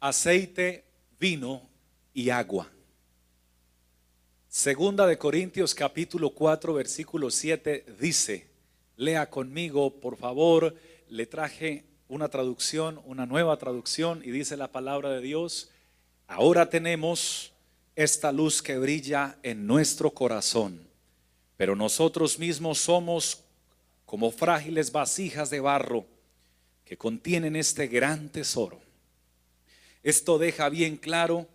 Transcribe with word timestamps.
aceite, 0.00 0.84
vino 1.18 1.68
y 2.14 2.30
agua. 2.30 2.70
Segunda 4.48 5.06
de 5.06 5.18
Corintios 5.18 5.74
capítulo 5.74 6.30
4 6.30 6.72
versículo 6.72 7.30
7 7.30 7.84
dice, 8.00 8.48
lea 8.96 9.28
conmigo 9.28 10.00
por 10.00 10.16
favor, 10.16 10.74
le 11.08 11.26
traje 11.26 11.84
una 12.08 12.28
traducción, 12.28 13.00
una 13.04 13.26
nueva 13.26 13.56
traducción 13.58 14.22
y 14.24 14.30
dice 14.30 14.56
la 14.56 14.72
palabra 14.72 15.10
de 15.10 15.20
Dios, 15.20 15.70
ahora 16.26 16.70
tenemos 16.70 17.52
esta 17.94 18.32
luz 18.32 18.62
que 18.62 18.78
brilla 18.78 19.38
en 19.42 19.66
nuestro 19.66 20.12
corazón, 20.12 20.88
pero 21.56 21.76
nosotros 21.76 22.38
mismos 22.38 22.78
somos 22.78 23.44
como 24.06 24.30
frágiles 24.30 24.92
vasijas 24.92 25.50
de 25.50 25.60
barro 25.60 26.06
que 26.84 26.96
contienen 26.96 27.56
este 27.56 27.88
gran 27.88 28.30
tesoro. 28.30 28.87
Esto 30.08 30.38
deja 30.38 30.70
bien 30.70 30.96
claro 30.96 31.46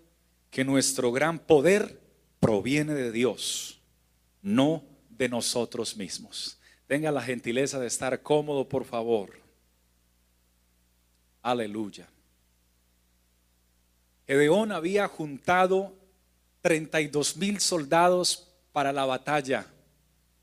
que 0.51 0.63
nuestro 0.63 1.11
gran 1.11 1.39
poder 1.39 1.99
proviene 2.39 2.93
de 2.93 3.11
Dios, 3.11 3.81
no 4.43 4.83
de 5.09 5.27
nosotros 5.27 5.97
mismos. 5.97 6.59
Tenga 6.85 7.11
la 7.11 7.23
gentileza 7.23 7.79
de 7.79 7.87
estar 7.87 8.21
cómodo, 8.21 8.69
por 8.69 8.85
favor. 8.85 9.39
Aleluya. 11.41 12.07
Gedeón 14.27 14.71
había 14.71 15.07
juntado 15.07 15.95
32 16.61 17.35
mil 17.37 17.59
soldados 17.59 18.53
para 18.71 18.93
la 18.93 19.05
batalla, 19.05 19.65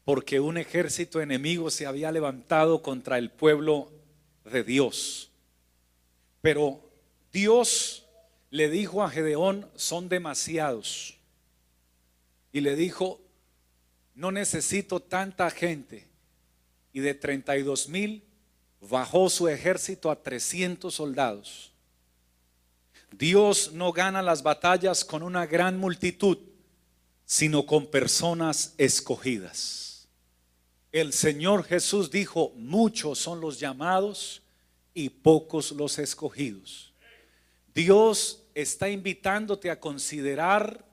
porque 0.05 0.41
un 0.41 0.59
ejército 0.59 1.21
enemigo 1.21 1.71
se 1.71 1.87
había 1.87 2.11
levantado 2.11 2.83
contra 2.83 3.19
el 3.19 3.31
pueblo 3.31 3.93
de 4.47 4.65
Dios. 4.65 5.31
Pero 6.41 6.91
Dios 7.33 8.00
le 8.51 8.69
dijo 8.69 9.03
a 9.03 9.11
Gedeón, 9.11 9.69
son 9.77 10.09
demasiados. 10.09 11.17
Y 12.53 12.61
le 12.61 12.75
dijo, 12.75 13.21
no 14.15 14.33
necesito 14.33 15.01
tanta 15.01 15.51
gente. 15.51 16.09
Y 16.93 17.01
de 17.01 17.15
32 17.15 17.89
mil 17.89 18.25
bajó 18.81 19.31
su 19.31 19.49
ejército 19.49 20.11
a 20.11 20.21
300 20.21 20.93
soldados. 20.93 21.73
Dios 23.13 23.73
no 23.73 23.93
gana 23.93 24.23
las 24.23 24.43
batallas 24.43 25.05
con 25.05 25.23
una 25.23 25.47
gran 25.47 25.79
multitud, 25.79 26.39
sino 27.25 27.67
con 27.67 27.87
personas 27.87 28.75
escogidas. 28.79 30.09
El 30.93 31.13
Señor 31.13 31.65
Jesús 31.65 32.11
dijo, 32.11 32.53
muchos 32.57 33.19
son 33.19 33.41
los 33.41 33.61
llamados 33.61 34.43
y 34.93 35.09
pocos 35.09 35.71
los 35.71 36.01
escogidos. 36.01 36.93
Dios 37.73 38.40
está 38.55 38.89
invitándote 38.89 39.71
a 39.71 39.81
considerar 39.81 40.85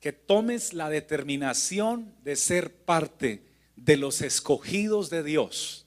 que 0.00 0.12
tomes 0.12 0.72
la 0.72 0.88
determinación 0.88 2.14
de 2.22 2.36
ser 2.36 2.72
parte 2.72 3.42
de 3.76 3.96
los 3.96 4.22
escogidos 4.22 5.10
de 5.10 5.22
Dios, 5.22 5.86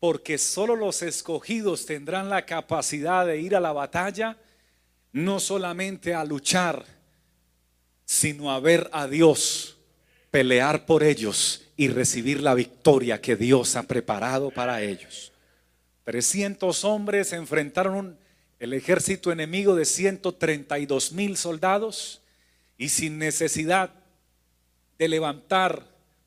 porque 0.00 0.38
solo 0.38 0.76
los 0.76 1.02
escogidos 1.02 1.86
tendrán 1.86 2.28
la 2.28 2.44
capacidad 2.44 3.26
de 3.26 3.40
ir 3.40 3.54
a 3.56 3.60
la 3.60 3.72
batalla, 3.72 4.36
no 5.12 5.40
solamente 5.40 6.14
a 6.14 6.24
luchar, 6.24 6.84
sino 8.04 8.52
a 8.52 8.60
ver 8.60 8.88
a 8.92 9.06
Dios 9.06 9.78
pelear 10.30 10.86
por 10.86 11.02
ellos 11.02 11.62
y 11.76 11.88
recibir 11.88 12.42
la 12.42 12.54
victoria 12.54 13.20
que 13.20 13.36
Dios 13.36 13.76
ha 13.76 13.84
preparado 13.84 14.50
para 14.50 14.82
ellos. 14.82 15.32
300 16.04 16.84
hombres 16.84 17.32
enfrentaron 17.32 18.18
el 18.58 18.72
ejército 18.72 19.32
enemigo 19.32 19.74
de 19.74 19.84
132 19.84 21.12
mil 21.12 21.36
soldados 21.36 22.22
y 22.78 22.88
sin 22.88 23.18
necesidad 23.18 23.90
de 24.98 25.08
levantar 25.08 25.84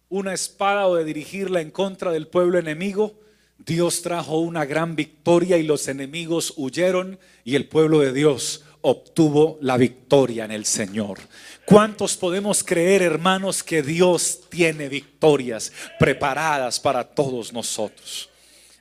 una 0.09 0.33
espada 0.33 0.87
o 0.87 0.95
de 0.95 1.05
dirigirla 1.05 1.61
en 1.61 1.71
contra 1.71 2.11
del 2.11 2.27
pueblo 2.27 2.59
enemigo, 2.59 3.19
Dios 3.57 4.01
trajo 4.01 4.39
una 4.39 4.65
gran 4.65 4.95
victoria 4.95 5.57
y 5.57 5.63
los 5.63 5.87
enemigos 5.87 6.53
huyeron 6.55 7.19
y 7.43 7.55
el 7.55 7.67
pueblo 7.67 7.99
de 7.99 8.13
Dios 8.13 8.63
obtuvo 8.81 9.57
la 9.61 9.77
victoria 9.77 10.45
en 10.45 10.51
el 10.51 10.65
Señor. 10.65 11.19
¿Cuántos 11.65 12.15
podemos 12.15 12.63
creer, 12.63 13.01
hermanos, 13.01 13.61
que 13.63 13.83
Dios 13.83 14.41
tiene 14.49 14.87
victorias 14.87 15.71
preparadas 15.99 16.79
para 16.79 17.03
todos 17.03 17.51
nosotros? 17.51 18.29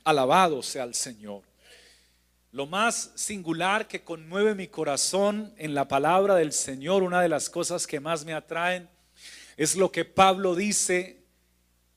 Alabado 0.03 0.63
sea 0.63 0.85
el 0.85 0.95
Señor. 0.95 1.48
Lo 2.51 2.65
más 2.65 3.11
singular 3.13 3.87
que 3.87 4.03
conmueve 4.03 4.55
mi 4.55 4.67
corazón 4.67 5.53
en 5.57 5.75
la 5.75 5.87
palabra 5.87 6.33
del 6.35 6.51
Señor, 6.51 7.03
una 7.03 7.21
de 7.21 7.29
las 7.29 7.47
cosas 7.47 7.85
que 7.85 7.99
más 7.99 8.25
me 8.25 8.33
atraen, 8.33 8.89
es 9.55 9.75
lo 9.75 9.91
que 9.91 10.03
Pablo 10.03 10.55
dice 10.55 11.19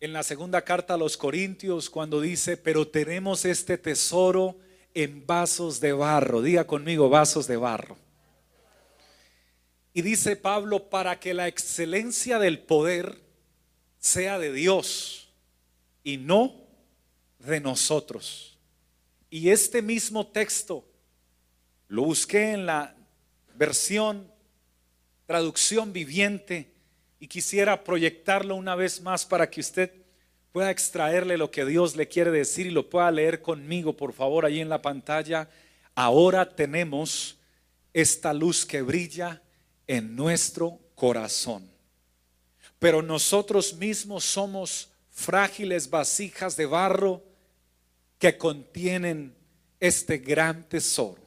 en 0.00 0.12
la 0.12 0.22
segunda 0.22 0.62
carta 0.62 0.94
a 0.94 0.98
los 0.98 1.16
Corintios 1.16 1.88
cuando 1.88 2.20
dice, 2.20 2.58
pero 2.58 2.86
tenemos 2.86 3.46
este 3.46 3.78
tesoro 3.78 4.58
en 4.92 5.26
vasos 5.26 5.80
de 5.80 5.92
barro. 5.92 6.42
Diga 6.42 6.66
conmigo, 6.66 7.08
vasos 7.08 7.46
de 7.46 7.56
barro. 7.56 7.96
Y 9.94 10.02
dice 10.02 10.36
Pablo, 10.36 10.90
para 10.90 11.18
que 11.18 11.32
la 11.32 11.48
excelencia 11.48 12.38
del 12.38 12.58
poder 12.58 13.22
sea 13.98 14.38
de 14.38 14.52
Dios 14.52 15.30
y 16.04 16.18
no 16.18 16.56
de 17.38 17.60
nosotros. 17.60 18.51
Y 19.32 19.48
este 19.48 19.80
mismo 19.80 20.26
texto 20.26 20.84
lo 21.88 22.04
busqué 22.04 22.52
en 22.52 22.66
la 22.66 22.94
versión 23.54 24.30
traducción 25.24 25.90
viviente 25.90 26.70
y 27.18 27.28
quisiera 27.28 27.82
proyectarlo 27.82 28.54
una 28.54 28.74
vez 28.74 29.00
más 29.00 29.24
para 29.24 29.48
que 29.48 29.60
usted 29.62 29.90
pueda 30.52 30.70
extraerle 30.70 31.38
lo 31.38 31.50
que 31.50 31.64
Dios 31.64 31.96
le 31.96 32.08
quiere 32.08 32.30
decir 32.30 32.66
y 32.66 32.70
lo 32.72 32.90
pueda 32.90 33.10
leer 33.10 33.40
conmigo, 33.40 33.96
por 33.96 34.12
favor, 34.12 34.44
ahí 34.44 34.60
en 34.60 34.68
la 34.68 34.82
pantalla. 34.82 35.48
Ahora 35.94 36.54
tenemos 36.54 37.38
esta 37.94 38.34
luz 38.34 38.66
que 38.66 38.82
brilla 38.82 39.40
en 39.86 40.14
nuestro 40.14 40.78
corazón. 40.94 41.70
Pero 42.78 43.00
nosotros 43.00 43.72
mismos 43.78 44.24
somos 44.24 44.90
frágiles 45.10 45.88
vasijas 45.88 46.54
de 46.54 46.66
barro 46.66 47.31
que 48.22 48.38
contienen 48.38 49.34
este 49.80 50.18
gran 50.18 50.68
tesoro. 50.68 51.20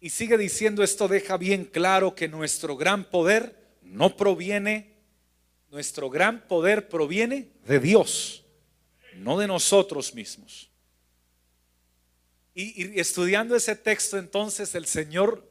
Y 0.00 0.10
sigue 0.10 0.36
diciendo, 0.36 0.82
esto 0.82 1.06
deja 1.06 1.36
bien 1.36 1.66
claro 1.66 2.16
que 2.16 2.26
nuestro 2.26 2.76
gran 2.76 3.04
poder 3.04 3.56
no 3.80 4.16
proviene, 4.16 4.96
nuestro 5.70 6.10
gran 6.10 6.48
poder 6.48 6.88
proviene 6.88 7.52
de 7.64 7.78
Dios, 7.78 8.44
no 9.18 9.38
de 9.38 9.46
nosotros 9.46 10.16
mismos. 10.16 10.68
Y, 12.52 12.98
estudiando 12.98 13.54
ese 13.54 13.76
texto 13.76 14.18
entonces 14.18 14.74
el 14.74 14.86
Señor 14.86 15.48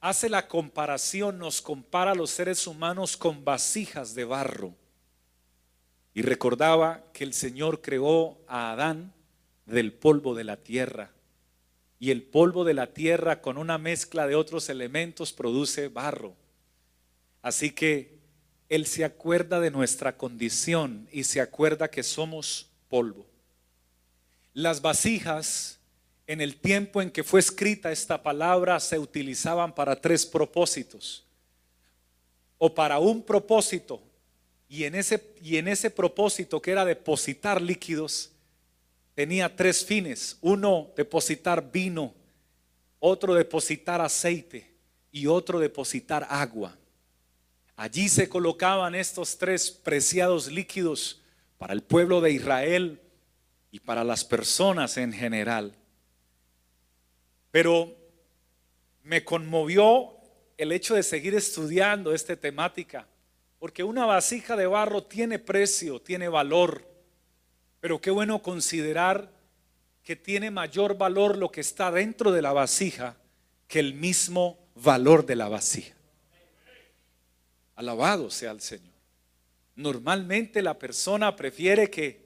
hace 0.00 0.28
la 0.28 0.46
comparación, 0.46 1.40
nos 1.40 1.60
compara 1.60 2.12
a 2.12 2.14
los 2.14 2.30
seres 2.30 2.68
humanos 2.68 3.16
con 3.16 3.44
vasijas 3.44 4.14
de 4.14 4.26
barro. 4.26 4.76
Y 6.14 6.22
recordaba 6.22 7.04
que 7.12 7.24
el 7.24 7.34
Señor 7.34 7.80
creó 7.80 8.38
a 8.46 8.70
Adán 8.70 9.12
del 9.66 9.92
polvo 9.92 10.34
de 10.34 10.44
la 10.44 10.56
tierra. 10.56 11.10
Y 11.98 12.10
el 12.10 12.22
polvo 12.22 12.64
de 12.64 12.74
la 12.74 12.88
tierra 12.88 13.40
con 13.40 13.56
una 13.56 13.78
mezcla 13.78 14.26
de 14.26 14.34
otros 14.34 14.68
elementos 14.68 15.32
produce 15.32 15.88
barro. 15.88 16.34
Así 17.40 17.70
que 17.70 18.18
Él 18.68 18.86
se 18.86 19.04
acuerda 19.04 19.60
de 19.60 19.70
nuestra 19.70 20.16
condición 20.16 21.08
y 21.12 21.24
se 21.24 21.40
acuerda 21.40 21.90
que 21.90 22.02
somos 22.02 22.68
polvo. 22.88 23.26
Las 24.52 24.82
vasijas, 24.82 25.78
en 26.26 26.40
el 26.40 26.56
tiempo 26.56 27.02
en 27.02 27.10
que 27.10 27.24
fue 27.24 27.40
escrita 27.40 27.90
esta 27.90 28.22
palabra, 28.22 28.78
se 28.80 28.98
utilizaban 28.98 29.74
para 29.74 30.00
tres 30.00 30.24
propósitos. 30.24 31.24
O 32.58 32.74
para 32.74 32.98
un 32.98 33.22
propósito, 33.22 34.00
y 34.68 34.84
en 34.84 34.94
ese, 34.94 35.34
y 35.42 35.56
en 35.56 35.68
ese 35.68 35.90
propósito 35.90 36.62
que 36.62 36.70
era 36.70 36.84
depositar 36.84 37.60
líquidos, 37.60 38.33
tenía 39.14 39.54
tres 39.54 39.84
fines. 39.84 40.38
Uno, 40.40 40.92
depositar 40.96 41.70
vino, 41.70 42.14
otro, 42.98 43.34
depositar 43.34 44.00
aceite 44.00 44.74
y 45.10 45.26
otro, 45.26 45.58
depositar 45.58 46.26
agua. 46.28 46.76
Allí 47.76 48.08
se 48.08 48.28
colocaban 48.28 48.94
estos 48.94 49.36
tres 49.36 49.70
preciados 49.70 50.50
líquidos 50.50 51.22
para 51.58 51.72
el 51.72 51.82
pueblo 51.82 52.20
de 52.20 52.32
Israel 52.32 53.00
y 53.70 53.80
para 53.80 54.04
las 54.04 54.24
personas 54.24 54.96
en 54.96 55.12
general. 55.12 55.74
Pero 57.50 57.96
me 59.02 59.24
conmovió 59.24 60.16
el 60.56 60.72
hecho 60.72 60.94
de 60.94 61.02
seguir 61.02 61.34
estudiando 61.34 62.14
esta 62.14 62.36
temática, 62.36 63.08
porque 63.58 63.82
una 63.82 64.06
vasija 64.06 64.56
de 64.56 64.66
barro 64.66 65.02
tiene 65.02 65.38
precio, 65.38 66.00
tiene 66.00 66.28
valor. 66.28 66.93
Pero 67.84 68.00
qué 68.00 68.10
bueno 68.10 68.40
considerar 68.40 69.30
que 70.02 70.16
tiene 70.16 70.50
mayor 70.50 70.96
valor 70.96 71.36
lo 71.36 71.52
que 71.52 71.60
está 71.60 71.92
dentro 71.92 72.32
de 72.32 72.40
la 72.40 72.54
vasija 72.54 73.18
que 73.68 73.78
el 73.78 73.92
mismo 73.92 74.58
valor 74.74 75.26
de 75.26 75.36
la 75.36 75.50
vasija. 75.50 75.94
Alabado 77.74 78.30
sea 78.30 78.52
el 78.52 78.62
Señor. 78.62 78.94
Normalmente 79.76 80.62
la 80.62 80.78
persona 80.78 81.36
prefiere 81.36 81.90
que 81.90 82.24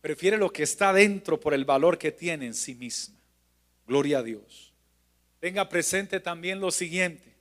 prefiere 0.00 0.36
lo 0.36 0.52
que 0.52 0.62
está 0.62 0.92
dentro 0.92 1.40
por 1.40 1.52
el 1.52 1.64
valor 1.64 1.98
que 1.98 2.12
tiene 2.12 2.46
en 2.46 2.54
sí 2.54 2.76
misma. 2.76 3.18
Gloria 3.88 4.18
a 4.18 4.22
Dios. 4.22 4.72
Tenga 5.40 5.68
presente 5.68 6.20
también 6.20 6.60
lo 6.60 6.70
siguiente. 6.70 7.34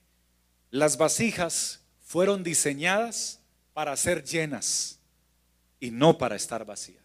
Las 0.72 0.98
vasijas 0.98 1.84
fueron 2.02 2.42
diseñadas 2.42 3.40
para 3.72 3.96
ser 3.98 4.24
llenas 4.24 5.00
y 5.80 5.92
no 5.92 6.18
para 6.18 6.36
estar 6.36 6.66
vacías. 6.66 7.05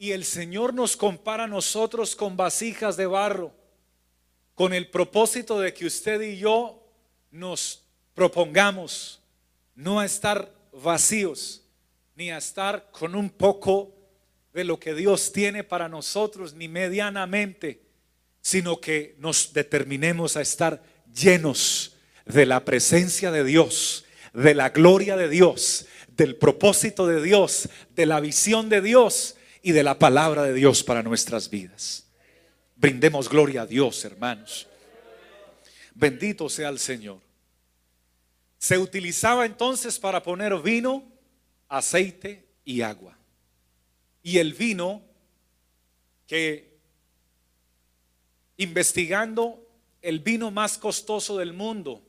Y 0.00 0.12
el 0.12 0.24
Señor 0.24 0.74
nos 0.74 0.96
compara 0.96 1.44
a 1.44 1.48
nosotros 1.48 2.14
con 2.14 2.36
vasijas 2.36 2.96
de 2.96 3.06
barro, 3.06 3.52
con 4.54 4.72
el 4.72 4.88
propósito 4.88 5.58
de 5.58 5.74
que 5.74 5.86
usted 5.86 6.20
y 6.20 6.38
yo 6.38 6.80
nos 7.32 7.82
propongamos 8.14 9.20
no 9.74 9.98
a 9.98 10.06
estar 10.06 10.52
vacíos, 10.72 11.64
ni 12.14 12.30
a 12.30 12.38
estar 12.38 12.88
con 12.92 13.16
un 13.16 13.28
poco 13.28 13.92
de 14.52 14.62
lo 14.62 14.78
que 14.78 14.94
Dios 14.94 15.32
tiene 15.32 15.64
para 15.64 15.88
nosotros, 15.88 16.54
ni 16.54 16.68
medianamente, 16.68 17.82
sino 18.40 18.80
que 18.80 19.16
nos 19.18 19.52
determinemos 19.52 20.36
a 20.36 20.42
estar 20.42 20.80
llenos 21.12 21.96
de 22.24 22.46
la 22.46 22.64
presencia 22.64 23.32
de 23.32 23.42
Dios, 23.42 24.04
de 24.32 24.54
la 24.54 24.70
gloria 24.70 25.16
de 25.16 25.28
Dios, 25.28 25.86
del 26.08 26.36
propósito 26.36 27.08
de 27.08 27.20
Dios, 27.20 27.68
de 27.96 28.06
la 28.06 28.20
visión 28.20 28.68
de 28.68 28.80
Dios 28.80 29.34
y 29.62 29.72
de 29.72 29.82
la 29.82 29.98
palabra 29.98 30.42
de 30.44 30.54
Dios 30.54 30.82
para 30.82 31.02
nuestras 31.02 31.50
vidas. 31.50 32.04
Brindemos 32.76 33.28
gloria 33.28 33.62
a 33.62 33.66
Dios, 33.66 34.04
hermanos. 34.04 34.66
Bendito 35.94 36.48
sea 36.48 36.68
el 36.68 36.78
Señor. 36.78 37.20
Se 38.58 38.78
utilizaba 38.78 39.46
entonces 39.46 39.98
para 39.98 40.22
poner 40.22 40.56
vino, 40.60 41.04
aceite 41.68 42.46
y 42.64 42.82
agua. 42.82 43.16
Y 44.22 44.38
el 44.38 44.54
vino 44.54 45.02
que 46.26 46.76
investigando 48.56 49.64
el 50.02 50.20
vino 50.20 50.50
más 50.50 50.78
costoso 50.78 51.38
del 51.38 51.52
mundo 51.52 52.02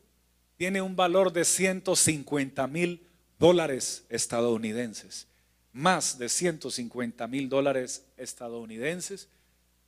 tiene 0.57 0.81
un 0.81 0.95
valor 0.95 1.31
de 1.31 1.45
150 1.45 2.67
mil 2.67 3.07
dólares 3.37 4.05
estadounidenses, 4.09 5.27
más 5.71 6.17
de 6.17 6.29
150 6.29 7.27
mil 7.27 7.49
dólares 7.49 8.05
estadounidenses, 8.17 9.27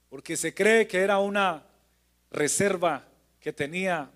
porque 0.09 0.37
se 0.37 0.53
cree 0.53 0.87
que 0.87 0.99
era 0.99 1.19
una 1.19 1.65
reserva 2.29 3.07
que 3.39 3.51
tenía 3.51 4.11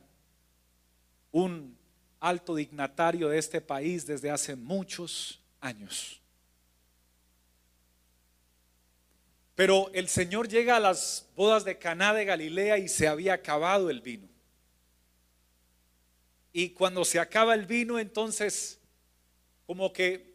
un 1.32 1.78
alto 2.20 2.56
dignatario 2.56 3.30
de 3.30 3.38
este 3.38 3.62
país 3.62 4.06
desde 4.06 4.30
hace 4.30 4.56
muchos 4.56 5.42
años. 5.60 6.22
Pero 9.56 9.90
el 9.94 10.10
Señor 10.10 10.50
llega 10.50 10.76
a 10.76 10.82
las 10.82 11.28
bodas 11.36 11.64
de 11.64 11.78
Caná 11.78 12.14
de 12.14 12.26
Galilea 12.26 12.78
y 12.78 12.90
se 12.90 13.08
había 13.08 13.34
acabado 13.34 13.90
el 13.90 14.02
vino. 14.02 14.28
Y 16.52 16.70
cuando 16.70 17.06
se 17.06 17.20
acaba 17.20 17.54
el 17.54 17.66
vino, 17.66 18.00
entonces 18.00 18.80
como 19.66 19.92
que 19.92 20.35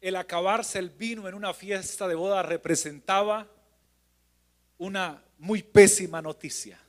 el 0.00 0.16
acabarse 0.16 0.78
el 0.78 0.90
vino 0.90 1.28
en 1.28 1.34
una 1.34 1.52
fiesta 1.52 2.08
de 2.08 2.14
boda 2.14 2.42
representaba 2.42 3.46
una 4.78 5.22
muy 5.38 5.62
pésima 5.62 6.22
noticia, 6.22 6.80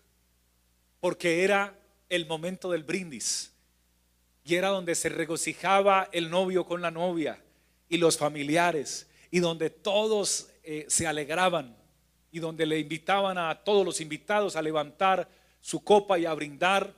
porque 1.00 1.44
era 1.44 1.78
el 2.10 2.26
momento 2.26 2.72
del 2.72 2.84
brindis 2.84 3.52
y 4.44 4.56
era 4.56 4.70
donde 4.70 4.96
se 4.96 5.10
regocijaba 5.10 6.10
el 6.12 6.30
novio 6.30 6.66
con 6.66 6.82
la 6.82 6.92
novia 6.92 7.42
y 7.90 7.98
los 7.98 8.18
familiares 8.18 9.08
y 9.30 9.40
donde 9.40 9.70
todos 9.70 10.50
eh, 10.64 10.86
se 10.88 11.06
alegraban 11.06 11.76
y 12.32 12.40
donde 12.40 12.66
le 12.66 12.80
invitaban 12.80 13.38
a 13.38 13.64
todos 13.64 13.86
los 13.86 14.00
invitados 14.00 14.56
a 14.56 14.62
levantar 14.62 15.28
su 15.60 15.84
copa 15.84 16.18
y 16.18 16.26
a 16.26 16.34
brindar 16.34 16.94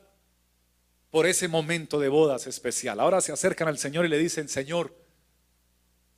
por 1.10 1.25
ese 1.25 1.48
momento 1.48 2.00
de 2.00 2.10
bodas 2.10 2.48
especial. 2.48 3.00
Ahora 3.00 3.21
se 3.21 3.31
acercan 3.31 3.68
al 3.68 3.77
Señor 3.77 4.06
y 4.06 4.10
le 4.10 4.18
dicen, 4.18 4.48
Señor, 4.48 5.02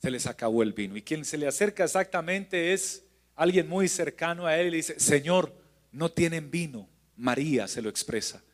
se 0.06 0.10
les 0.12 0.28
acabó 0.28 0.62
el 0.62 0.72
vino. 0.72 0.96
Y 0.96 1.02
quien 1.02 1.24
se 1.24 1.36
le 1.36 1.48
acerca 1.48 1.82
exactamente 1.82 2.72
es 2.72 3.02
alguien 3.34 3.68
muy 3.68 3.88
cercano 3.88 4.46
a 4.46 4.56
él 4.56 4.68
y 4.68 4.70
le 4.70 4.76
dice, 4.76 5.00
Señor, 5.00 5.52
no 5.90 6.12
tienen 6.12 6.48
vino. 6.48 6.88
María 7.16 7.66
se 7.66 7.82
lo 7.82 7.88
expresa, 7.88 8.44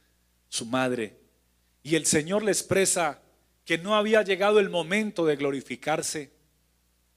su 0.49 0.65
madre. 0.65 1.19
Y 1.83 1.97
el 1.97 2.07
Señor 2.07 2.43
le 2.43 2.53
expresa 2.53 3.21
que 3.67 3.77
no 3.77 3.95
había 3.97 4.23
llegado 4.23 4.61
el 4.61 4.71
momento 4.71 5.27
de 5.27 5.37
glorificarse, 5.37 6.33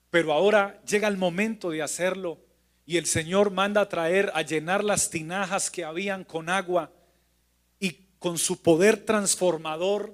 pero 0.09 0.33
ahora 0.33 0.81
llega 0.85 1.07
el 1.07 1.15
momento 1.15 1.69
de 1.69 1.81
hacerlo. 1.81 2.41
Y 2.85 2.97
el 2.97 3.05
Señor 3.05 3.51
manda 3.51 3.79
a 3.79 3.87
traer, 3.87 4.33
a 4.33 4.41
llenar 4.41 4.83
las 4.83 5.09
tinajas 5.09 5.71
que 5.71 5.85
habían 5.85 6.25
con 6.25 6.49
agua. 6.49 6.91
Y 7.79 8.09
con 8.19 8.37
su 8.37 8.61
poder 8.61 8.97
transformador, 9.05 10.13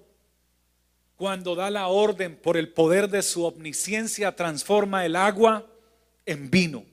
cuando 1.21 1.53
da 1.53 1.69
la 1.69 1.85
orden 1.85 2.35
por 2.35 2.57
el 2.57 2.69
poder 2.69 3.07
de 3.07 3.21
su 3.21 3.45
omnisciencia, 3.45 4.35
transforma 4.35 5.05
el 5.05 5.15
agua 5.15 5.69
en 6.25 6.49
vino. 6.49 6.83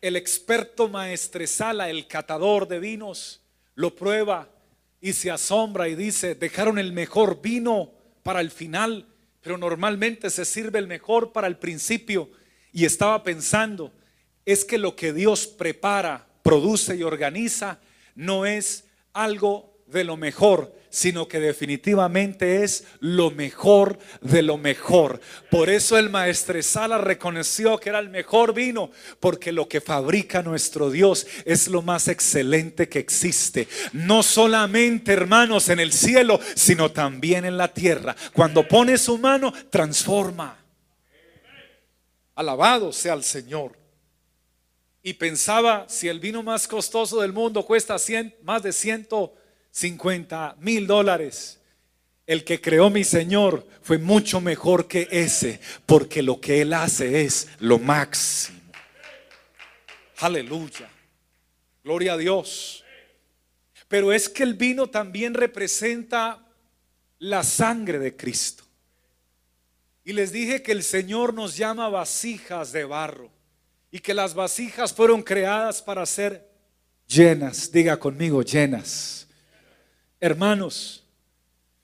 El 0.00 0.16
experto 0.16 0.88
maestresala, 0.88 1.90
el 1.90 2.06
catador 2.06 2.66
de 2.66 2.78
vinos, 2.78 3.42
lo 3.74 3.94
prueba 3.94 4.48
y 4.98 5.12
se 5.12 5.30
asombra 5.30 5.90
y 5.90 5.94
dice, 5.94 6.34
dejaron 6.34 6.78
el 6.78 6.94
mejor 6.94 7.42
vino 7.42 7.92
para 8.22 8.40
el 8.40 8.50
final 8.50 9.06
pero 9.42 9.58
normalmente 9.58 10.30
se 10.30 10.44
sirve 10.44 10.78
el 10.78 10.86
mejor 10.86 11.32
para 11.32 11.48
el 11.48 11.58
principio. 11.58 12.30
Y 12.72 12.84
estaba 12.84 13.22
pensando, 13.24 13.92
es 14.46 14.64
que 14.64 14.78
lo 14.78 14.96
que 14.96 15.12
Dios 15.12 15.46
prepara, 15.46 16.26
produce 16.42 16.96
y 16.96 17.02
organiza 17.02 17.78
no 18.14 18.46
es 18.46 18.84
algo 19.12 19.76
de 19.86 20.04
lo 20.04 20.16
mejor, 20.16 20.74
sino 20.92 21.26
que 21.26 21.40
definitivamente 21.40 22.62
es 22.62 22.84
lo 23.00 23.30
mejor 23.30 23.98
de 24.20 24.42
lo 24.42 24.58
mejor. 24.58 25.20
Por 25.50 25.70
eso 25.70 25.96
el 25.96 26.10
maestresala 26.10 26.98
reconoció 26.98 27.78
que 27.78 27.88
era 27.88 27.98
el 27.98 28.10
mejor 28.10 28.52
vino, 28.52 28.90
porque 29.18 29.52
lo 29.52 29.68
que 29.68 29.80
fabrica 29.80 30.42
nuestro 30.42 30.90
Dios 30.90 31.26
es 31.46 31.66
lo 31.68 31.80
más 31.80 32.08
excelente 32.08 32.90
que 32.90 32.98
existe. 32.98 33.68
No 33.94 34.22
solamente, 34.22 35.14
hermanos, 35.14 35.70
en 35.70 35.80
el 35.80 35.94
cielo, 35.94 36.38
sino 36.54 36.92
también 36.92 37.46
en 37.46 37.56
la 37.56 37.72
tierra. 37.72 38.14
Cuando 38.34 38.68
pone 38.68 38.98
su 38.98 39.16
mano, 39.16 39.50
transforma. 39.70 40.58
Alabado 42.34 42.92
sea 42.92 43.14
el 43.14 43.24
Señor. 43.24 43.78
Y 45.02 45.14
pensaba, 45.14 45.86
si 45.88 46.06
el 46.08 46.20
vino 46.20 46.42
más 46.42 46.68
costoso 46.68 47.22
del 47.22 47.32
mundo 47.32 47.64
cuesta 47.64 47.96
más 48.42 48.62
de 48.62 48.72
ciento 48.72 49.34
50 49.72 50.56
mil 50.60 50.86
dólares. 50.86 51.58
El 52.24 52.44
que 52.44 52.60
creó 52.60 52.88
mi 52.88 53.02
Señor 53.02 53.66
fue 53.82 53.98
mucho 53.98 54.40
mejor 54.40 54.86
que 54.86 55.08
ese, 55.10 55.60
porque 55.86 56.22
lo 56.22 56.40
que 56.40 56.62
Él 56.62 56.72
hace 56.72 57.22
es 57.22 57.48
lo 57.58 57.78
máximo. 57.80 58.60
Aleluya. 60.18 60.88
Gloria 61.82 62.12
a 62.12 62.16
Dios. 62.16 62.84
Pero 63.88 64.12
es 64.12 64.28
que 64.28 64.44
el 64.44 64.54
vino 64.54 64.88
también 64.88 65.34
representa 65.34 66.46
la 67.18 67.42
sangre 67.42 67.98
de 67.98 68.16
Cristo. 68.16 68.62
Y 70.04 70.12
les 70.12 70.32
dije 70.32 70.62
que 70.62 70.72
el 70.72 70.84
Señor 70.84 71.34
nos 71.34 71.56
llama 71.56 71.88
vasijas 71.88 72.72
de 72.72 72.84
barro 72.84 73.30
y 73.90 73.98
que 73.98 74.14
las 74.14 74.34
vasijas 74.34 74.92
fueron 74.92 75.22
creadas 75.22 75.82
para 75.82 76.06
ser 76.06 76.48
llenas. 77.08 77.70
Diga 77.70 77.98
conmigo, 77.98 78.42
llenas 78.42 79.22
Hermanos, 80.22 81.04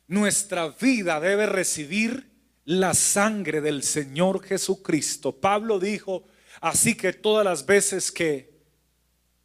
nuestra 0.06 0.68
vida 0.68 1.18
debe 1.18 1.46
recibir 1.46 2.30
la 2.64 2.94
sangre 2.94 3.60
del 3.60 3.82
Señor 3.82 4.44
Jesucristo. 4.44 5.32
Pablo 5.40 5.80
dijo, 5.80 6.24
así 6.60 6.94
que 6.94 7.12
todas 7.12 7.44
las 7.44 7.66
veces 7.66 8.12
que 8.12 8.56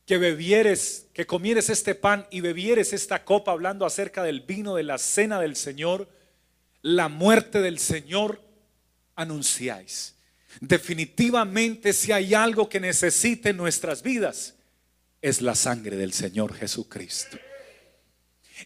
que 0.06 0.18
bebieres, 0.18 1.08
que 1.14 1.26
comieres 1.26 1.70
este 1.70 1.96
pan 1.96 2.28
y 2.30 2.42
bebieres 2.42 2.94
esta 2.94 3.24
copa 3.24 3.52
hablando 3.52 3.86
acerca 3.86 4.22
del 4.22 4.42
vino 4.42 4.76
de 4.76 4.84
la 4.84 4.98
cena 4.98 5.40
del 5.40 5.56
Señor, 5.56 6.10
la 6.82 7.08
muerte 7.08 7.62
del 7.62 7.80
Señor 7.80 8.42
anunciáis. 9.16 10.16
Definitivamente 10.60 11.94
si 11.94 12.12
hay 12.12 12.34
algo 12.34 12.70
que 12.70 12.80
necesite 12.80 13.54
nuestras 13.54 14.04
vidas, 14.04 14.56
es 15.22 15.42
la 15.42 15.56
sangre 15.56 15.96
del 15.96 16.12
Señor 16.14 16.54
Jesucristo. 16.54 17.40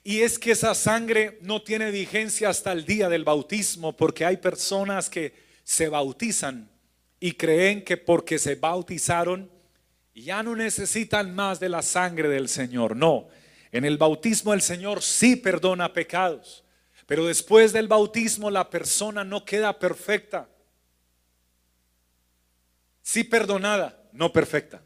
Y 0.03 0.21
es 0.21 0.39
que 0.39 0.51
esa 0.51 0.75
sangre 0.75 1.37
no 1.41 1.61
tiene 1.61 1.91
vigencia 1.91 2.49
hasta 2.49 2.71
el 2.71 2.85
día 2.85 3.09
del 3.09 3.23
bautismo, 3.23 3.95
porque 3.95 4.25
hay 4.25 4.37
personas 4.37 5.09
que 5.09 5.33
se 5.63 5.89
bautizan 5.89 6.69
y 7.19 7.33
creen 7.33 7.83
que 7.83 7.97
porque 7.97 8.39
se 8.39 8.55
bautizaron 8.55 9.49
ya 10.21 10.41
no 10.41 10.55
necesitan 10.55 11.33
más 11.35 11.59
de 11.59 11.69
la 11.69 11.81
sangre 11.81 12.27
del 12.27 12.49
Señor. 12.49 12.95
No, 12.95 13.27
en 13.71 13.85
el 13.85 13.97
bautismo 13.97 14.53
el 14.53 14.61
Señor 14.61 15.01
sí 15.01 15.35
perdona 15.35 15.93
pecados, 15.93 16.63
pero 17.05 17.25
después 17.25 17.71
del 17.71 17.87
bautismo 17.87 18.49
la 18.49 18.69
persona 18.69 19.23
no 19.23 19.45
queda 19.45 19.77
perfecta. 19.77 20.49
Sí 23.01 23.23
perdonada, 23.23 24.01
no 24.11 24.33
perfecta. 24.33 24.81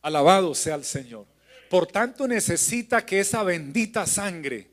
Alabado 0.00 0.54
sea 0.54 0.76
el 0.76 0.84
Señor. 0.84 1.26
Por 1.72 1.86
tanto 1.86 2.28
necesita 2.28 3.06
que 3.06 3.20
esa 3.20 3.42
bendita 3.42 4.06
sangre, 4.06 4.68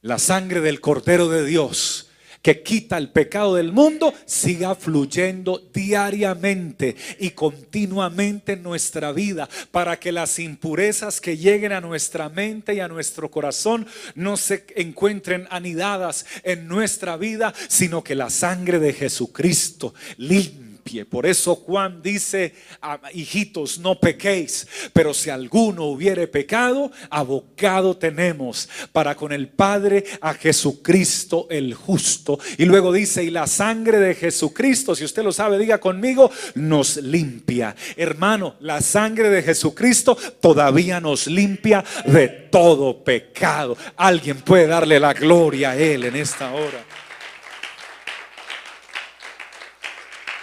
la 0.00 0.18
sangre 0.18 0.60
del 0.60 0.80
Cordero 0.80 1.28
de 1.28 1.46
Dios, 1.46 2.10
que 2.42 2.64
quita 2.64 2.98
el 2.98 3.12
pecado 3.12 3.54
del 3.54 3.70
mundo, 3.70 4.12
siga 4.26 4.74
fluyendo 4.74 5.70
diariamente 5.72 6.96
y 7.20 7.30
continuamente 7.30 8.54
en 8.54 8.64
nuestra 8.64 9.12
vida 9.12 9.48
para 9.70 10.00
que 10.00 10.10
las 10.10 10.40
impurezas 10.40 11.20
que 11.20 11.36
lleguen 11.36 11.70
a 11.70 11.80
nuestra 11.80 12.28
mente 12.28 12.74
y 12.74 12.80
a 12.80 12.88
nuestro 12.88 13.30
corazón 13.30 13.86
no 14.16 14.36
se 14.36 14.66
encuentren 14.74 15.46
anidadas 15.52 16.26
en 16.42 16.66
nuestra 16.66 17.16
vida, 17.16 17.54
sino 17.68 18.02
que 18.02 18.16
la 18.16 18.28
sangre 18.28 18.80
de 18.80 18.92
Jesucristo 18.92 19.94
limpia 20.16 20.67
por 21.10 21.26
eso 21.26 21.54
Juan 21.54 22.02
dice, 22.02 22.54
ah, 22.80 23.00
hijitos, 23.12 23.78
no 23.78 24.00
pequéis, 24.00 24.66
pero 24.92 25.12
si 25.12 25.30
alguno 25.30 25.84
hubiere 25.84 26.26
pecado, 26.26 26.90
abogado 27.10 27.96
tenemos 27.96 28.68
para 28.92 29.14
con 29.14 29.32
el 29.32 29.48
Padre 29.48 30.04
a 30.20 30.34
Jesucristo 30.34 31.46
el 31.50 31.74
justo. 31.74 32.38
Y 32.56 32.64
luego 32.64 32.92
dice, 32.92 33.22
y 33.22 33.30
la 33.30 33.46
sangre 33.46 33.98
de 33.98 34.14
Jesucristo, 34.14 34.94
si 34.94 35.04
usted 35.04 35.22
lo 35.22 35.32
sabe, 35.32 35.58
diga 35.58 35.78
conmigo, 35.78 36.30
nos 36.54 36.96
limpia. 36.96 37.76
Hermano, 37.96 38.56
la 38.60 38.80
sangre 38.80 39.28
de 39.30 39.42
Jesucristo 39.42 40.16
todavía 40.40 41.00
nos 41.00 41.26
limpia 41.26 41.84
de 42.06 42.28
todo 42.28 43.04
pecado. 43.04 43.76
Alguien 43.96 44.40
puede 44.40 44.66
darle 44.66 44.98
la 44.98 45.12
gloria 45.12 45.70
a 45.70 45.76
Él 45.76 46.04
en 46.04 46.16
esta 46.16 46.52
hora. 46.52 46.84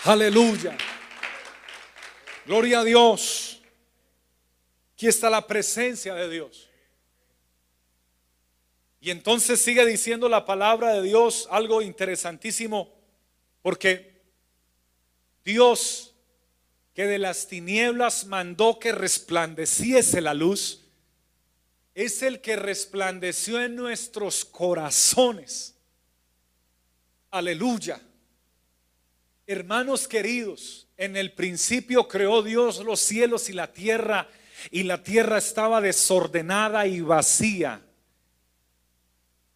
Aleluya. 0.05 0.77
Gloria 2.45 2.81
a 2.81 2.83
Dios. 2.83 3.59
Aquí 4.93 5.07
está 5.07 5.31
la 5.31 5.47
presencia 5.47 6.13
de 6.13 6.29
Dios. 6.29 6.69
Y 9.01 9.09
entonces 9.09 9.59
sigue 9.59 9.83
diciendo 9.83 10.29
la 10.29 10.45
palabra 10.45 10.93
de 10.93 11.01
Dios 11.01 11.47
algo 11.49 11.81
interesantísimo, 11.81 12.93
porque 13.63 14.21
Dios 15.43 16.13
que 16.93 17.07
de 17.07 17.17
las 17.17 17.47
tinieblas 17.47 18.25
mandó 18.25 18.77
que 18.77 18.91
resplandeciese 18.91 20.21
la 20.21 20.35
luz, 20.35 20.85
es 21.95 22.21
el 22.21 22.41
que 22.41 22.55
resplandeció 22.55 23.59
en 23.59 23.75
nuestros 23.75 24.45
corazones. 24.45 25.75
Aleluya. 27.31 27.99
Hermanos 29.47 30.07
queridos, 30.07 30.87
en 30.97 31.15
el 31.15 31.31
principio 31.33 32.07
creó 32.07 32.41
Dios 32.41 32.83
los 32.83 32.99
cielos 32.99 33.47
y 33.49 33.53
la 33.53 33.71
tierra, 33.71 34.27
y 34.71 34.83
la 34.83 35.03
tierra 35.03 35.37
estaba 35.37 35.81
desordenada 35.81 36.87
y 36.87 37.01
vacía. 37.01 37.85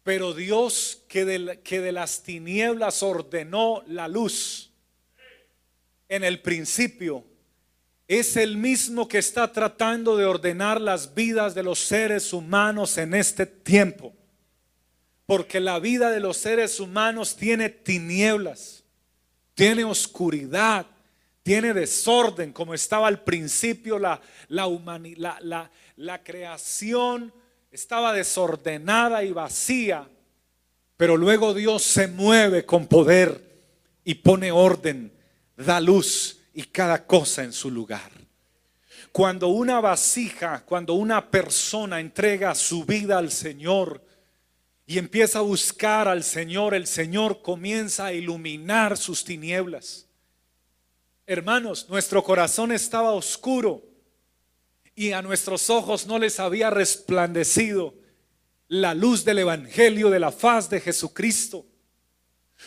Pero 0.04 0.32
Dios 0.32 1.02
que 1.08 1.24
de, 1.24 1.60
que 1.62 1.80
de 1.80 1.90
las 1.90 2.22
tinieblas 2.22 3.02
ordenó 3.02 3.82
la 3.88 4.06
luz 4.06 4.70
en 6.08 6.22
el 6.22 6.40
principio, 6.40 7.24
es 8.06 8.36
el 8.36 8.56
mismo 8.56 9.08
que 9.08 9.18
está 9.18 9.52
tratando 9.52 10.16
de 10.16 10.24
ordenar 10.24 10.80
las 10.80 11.14
vidas 11.14 11.54
de 11.56 11.64
los 11.64 11.80
seres 11.80 12.32
humanos 12.32 12.96
en 12.96 13.12
este 13.12 13.44
tiempo. 13.44 14.14
Porque 15.26 15.58
la 15.58 15.80
vida 15.80 16.12
de 16.12 16.20
los 16.20 16.36
seres 16.36 16.78
humanos 16.78 17.36
tiene 17.36 17.70
tinieblas 17.70 18.79
tiene 19.54 19.84
oscuridad, 19.84 20.86
tiene 21.42 21.72
desorden, 21.74 22.52
como 22.52 22.74
estaba 22.74 23.08
al 23.08 23.22
principio 23.22 23.98
la, 23.98 24.20
la, 24.48 25.70
la, 25.96 26.22
creación 26.22 27.32
estaba 27.70 28.12
desordenada 28.12 29.24
y 29.24 29.32
vacía, 29.32 30.08
pero 30.96 31.16
luego 31.16 31.54
Dios 31.54 31.82
se 31.82 32.08
mueve 32.08 32.64
con 32.64 32.86
poder 32.86 33.42
y 34.04 34.14
pone 34.14 34.52
orden, 34.52 35.12
da 35.56 35.80
luz 35.80 36.38
y 36.52 36.64
cada 36.64 37.06
cosa 37.06 37.42
en 37.42 37.52
su 37.52 37.70
lugar. 37.70 38.10
Cuando 39.12 39.48
una 39.48 39.80
vasija, 39.80 40.62
cuando 40.64 40.94
una 40.94 41.30
persona 41.30 42.00
entrega 42.00 42.54
su 42.54 42.84
vida 42.84 43.18
al 43.18 43.30
Señor, 43.30 44.02
y 44.90 44.98
empieza 44.98 45.38
a 45.38 45.42
buscar 45.42 46.08
al 46.08 46.24
Señor, 46.24 46.74
el 46.74 46.84
Señor 46.84 47.42
comienza 47.42 48.06
a 48.06 48.12
iluminar 48.12 48.96
sus 48.96 49.22
tinieblas. 49.22 50.08
Hermanos, 51.28 51.86
nuestro 51.88 52.24
corazón 52.24 52.72
estaba 52.72 53.12
oscuro 53.12 53.84
y 54.96 55.12
a 55.12 55.22
nuestros 55.22 55.70
ojos 55.70 56.08
no 56.08 56.18
les 56.18 56.40
había 56.40 56.70
resplandecido 56.70 57.94
la 58.66 58.92
luz 58.92 59.24
del 59.24 59.38
Evangelio 59.38 60.10
de 60.10 60.18
la 60.18 60.32
faz 60.32 60.68
de 60.68 60.80
Jesucristo. 60.80 61.64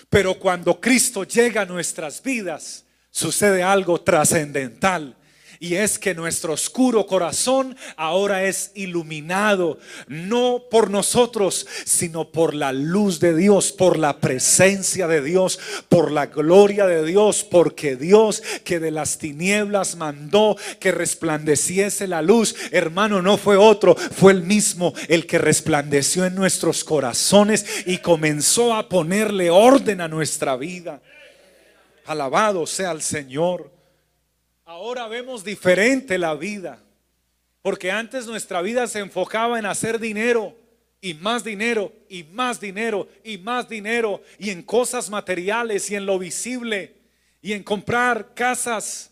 Pero 0.08 0.40
cuando 0.40 0.80
Cristo 0.80 1.26
llega 1.26 1.64
a 1.64 1.66
nuestras 1.66 2.24
vidas, 2.24 2.86
sucede 3.12 3.64
algo 3.64 4.00
trascendental 4.00 5.18
y 5.64 5.78
es 5.78 5.98
que 5.98 6.14
nuestro 6.14 6.52
oscuro 6.52 7.08
corazón 7.08 7.78
ahora 7.96 8.44
es 8.44 8.72
iluminado, 8.76 9.78
no 10.08 10.66
por 10.70 10.90
nosotros, 10.90 11.66
sino 11.86 12.34
por 12.34 12.54
la 12.54 12.74
luz 12.74 13.22
de 13.22 13.34
Dios, 13.34 13.72
por 13.72 13.98
la 13.98 14.20
presencia 14.20 15.08
de 15.08 15.22
Dios, 15.22 15.58
por 15.88 16.12
la 16.12 16.26
gloria 16.26 16.86
de 16.86 17.06
Dios, 17.06 17.46
porque 17.50 17.96
Dios 17.96 18.44
que 18.66 18.82
de 18.82 18.92
las 18.92 19.20
tinieblas 19.20 19.96
mandó 19.96 20.58
que 20.82 20.92
resplandeciese 20.92 22.08
la 22.08 22.22
luz, 22.22 22.58
hermano, 22.72 23.22
no 23.22 23.38
fue 23.38 23.56
otro, 23.56 23.96
fue 23.96 24.34
el 24.34 24.44
mismo 24.44 24.94
el 25.08 25.26
que 25.26 25.38
resplandeció 25.38 26.26
en 26.26 26.36
nuestros 26.36 26.84
corazones 26.84 27.66
y 27.86 28.00
comenzó 28.00 28.74
a 28.76 28.90
ponerle 28.90 29.50
orden 29.50 30.02
a 30.02 30.10
nuestra 30.10 30.58
vida. 30.58 31.02
Alabado 32.06 32.68
sea 32.68 32.92
el 32.92 33.02
Señor. 33.02 33.73
Ahora 34.66 35.10
vemos 35.10 35.44
diferente 35.44 36.18
la 36.18 36.36
vida, 36.36 36.82
porque 37.62 37.92
antes 37.92 38.26
nuestra 38.26 38.62
vida 38.62 38.88
se 38.88 39.00
enfocaba 39.00 39.60
en 39.60 39.66
hacer 39.66 40.00
dinero 40.00 40.56
y 41.02 41.16
más 41.16 41.44
dinero 41.44 41.92
y 42.08 42.24
más 42.24 42.62
dinero 42.62 43.10
y 43.26 43.38
más 43.38 43.68
dinero 43.68 44.22
y 44.40 44.52
en 44.52 44.64
cosas 44.64 45.10
materiales 45.10 45.92
y 45.92 45.96
en 45.96 46.06
lo 46.06 46.18
visible 46.18 46.96
y 47.42 47.52
en 47.52 47.62
comprar 47.62 48.34
casas 48.36 49.12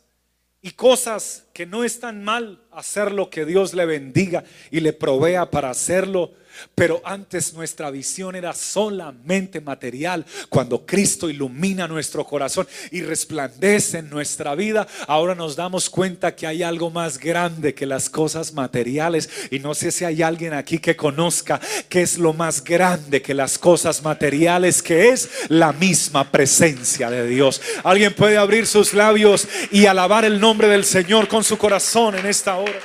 y 0.61 0.71
cosas 0.71 1.45
que 1.53 1.65
no 1.65 1.83
están 1.83 2.23
mal 2.23 2.63
hacer 2.71 3.11
lo 3.11 3.29
que 3.29 3.43
Dios 3.43 3.73
le 3.73 3.85
bendiga 3.85 4.45
y 4.69 4.79
le 4.79 4.93
provea 4.93 5.51
para 5.51 5.69
hacerlo 5.69 6.31
pero 6.75 7.01
antes 7.03 7.53
nuestra 7.53 7.91
visión 7.91 8.35
era 8.35 8.53
solamente 8.53 9.61
material. 9.61 10.25
Cuando 10.49 10.85
Cristo 10.85 11.29
ilumina 11.29 11.87
nuestro 11.87 12.25
corazón 12.25 12.67
y 12.91 13.01
resplandece 13.01 13.99
en 13.99 14.09
nuestra 14.09 14.55
vida, 14.55 14.87
ahora 15.07 15.35
nos 15.35 15.55
damos 15.55 15.89
cuenta 15.89 16.35
que 16.35 16.47
hay 16.47 16.63
algo 16.63 16.89
más 16.89 17.17
grande 17.17 17.73
que 17.73 17.85
las 17.85 18.09
cosas 18.09 18.53
materiales. 18.53 19.29
Y 19.49 19.59
no 19.59 19.73
sé 19.73 19.91
si 19.91 20.05
hay 20.05 20.21
alguien 20.21 20.53
aquí 20.53 20.79
que 20.79 20.95
conozca 20.95 21.59
que 21.89 22.01
es 22.01 22.17
lo 22.17 22.33
más 22.33 22.63
grande 22.63 23.21
que 23.21 23.33
las 23.33 23.57
cosas 23.57 24.03
materiales, 24.03 24.81
que 24.81 25.09
es 25.09 25.29
la 25.49 25.73
misma 25.73 26.29
presencia 26.31 27.09
de 27.09 27.27
Dios. 27.27 27.61
Alguien 27.83 28.13
puede 28.13 28.37
abrir 28.37 28.67
sus 28.67 28.93
labios 28.93 29.47
y 29.71 29.85
alabar 29.85 30.25
el 30.25 30.39
nombre 30.39 30.67
del 30.67 30.85
Señor 30.85 31.27
con 31.27 31.43
su 31.43 31.57
corazón 31.57 32.15
en 32.15 32.25
esta 32.25 32.57
hora. 32.57 32.79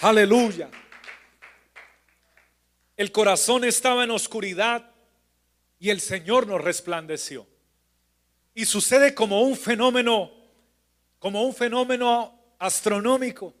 Aleluya. 0.00 0.68
El 2.98 3.12
corazón 3.12 3.62
estaba 3.62 4.02
en 4.02 4.10
oscuridad 4.10 4.90
y 5.78 5.90
el 5.90 6.00
Señor 6.00 6.48
nos 6.48 6.60
resplandeció. 6.60 7.46
Y 8.54 8.64
sucede 8.64 9.14
como 9.14 9.42
un 9.42 9.56
fenómeno, 9.56 10.32
como 11.20 11.44
un 11.44 11.54
fenómeno 11.54 12.56
astronómico. 12.58 13.54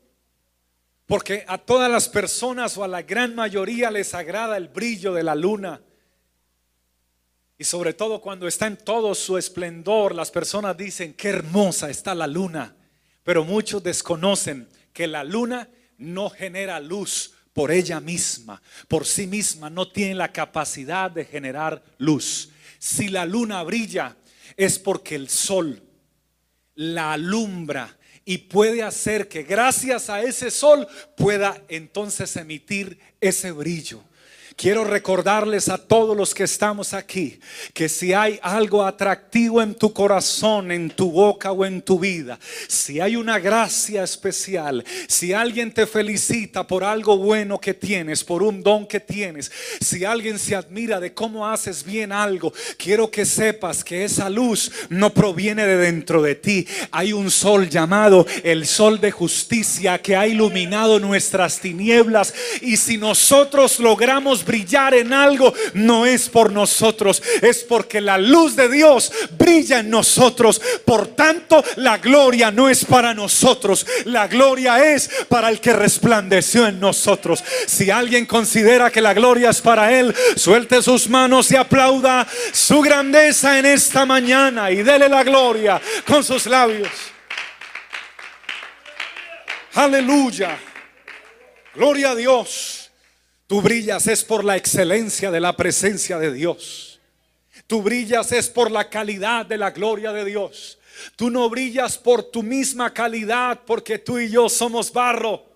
Porque 1.06 1.44
a 1.46 1.56
todas 1.56 1.88
las 1.88 2.08
personas 2.08 2.76
o 2.76 2.82
a 2.82 2.88
la 2.88 3.02
gran 3.02 3.36
mayoría 3.36 3.92
les 3.92 4.12
agrada 4.12 4.56
el 4.56 4.66
brillo 4.66 5.14
de 5.14 5.22
la 5.22 5.36
luna. 5.36 5.82
Y 7.56 7.62
sobre 7.62 7.94
todo 7.94 8.20
cuando 8.20 8.48
está 8.48 8.66
en 8.66 8.76
todo 8.76 9.14
su 9.14 9.38
esplendor, 9.38 10.16
las 10.16 10.32
personas 10.32 10.76
dicen, 10.76 11.14
qué 11.14 11.28
hermosa 11.28 11.88
está 11.88 12.12
la 12.12 12.26
luna. 12.26 12.74
Pero 13.22 13.44
muchos 13.44 13.84
desconocen 13.84 14.68
que 14.92 15.06
la 15.06 15.22
luna 15.22 15.68
no 15.96 16.28
genera 16.28 16.80
luz, 16.80 17.34
por 17.58 17.72
ella 17.72 17.98
misma, 17.98 18.62
por 18.86 19.04
sí 19.04 19.26
misma, 19.26 19.68
no 19.68 19.90
tiene 19.90 20.14
la 20.14 20.32
capacidad 20.32 21.10
de 21.10 21.24
generar 21.24 21.82
luz. 21.98 22.50
Si 22.78 23.08
la 23.08 23.26
luna 23.26 23.64
brilla, 23.64 24.16
es 24.56 24.78
porque 24.78 25.16
el 25.16 25.28
sol 25.28 25.82
la 26.76 27.14
alumbra 27.14 27.98
y 28.24 28.38
puede 28.38 28.84
hacer 28.84 29.26
que 29.26 29.42
gracias 29.42 30.08
a 30.08 30.22
ese 30.22 30.52
sol 30.52 30.86
pueda 31.16 31.60
entonces 31.66 32.36
emitir 32.36 32.96
ese 33.20 33.50
brillo. 33.50 34.04
Quiero 34.58 34.82
recordarles 34.82 35.68
a 35.68 35.78
todos 35.78 36.16
los 36.16 36.34
que 36.34 36.42
estamos 36.42 36.92
aquí 36.92 37.38
que 37.72 37.88
si 37.88 38.12
hay 38.12 38.40
algo 38.42 38.84
atractivo 38.84 39.62
en 39.62 39.76
tu 39.76 39.92
corazón, 39.92 40.72
en 40.72 40.90
tu 40.90 41.12
boca 41.12 41.52
o 41.52 41.64
en 41.64 41.80
tu 41.80 42.00
vida, 42.00 42.40
si 42.66 42.98
hay 42.98 43.14
una 43.14 43.38
gracia 43.38 44.02
especial, 44.02 44.84
si 45.06 45.32
alguien 45.32 45.72
te 45.72 45.86
felicita 45.86 46.66
por 46.66 46.82
algo 46.82 47.16
bueno 47.18 47.60
que 47.60 47.72
tienes, 47.72 48.24
por 48.24 48.42
un 48.42 48.60
don 48.60 48.84
que 48.84 48.98
tienes, 48.98 49.52
si 49.80 50.04
alguien 50.04 50.40
se 50.40 50.56
admira 50.56 50.98
de 50.98 51.14
cómo 51.14 51.46
haces 51.46 51.84
bien 51.84 52.10
algo, 52.10 52.52
quiero 52.76 53.12
que 53.12 53.26
sepas 53.26 53.84
que 53.84 54.04
esa 54.04 54.28
luz 54.28 54.72
no 54.88 55.14
proviene 55.14 55.66
de 55.66 55.76
dentro 55.76 56.20
de 56.20 56.34
ti. 56.34 56.66
Hay 56.90 57.12
un 57.12 57.30
sol 57.30 57.68
llamado 57.68 58.26
el 58.42 58.66
sol 58.66 58.98
de 58.98 59.12
justicia 59.12 60.02
que 60.02 60.16
ha 60.16 60.26
iluminado 60.26 60.98
nuestras 60.98 61.60
tinieblas 61.60 62.34
y 62.60 62.76
si 62.76 62.98
nosotros 62.98 63.78
logramos 63.78 64.44
brillar 64.48 64.94
en 64.94 65.12
algo 65.12 65.54
no 65.74 66.06
es 66.06 66.28
por 66.28 66.50
nosotros, 66.50 67.22
es 67.42 67.58
porque 67.58 68.00
la 68.00 68.18
luz 68.18 68.56
de 68.56 68.68
Dios 68.68 69.12
brilla 69.38 69.78
en 69.78 69.90
nosotros. 69.90 70.60
Por 70.84 71.08
tanto, 71.08 71.62
la 71.76 71.98
gloria 71.98 72.50
no 72.50 72.68
es 72.68 72.84
para 72.84 73.14
nosotros, 73.14 73.86
la 74.06 74.26
gloria 74.26 74.92
es 74.92 75.08
para 75.28 75.50
el 75.50 75.60
que 75.60 75.72
resplandeció 75.72 76.66
en 76.66 76.80
nosotros. 76.80 77.44
Si 77.66 77.90
alguien 77.90 78.26
considera 78.26 78.90
que 78.90 79.00
la 79.00 79.14
gloria 79.14 79.50
es 79.50 79.60
para 79.60 79.96
él, 79.96 80.14
suelte 80.34 80.82
sus 80.82 81.08
manos 81.08 81.50
y 81.52 81.56
aplauda 81.56 82.26
su 82.52 82.80
grandeza 82.80 83.58
en 83.58 83.66
esta 83.66 84.06
mañana 84.06 84.70
y 84.70 84.82
dele 84.82 85.08
la 85.08 85.22
gloria 85.22 85.80
con 86.06 86.24
sus 86.24 86.46
labios. 86.46 86.88
Aleluya. 89.74 90.58
Gloria 91.74 92.10
a 92.10 92.14
Dios. 92.14 92.77
Tú 93.48 93.62
brillas 93.62 94.06
es 94.06 94.24
por 94.24 94.44
la 94.44 94.58
excelencia 94.58 95.30
de 95.30 95.40
la 95.40 95.56
presencia 95.56 96.18
de 96.18 96.34
Dios. 96.34 97.00
Tú 97.66 97.82
brillas 97.82 98.30
es 98.30 98.50
por 98.50 98.70
la 98.70 98.90
calidad 98.90 99.46
de 99.46 99.56
la 99.56 99.70
gloria 99.70 100.12
de 100.12 100.26
Dios. 100.26 100.78
Tú 101.16 101.30
no 101.30 101.48
brillas 101.48 101.96
por 101.96 102.22
tu 102.22 102.42
misma 102.42 102.92
calidad 102.92 103.60
porque 103.66 103.98
tú 103.98 104.18
y 104.18 104.28
yo 104.28 104.50
somos 104.50 104.92
barro. 104.92 105.46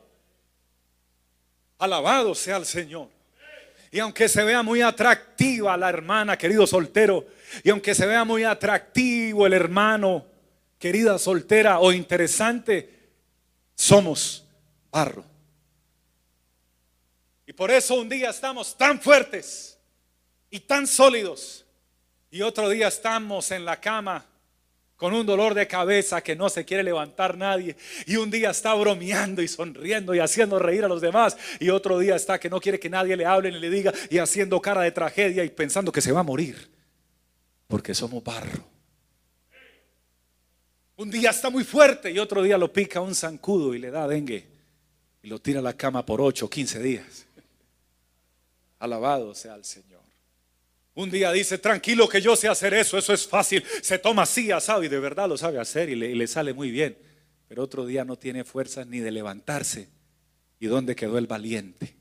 Alabado 1.78 2.34
sea 2.34 2.56
el 2.56 2.64
Señor. 2.64 3.08
Y 3.90 3.99
aunque 3.99 4.26
se 4.26 4.42
vea 4.42 4.62
muy 4.62 4.80
atractiva 4.80 5.76
la 5.76 5.90
hermana, 5.90 6.38
querido 6.38 6.66
soltero, 6.66 7.26
y 7.62 7.68
aunque 7.68 7.94
se 7.94 8.06
vea 8.06 8.25
muy 8.25 8.42
atractivo 8.42 9.46
el 9.46 9.52
hermano, 9.52 10.25
querida 10.78 11.18
soltera 11.18 11.78
o 11.78 11.92
interesante, 11.92 12.88
somos 13.75 14.46
barro. 14.90 15.31
Y 17.52 17.54
por 17.54 17.71
eso 17.71 17.97
un 17.97 18.09
día 18.09 18.30
estamos 18.30 18.78
tan 18.78 18.99
fuertes 18.99 19.78
y 20.49 20.61
tan 20.61 20.87
sólidos 20.87 21.66
y 22.30 22.40
otro 22.40 22.71
día 22.71 22.88
estamos 22.88 23.50
en 23.50 23.66
la 23.66 23.78
cama 23.78 24.25
con 24.97 25.12
un 25.12 25.26
dolor 25.26 25.52
de 25.52 25.66
cabeza 25.66 26.23
que 26.23 26.35
no 26.35 26.49
se 26.49 26.64
quiere 26.64 26.82
levantar 26.82 27.37
nadie. 27.37 27.76
Y 28.06 28.16
un 28.16 28.30
día 28.30 28.52
está 28.52 28.73
bromeando 28.73 29.42
y 29.42 29.49
sonriendo 29.49 30.14
y 30.14 30.21
haciendo 30.21 30.59
reír 30.59 30.82
a 30.82 30.88
los 30.88 31.02
demás. 31.02 31.37
Y 31.61 31.68
otro 31.68 31.99
día 31.99 32.16
está 32.16 32.40
que 32.40 32.49
no 32.49 32.59
quiere 32.59 32.80
que 32.80 32.88
nadie 32.88 33.18
le 33.18 33.26
hable 33.26 33.52
ni 33.52 33.59
le 33.59 33.68
diga 33.68 33.92
y 34.09 34.16
haciendo 34.16 34.59
cara 34.59 34.80
de 34.80 34.92
tragedia 34.92 35.44
y 35.44 35.50
pensando 35.50 35.92
que 35.92 36.00
se 36.00 36.11
va 36.11 36.21
a 36.21 36.23
morir. 36.23 36.71
Porque 37.69 37.93
somos 37.93 38.25
barro. 38.25 38.65
Un 40.97 41.10
día 41.10 41.28
está 41.28 41.50
muy 41.50 41.65
fuerte 41.65 42.10
y 42.10 42.19
otro 42.19 42.43
día 42.43 42.56
lo 42.56 42.73
pica 42.73 43.02
un 43.02 43.15
zancudo 43.15 43.75
y 43.75 43.78
le 43.78 43.91
da 43.91 44.08
dengue. 44.08 44.47
Y 45.23 45.28
lo 45.28 45.38
tira 45.38 45.58
a 45.58 45.62
la 45.62 45.76
cama 45.76 46.06
por 46.06 46.23
8 46.23 46.47
o 46.47 46.49
15 46.49 46.82
días. 46.82 47.26
Alabado 48.82 49.32
sea 49.32 49.54
el 49.54 49.64
Señor. 49.64 50.02
Un 50.95 51.08
día 51.08 51.30
dice, 51.30 51.56
tranquilo 51.56 52.08
que 52.08 52.21
yo 52.21 52.34
sé 52.34 52.49
hacer 52.49 52.75
eso, 52.75 52.99
eso 52.99 53.12
es 53.12 53.28
fácil. 53.28 53.62
Se 53.80 53.97
toma 53.97 54.23
así, 54.23 54.50
asado 54.50 54.82
y 54.82 54.88
de 54.88 54.99
verdad 54.99 55.28
lo 55.28 55.38
sabe 55.38 55.60
hacer 55.60 55.88
y 55.88 55.95
le, 55.95 56.26
sale 56.26 56.52
muy 56.52 56.73
bien. 56.73 56.99
Pero 57.47 57.62
otro 57.62 57.86
día 57.86 58.04
no 58.04 58.16
tiene 58.16 58.42
fuerzas 58.42 58.88
ni 58.88 58.99
de 58.99 59.12
levantarse. 59.12 59.88
¿Y 60.58 60.66
dónde 60.66 60.97
quedó 60.97 61.16
el 61.16 61.28
valiente? 61.28 61.95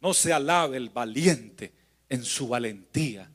No 0.00 0.12
se 0.12 0.32
alabe 0.32 0.76
el 0.76 0.88
valiente 0.88 1.72
en 2.08 2.24
su 2.24 2.48
valentía, 2.48 3.30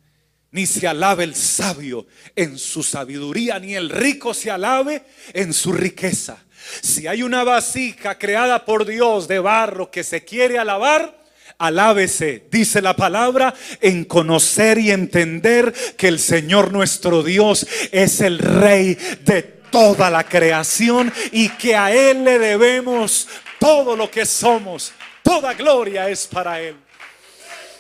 ni 0.52 0.66
se 0.66 0.90
alabe 0.90 1.24
el 1.24 1.36
sabio 1.36 2.06
en 2.36 2.58
su 2.58 2.84
sabiduría, 2.84 3.60
ni 3.60 3.76
el 3.76 3.90
rico 3.90 4.34
se 4.34 4.52
alabe 4.52 5.06
en 5.32 5.54
su 5.54 5.72
riqueza. 5.72 6.44
Si 6.82 7.08
hay 7.08 7.24
una 7.24 7.46
vasija 7.46 8.18
creada 8.18 8.66
por 8.66 8.86
Dios 8.86 9.30
de 9.30 9.40
barro 9.40 9.90
que 9.90 10.04
se 10.04 10.26
quiere 10.26 10.60
alabar, 10.60 11.19
Alábese, 11.60 12.46
dice 12.50 12.82
la 12.82 12.96
palabra, 12.96 13.54
en 13.82 14.06
conocer 14.06 14.78
y 14.78 14.92
entender 14.92 15.74
que 15.98 16.08
el 16.08 16.18
Señor 16.18 16.72
nuestro 16.72 17.22
Dios 17.22 17.68
es 17.92 18.22
el 18.22 18.40
Rey 18.40 18.98
de 19.26 19.42
toda 19.70 20.10
la 20.10 20.24
creación 20.24 21.12
y 21.34 21.50
que 21.50 21.76
a 21.76 21.92
Él 21.92 22.24
le 22.24 22.40
debemos 22.40 23.28
todo 23.60 23.98
lo 23.98 24.10
que 24.10 24.26
somos. 24.26 24.94
Toda 25.22 25.54
gloria 25.54 26.10
es 26.10 26.26
para 26.28 26.62
Él. 26.62 26.78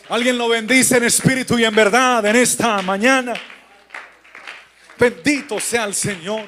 Alguien 0.10 0.38
lo 0.38 0.50
bendice 0.50 0.98
en 0.98 1.06
espíritu 1.06 1.58
y 1.58 1.64
en 1.64 1.74
verdad 1.74 2.26
en 2.26 2.36
esta 2.36 2.82
mañana. 2.82 3.34
Bendito 4.98 5.58
sea 5.62 5.86
el 5.86 5.96
Señor. 5.96 6.46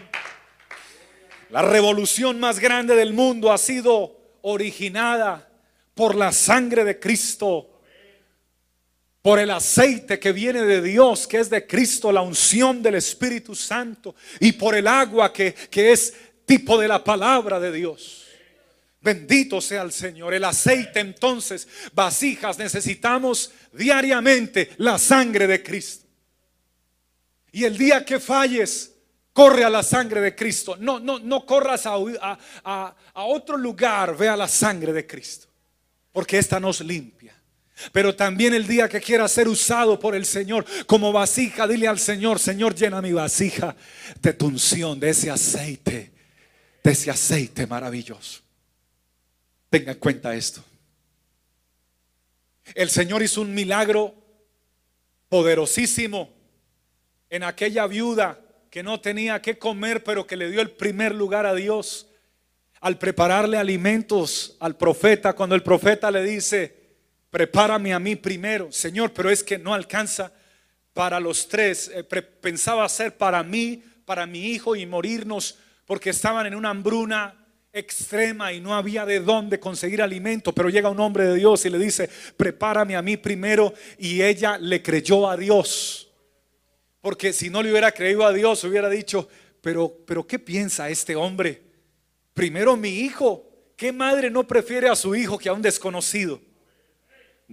La 1.50 1.62
revolución 1.62 2.42
más 2.42 2.60
grande 2.60 2.94
del 2.94 3.14
mundo 3.14 3.54
ha 3.54 3.58
sido 3.58 4.18
originada 4.42 5.48
por 5.94 6.16
la 6.16 6.32
sangre 6.32 6.84
de 6.84 7.00
Cristo, 7.00 7.82
por 9.22 9.40
el 9.40 9.52
aceite 9.52 10.20
que 10.20 10.32
viene 10.32 10.64
de 10.64 10.82
Dios, 10.82 11.28
que 11.28 11.40
es 11.40 11.50
de 11.50 11.68
Cristo, 11.68 12.12
la 12.12 12.22
unción 12.22 12.82
del 12.82 12.96
Espíritu 12.96 13.54
Santo, 13.56 14.16
y 14.40 14.54
por 14.54 14.76
el 14.76 14.88
agua 14.88 15.32
que, 15.32 15.54
que 15.54 15.92
es 15.92 16.14
tipo 16.46 16.80
de 16.80 16.88
la 16.88 17.04
palabra 17.04 17.60
de 17.60 17.72
Dios. 17.72 18.26
Bendito 19.00 19.62
sea 19.62 19.82
el 19.82 19.92
Señor. 19.92 20.34
El 20.34 20.44
aceite 20.44 21.00
entonces, 21.00 21.68
vasijas, 21.94 22.58
necesitamos 22.58 23.52
diariamente 23.74 24.72
la 24.78 24.98
sangre 24.98 25.48
de 25.48 25.62
Cristo. 25.62 26.08
Y 27.52 27.64
el 27.64 27.78
día 27.78 28.06
que 28.06 28.20
falles, 28.20 28.94
corre 29.34 29.64
a 29.64 29.70
la 29.70 29.84
sangre 29.84 30.22
de 30.22 30.36
Cristo. 30.36 30.78
No, 30.80 31.00
no, 31.00 31.20
no 31.20 31.46
corras 31.46 31.86
a, 31.86 31.96
a, 32.64 32.96
a 33.14 33.24
otro 33.24 33.58
lugar, 33.58 34.16
ve 34.16 34.30
a 34.30 34.38
la 34.38 34.48
sangre 34.48 34.94
de 34.94 35.06
Cristo 35.06 35.51
porque 36.12 36.38
esta 36.38 36.60
nos 36.60 36.82
limpia. 36.82 37.36
Pero 37.92 38.16
también 38.16 38.54
el 38.54 38.68
día 38.68 38.88
que 38.88 39.02
quiera 39.02 39.28
ser 39.28 39.48
usado 39.48 40.00
por 40.00 40.14
el 40.14 40.26
Señor 40.26 40.66
como 40.86 41.12
vasija, 41.12 41.68
dile 41.68 41.88
al 41.88 42.00
Señor, 42.00 42.38
Señor, 42.40 42.76
llena 42.76 43.02
mi 43.02 43.12
vasija 43.12 43.76
de 44.22 44.34
tu 44.34 44.48
unción, 44.48 45.00
de 45.00 45.10
ese 45.10 45.32
aceite, 45.32 46.12
de 46.84 46.92
ese 46.92 47.10
aceite 47.10 47.66
maravilloso. 47.66 48.42
Tenga 49.70 49.94
en 49.94 50.00
cuenta 50.00 50.36
esto. 50.36 50.64
El 52.76 52.90
Señor 52.90 53.24
hizo 53.24 53.42
un 53.42 53.54
milagro 53.54 54.16
poderosísimo 55.30 56.30
en 57.30 57.44
aquella 57.44 57.88
viuda 57.88 58.40
que 58.70 58.84
no 58.84 59.00
tenía 59.02 59.42
que 59.42 59.58
comer, 59.58 60.04
pero 60.04 60.28
que 60.28 60.38
le 60.38 60.52
dio 60.52 60.62
el 60.62 60.72
primer 60.72 61.16
lugar 61.16 61.46
a 61.46 61.56
Dios 61.56 62.08
al 62.82 62.98
prepararle 62.98 63.58
alimentos 63.58 64.58
al 64.60 64.76
profeta, 64.76 65.34
cuando 65.34 65.56
el 65.56 65.64
profeta 65.64 66.12
le 66.12 66.24
dice, 66.24 66.76
prepárame 67.30 67.94
a 67.94 68.00
mí 68.00 68.16
primero, 68.16 68.72
Señor, 68.72 69.14
pero 69.14 69.30
es 69.30 69.44
que 69.44 69.58
no 69.58 69.74
alcanza 69.74 70.34
para 70.94 71.20
los 71.20 71.48
tres, 71.48 71.90
eh, 71.94 72.04
pensaba 72.04 72.84
hacer 72.84 73.16
para 73.18 73.44
mí, 73.44 73.84
para 74.04 74.26
mi 74.26 74.48
hijo 74.48 74.76
y 74.76 74.86
morirnos 74.86 75.58
porque 75.86 76.10
estaban 76.10 76.46
en 76.46 76.56
una 76.56 76.70
hambruna 76.70 77.36
extrema 77.74 78.52
y 78.52 78.60
no 78.60 78.76
había 78.76 79.06
de 79.06 79.20
dónde 79.20 79.60
conseguir 79.60 80.02
alimento, 80.02 80.54
pero 80.54 80.70
llega 80.70 80.90
un 80.90 81.00
hombre 81.00 81.26
de 81.26 81.36
Dios 81.36 81.66
y 81.66 81.70
le 81.70 81.78
dice, 81.78 82.10
prepárame 82.36 82.96
a 82.96 83.02
mí 83.02 83.16
primero 83.18 83.74
y 83.98 84.22
ella 84.22 84.58
le 84.58 84.82
creyó 84.82 85.30
a 85.30 85.38
Dios. 85.38 86.10
Porque 87.00 87.34
si 87.34 87.50
no 87.50 87.62
le 87.62 87.72
hubiera 87.72 87.92
creído 87.92 88.26
a 88.26 88.34
Dios, 88.34 88.64
hubiera 88.64 88.90
dicho, 88.90 89.28
pero, 89.62 89.94
pero 90.06 90.26
¿qué 90.26 90.40
piensa 90.40 90.90
este 90.90 91.16
hombre? 91.16 91.71
Primero 92.34 92.76
mi 92.78 92.90
hijo. 92.90 93.48
¿Qué 93.76 93.92
madre 93.92 94.30
no 94.30 94.46
prefiere 94.46 94.90
a 94.90 94.96
su 94.96 95.16
hijo 95.16 95.40
que 95.40 95.50
a 95.50 95.54
un 95.54 95.62
desconocido? 95.62 96.40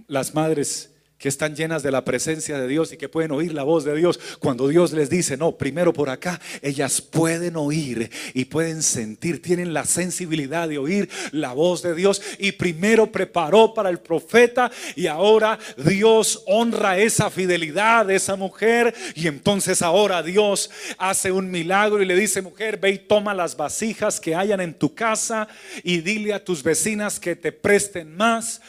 Las 0.07 0.33
madres 0.33 0.95
que 1.19 1.27
están 1.27 1.53
llenas 1.53 1.83
de 1.83 1.91
la 1.91 2.05
presencia 2.05 2.57
de 2.57 2.67
Dios 2.67 2.93
y 2.93 2.97
que 2.97 3.09
pueden 3.09 3.31
oír 3.31 3.53
la 3.53 3.63
voz 3.63 3.83
de 3.83 3.93
Dios, 3.93 4.19
cuando 4.39 4.69
Dios 4.69 4.93
les 4.93 5.09
dice, 5.09 5.35
no, 5.35 5.51
primero 5.51 5.91
por 5.91 6.09
acá, 6.09 6.39
ellas 6.61 7.01
pueden 7.01 7.57
oír 7.57 8.09
y 8.33 8.45
pueden 8.45 8.81
sentir, 8.81 9.41
tienen 9.41 9.73
la 9.73 9.83
sensibilidad 9.83 10.69
de 10.69 10.77
oír 10.77 11.09
la 11.31 11.51
voz 11.51 11.81
de 11.81 11.93
Dios. 11.93 12.21
Y 12.39 12.53
primero 12.53 13.11
preparó 13.11 13.73
para 13.73 13.89
el 13.89 13.99
profeta 13.99 14.71
y 14.95 15.07
ahora 15.07 15.59
Dios 15.77 16.43
honra 16.47 16.97
esa 16.97 17.29
fidelidad 17.29 18.05
de 18.05 18.15
esa 18.15 18.37
mujer. 18.37 18.95
Y 19.13 19.27
entonces 19.27 19.81
ahora 19.81 20.23
Dios 20.23 20.71
hace 20.97 21.33
un 21.33 21.51
milagro 21.51 22.01
y 22.01 22.05
le 22.05 22.15
dice, 22.15 22.41
mujer, 22.41 22.77
ve 22.77 22.91
y 22.91 22.97
toma 22.97 23.33
las 23.33 23.57
vasijas 23.57 24.21
que 24.21 24.35
hayan 24.35 24.61
en 24.61 24.73
tu 24.73 24.95
casa 24.95 25.49
y 25.83 25.97
dile 25.97 26.33
a 26.33 26.43
tus 26.43 26.63
vecinas 26.63 27.19
que 27.19 27.35
te 27.35 27.51
presten 27.51 28.15
más 28.15 28.61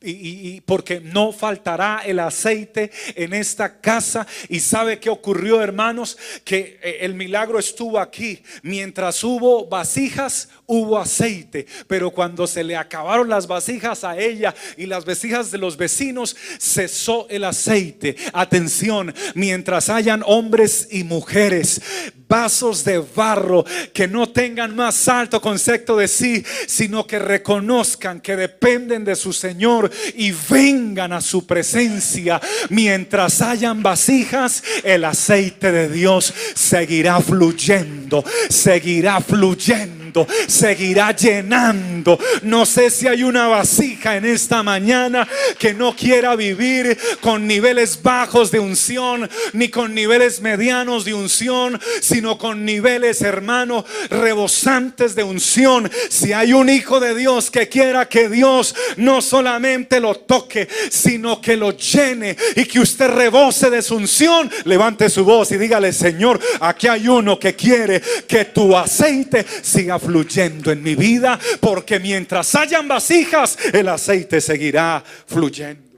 y, 0.00 0.60
porque 0.60 1.00
no 1.00 1.32
faltará 1.32 2.02
el 2.04 2.20
aceite 2.20 2.90
en 3.14 3.32
esta 3.34 3.80
casa. 3.80 4.26
Y 4.48 4.60
sabe 4.60 5.00
que 5.00 5.10
ocurrió, 5.10 5.62
hermanos, 5.62 6.16
que 6.44 6.78
eh, 6.82 6.98
el 7.00 7.14
milagro 7.14 7.58
estuvo 7.58 7.98
aquí. 7.98 8.42
Mientras 8.62 9.22
hubo 9.24 9.66
vasijas, 9.66 10.48
hubo 10.66 10.98
aceite. 10.98 11.66
Pero 11.86 12.10
cuando 12.10 12.46
se 12.46 12.62
le 12.64 12.76
acabaron 12.76 13.28
las 13.28 13.46
vasijas 13.46 14.04
a 14.04 14.18
ella 14.18 14.54
y 14.76 14.86
las 14.86 15.04
vasijas 15.04 15.50
de 15.50 15.58
los 15.58 15.76
vecinos, 15.76 16.36
cesó 16.58 17.26
el 17.28 17.44
aceite. 17.44 18.16
Atención, 18.32 19.14
mientras 19.34 19.88
hayan 19.88 20.22
hombres 20.24 20.88
y 20.90 21.04
mujeres 21.04 21.80
vasos 22.28 22.84
de 22.84 22.98
barro 22.98 23.64
que 23.92 24.06
no 24.06 24.28
tengan 24.28 24.76
más 24.76 25.08
alto 25.08 25.40
concepto 25.40 25.96
de 25.96 26.06
sí, 26.06 26.44
sino 26.66 27.06
que 27.06 27.18
reconozcan 27.18 28.20
que 28.20 28.36
dependen 28.36 29.04
de 29.04 29.16
su 29.16 29.32
Señor 29.32 29.87
y 30.14 30.32
vengan 30.48 31.12
a 31.12 31.20
su 31.20 31.46
presencia. 31.46 32.40
Mientras 32.70 33.40
hayan 33.42 33.82
vasijas, 33.82 34.62
el 34.82 35.04
aceite 35.04 35.72
de 35.72 35.88
Dios 35.88 36.32
seguirá 36.54 37.20
fluyendo, 37.20 38.24
seguirá 38.48 39.20
fluyendo 39.20 39.97
seguirá 40.46 41.14
llenando. 41.14 42.18
No 42.42 42.66
sé 42.66 42.90
si 42.90 43.06
hay 43.06 43.22
una 43.22 43.48
vasija 43.48 44.16
en 44.16 44.24
esta 44.24 44.62
mañana 44.62 45.26
que 45.58 45.74
no 45.74 45.94
quiera 45.94 46.36
vivir 46.36 46.96
con 47.20 47.46
niveles 47.46 48.02
bajos 48.02 48.50
de 48.50 48.58
unción, 48.58 49.28
ni 49.52 49.68
con 49.68 49.94
niveles 49.94 50.40
medianos 50.40 51.04
de 51.04 51.14
unción, 51.14 51.80
sino 52.00 52.38
con 52.38 52.64
niveles, 52.64 53.22
hermano, 53.22 53.84
rebosantes 54.10 55.14
de 55.14 55.22
unción. 55.22 55.90
Si 56.08 56.32
hay 56.32 56.52
un 56.52 56.68
hijo 56.68 57.00
de 57.00 57.14
Dios 57.14 57.50
que 57.50 57.68
quiera 57.68 58.08
que 58.08 58.28
Dios 58.28 58.74
no 58.96 59.20
solamente 59.20 60.00
lo 60.00 60.14
toque, 60.14 60.68
sino 60.90 61.40
que 61.40 61.56
lo 61.56 61.76
llene 61.76 62.36
y 62.56 62.64
que 62.64 62.80
usted 62.80 63.08
rebose 63.08 63.70
de 63.70 63.82
su 63.82 63.96
unción, 63.96 64.50
levante 64.64 65.10
su 65.10 65.24
voz 65.24 65.52
y 65.52 65.58
dígale, 65.58 65.92
Señor, 65.92 66.40
aquí 66.60 66.88
hay 66.88 67.08
uno 67.08 67.38
que 67.38 67.54
quiere 67.54 68.00
que 68.26 68.46
tu 68.46 68.76
aceite 68.76 69.44
siga 69.62 69.97
fluyendo 69.98 70.70
en 70.70 70.82
mi 70.82 70.94
vida, 70.94 71.38
porque 71.60 71.98
mientras 71.98 72.54
hayan 72.54 72.86
vasijas, 72.88 73.58
el 73.72 73.88
aceite 73.88 74.40
seguirá 74.40 75.02
fluyendo. 75.26 75.88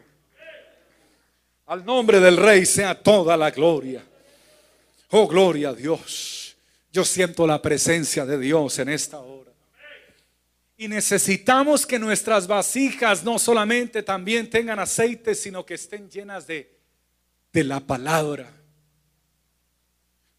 Al 1.66 1.84
nombre 1.84 2.18
del 2.18 2.36
Rey 2.36 2.66
sea 2.66 3.00
toda 3.00 3.36
la 3.36 3.50
gloria. 3.50 4.02
Oh, 5.10 5.28
gloria 5.28 5.68
a 5.68 5.74
Dios. 5.74 6.56
Yo 6.92 7.04
siento 7.04 7.46
la 7.46 7.62
presencia 7.62 8.26
de 8.26 8.38
Dios 8.38 8.78
en 8.80 8.88
esta 8.88 9.20
hora. 9.20 9.50
Y 10.76 10.88
necesitamos 10.88 11.86
que 11.86 11.98
nuestras 11.98 12.46
vasijas 12.46 13.22
no 13.22 13.38
solamente 13.38 14.02
también 14.02 14.48
tengan 14.48 14.78
aceite, 14.78 15.34
sino 15.34 15.64
que 15.64 15.74
estén 15.74 16.10
llenas 16.10 16.46
de, 16.46 16.76
de 17.52 17.64
la 17.64 17.80
palabra. 17.80 18.50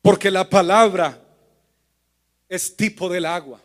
Porque 0.02 0.32
la 0.32 0.50
palabra 0.50 1.21
es 2.52 2.76
tipo 2.76 3.08
del 3.08 3.26
agua. 3.26 3.62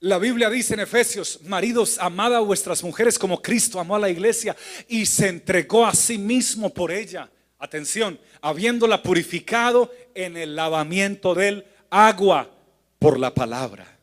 La 0.00 0.18
Biblia 0.18 0.50
dice 0.50 0.74
en 0.74 0.80
Efesios, 0.80 1.40
maridos, 1.44 1.96
amad 1.98 2.34
a 2.34 2.40
vuestras 2.40 2.84
mujeres 2.84 3.18
como 3.18 3.40
Cristo 3.40 3.80
amó 3.80 3.96
a 3.96 3.98
la 3.98 4.10
iglesia 4.10 4.54
y 4.86 5.06
se 5.06 5.28
entregó 5.28 5.86
a 5.86 5.94
sí 5.94 6.18
mismo 6.18 6.68
por 6.68 6.92
ella. 6.92 7.30
Atención, 7.58 8.20
habiéndola 8.42 9.02
purificado 9.02 9.90
en 10.14 10.36
el 10.36 10.54
lavamiento 10.54 11.34
del 11.34 11.64
agua 11.88 12.54
por 12.98 13.18
la 13.18 13.32
palabra. 13.32 13.98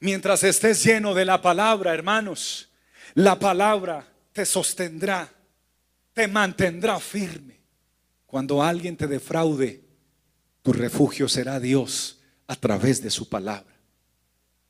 Mientras 0.00 0.44
estés 0.44 0.84
lleno 0.84 1.14
de 1.14 1.24
la 1.24 1.40
palabra, 1.40 1.94
hermanos, 1.94 2.68
la 3.14 3.38
palabra 3.38 4.06
te 4.34 4.44
sostendrá, 4.44 5.32
te 6.12 6.28
mantendrá 6.28 7.00
firme. 7.00 7.58
Cuando 8.26 8.62
alguien 8.62 8.98
te 8.98 9.06
defraude, 9.06 9.85
tu 10.66 10.72
refugio 10.72 11.28
será 11.28 11.60
Dios 11.60 12.18
a 12.48 12.56
través 12.56 13.00
de 13.00 13.08
su 13.08 13.28
palabra. 13.28 13.72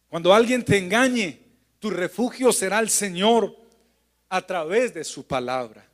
Cuando 0.08 0.34
alguien 0.34 0.62
te 0.62 0.76
engañe, 0.76 1.40
tu 1.78 1.88
refugio 1.88 2.52
será 2.52 2.80
el 2.80 2.90
Señor 2.90 3.56
a 4.28 4.46
través 4.46 4.92
de 4.92 5.04
su 5.04 5.26
palabra. 5.26 5.88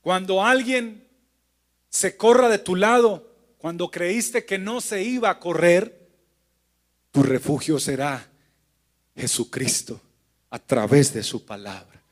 Cuando 0.00 0.42
alguien 0.42 1.06
se 1.90 2.16
corra 2.16 2.48
de 2.48 2.56
tu 2.56 2.74
lado, 2.74 3.36
cuando 3.58 3.90
creíste 3.90 4.46
que 4.46 4.56
no 4.56 4.80
se 4.80 5.02
iba 5.02 5.28
a 5.28 5.38
correr, 5.38 6.08
tu 7.10 7.22
refugio 7.22 7.78
será 7.78 8.26
Jesucristo 9.14 10.00
a 10.48 10.58
través 10.58 11.12
de 11.12 11.22
su 11.22 11.44
palabra. 11.44 12.02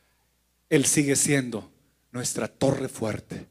Él 0.69 0.85
sigue 0.85 1.17
siendo 1.17 1.71
nuestra 2.11 2.47
torre 2.47 2.91
fuerte. 2.91 3.47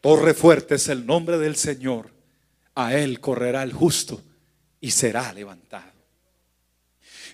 Torre 0.00 0.34
fuerte 0.34 0.76
es 0.76 0.86
el 0.86 1.04
nombre 1.04 1.38
del 1.38 1.56
Señor 1.56 2.11
a 2.74 2.94
él 2.94 3.20
correrá 3.20 3.62
el 3.62 3.72
justo 3.72 4.22
y 4.80 4.90
será 4.90 5.32
levantado. 5.32 5.92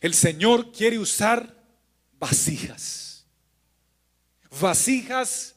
El 0.00 0.14
Señor 0.14 0.70
quiere 0.72 0.98
usar 0.98 1.54
vasijas. 2.18 3.26
Vasijas, 4.60 5.56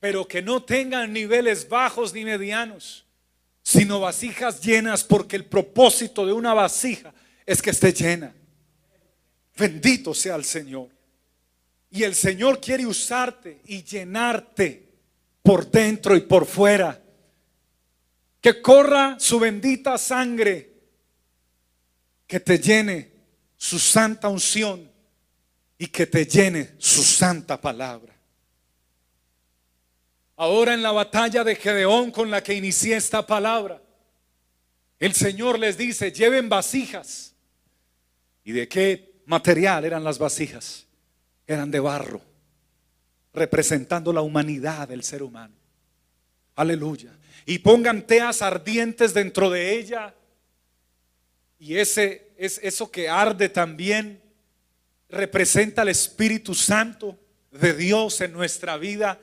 pero 0.00 0.26
que 0.26 0.42
no 0.42 0.62
tengan 0.62 1.12
niveles 1.12 1.68
bajos 1.68 2.12
ni 2.12 2.24
medianos, 2.24 3.04
sino 3.62 4.00
vasijas 4.00 4.60
llenas 4.60 5.04
porque 5.04 5.36
el 5.36 5.44
propósito 5.44 6.26
de 6.26 6.32
una 6.32 6.54
vasija 6.54 7.12
es 7.44 7.60
que 7.60 7.70
esté 7.70 7.92
llena. 7.92 8.34
Bendito 9.56 10.14
sea 10.14 10.36
el 10.36 10.44
Señor. 10.44 10.88
Y 11.90 12.02
el 12.02 12.14
Señor 12.14 12.60
quiere 12.60 12.86
usarte 12.86 13.60
y 13.64 13.82
llenarte 13.82 14.88
por 15.42 15.70
dentro 15.70 16.14
y 16.16 16.20
por 16.20 16.46
fuera 16.46 17.02
que 18.40 18.62
corra 18.62 19.16
su 19.18 19.38
bendita 19.38 19.98
sangre, 19.98 20.72
que 22.26 22.40
te 22.40 22.58
llene 22.58 23.12
su 23.56 23.78
santa 23.78 24.28
unción 24.28 24.90
y 25.76 25.88
que 25.88 26.06
te 26.06 26.24
llene 26.24 26.74
su 26.78 27.02
santa 27.02 27.60
palabra. 27.60 28.14
Ahora 30.36 30.74
en 30.74 30.82
la 30.82 30.92
batalla 30.92 31.42
de 31.42 31.56
Gedeón 31.56 32.12
con 32.12 32.30
la 32.30 32.42
que 32.42 32.54
inicié 32.54 32.96
esta 32.96 33.26
palabra, 33.26 33.82
el 35.00 35.14
Señor 35.14 35.58
les 35.58 35.76
dice, 35.76 36.12
lleven 36.12 36.48
vasijas. 36.48 37.34
¿Y 38.44 38.52
de 38.52 38.68
qué 38.68 39.20
material 39.26 39.84
eran 39.84 40.04
las 40.04 40.18
vasijas? 40.18 40.86
Eran 41.46 41.70
de 41.70 41.80
barro, 41.80 42.20
representando 43.32 44.12
la 44.12 44.20
humanidad 44.20 44.88
del 44.88 45.02
ser 45.02 45.22
humano. 45.22 45.54
Aleluya 46.54 47.17
y 47.48 47.60
pongan 47.60 48.06
teas 48.06 48.42
ardientes 48.42 49.14
dentro 49.14 49.48
de 49.48 49.78
ella. 49.78 50.14
Y 51.58 51.78
ese 51.78 52.30
es 52.36 52.60
eso 52.62 52.90
que 52.90 53.08
arde 53.08 53.48
también 53.48 54.20
representa 55.08 55.80
el 55.80 55.88
Espíritu 55.88 56.54
Santo 56.54 57.18
de 57.50 57.72
Dios 57.72 58.20
en 58.20 58.34
nuestra 58.34 58.76
vida 58.76 59.18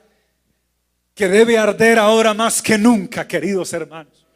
que 1.14 1.28
debe 1.28 1.56
arder 1.56 2.00
ahora 2.00 2.34
más 2.34 2.60
que 2.60 2.76
nunca, 2.76 3.28
queridos 3.28 3.72
hermanos. 3.72 4.26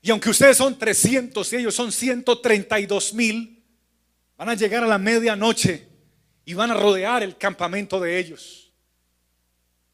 Y 0.00 0.12
aunque 0.12 0.30
ustedes 0.30 0.56
son 0.56 0.78
300 0.78 1.52
y 1.52 1.56
ellos 1.56 1.74
son 1.74 1.90
132 1.90 3.12
mil, 3.12 3.60
van 4.36 4.50
a 4.50 4.54
llegar 4.54 4.84
a 4.84 4.86
la 4.86 4.98
medianoche 4.98 5.88
y 6.44 6.54
van 6.54 6.70
a 6.70 6.74
rodear 6.74 7.24
el 7.24 7.36
campamento 7.36 7.98
de 7.98 8.20
ellos. 8.20 8.72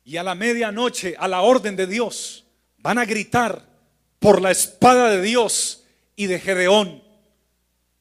Y 0.04 0.18
a 0.18 0.22
la 0.22 0.35
medianoche, 0.35 1.16
a 1.18 1.26
la 1.28 1.40
orden 1.40 1.74
de 1.74 1.87
Dios, 1.87 2.44
van 2.78 2.98
a 2.98 3.04
gritar 3.04 3.66
por 4.18 4.40
la 4.40 4.50
espada 4.50 5.10
de 5.10 5.22
Dios 5.22 5.84
y 6.16 6.26
de 6.26 6.40
Gedeón. 6.40 7.02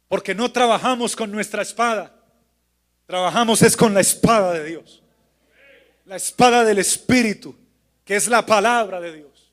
Porque 0.08 0.34
no 0.34 0.52
trabajamos 0.52 1.16
con 1.16 1.32
nuestra 1.32 1.62
espada, 1.62 2.16
trabajamos 3.06 3.62
es 3.62 3.76
con 3.76 3.94
la 3.94 4.02
espada 4.02 4.54
de 4.54 4.64
Dios. 4.64 5.04
La 6.06 6.16
espada 6.16 6.64
del 6.64 6.80
Espíritu, 6.80 7.56
que 8.06 8.16
es 8.16 8.28
la 8.28 8.46
palabra 8.46 9.02
de 9.02 9.14
Dios. 9.14 9.52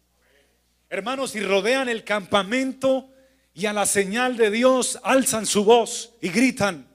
Hermanos, 0.88 1.34
y 1.34 1.40
rodean 1.40 1.88
el 1.88 2.04
campamento 2.04 3.08
y 3.52 3.66
a 3.66 3.72
la 3.72 3.86
señal 3.86 4.36
de 4.36 4.50
Dios 4.50 4.98
alzan 5.02 5.46
su 5.46 5.64
voz 5.64 6.12
y 6.20 6.28
gritan 6.28 6.86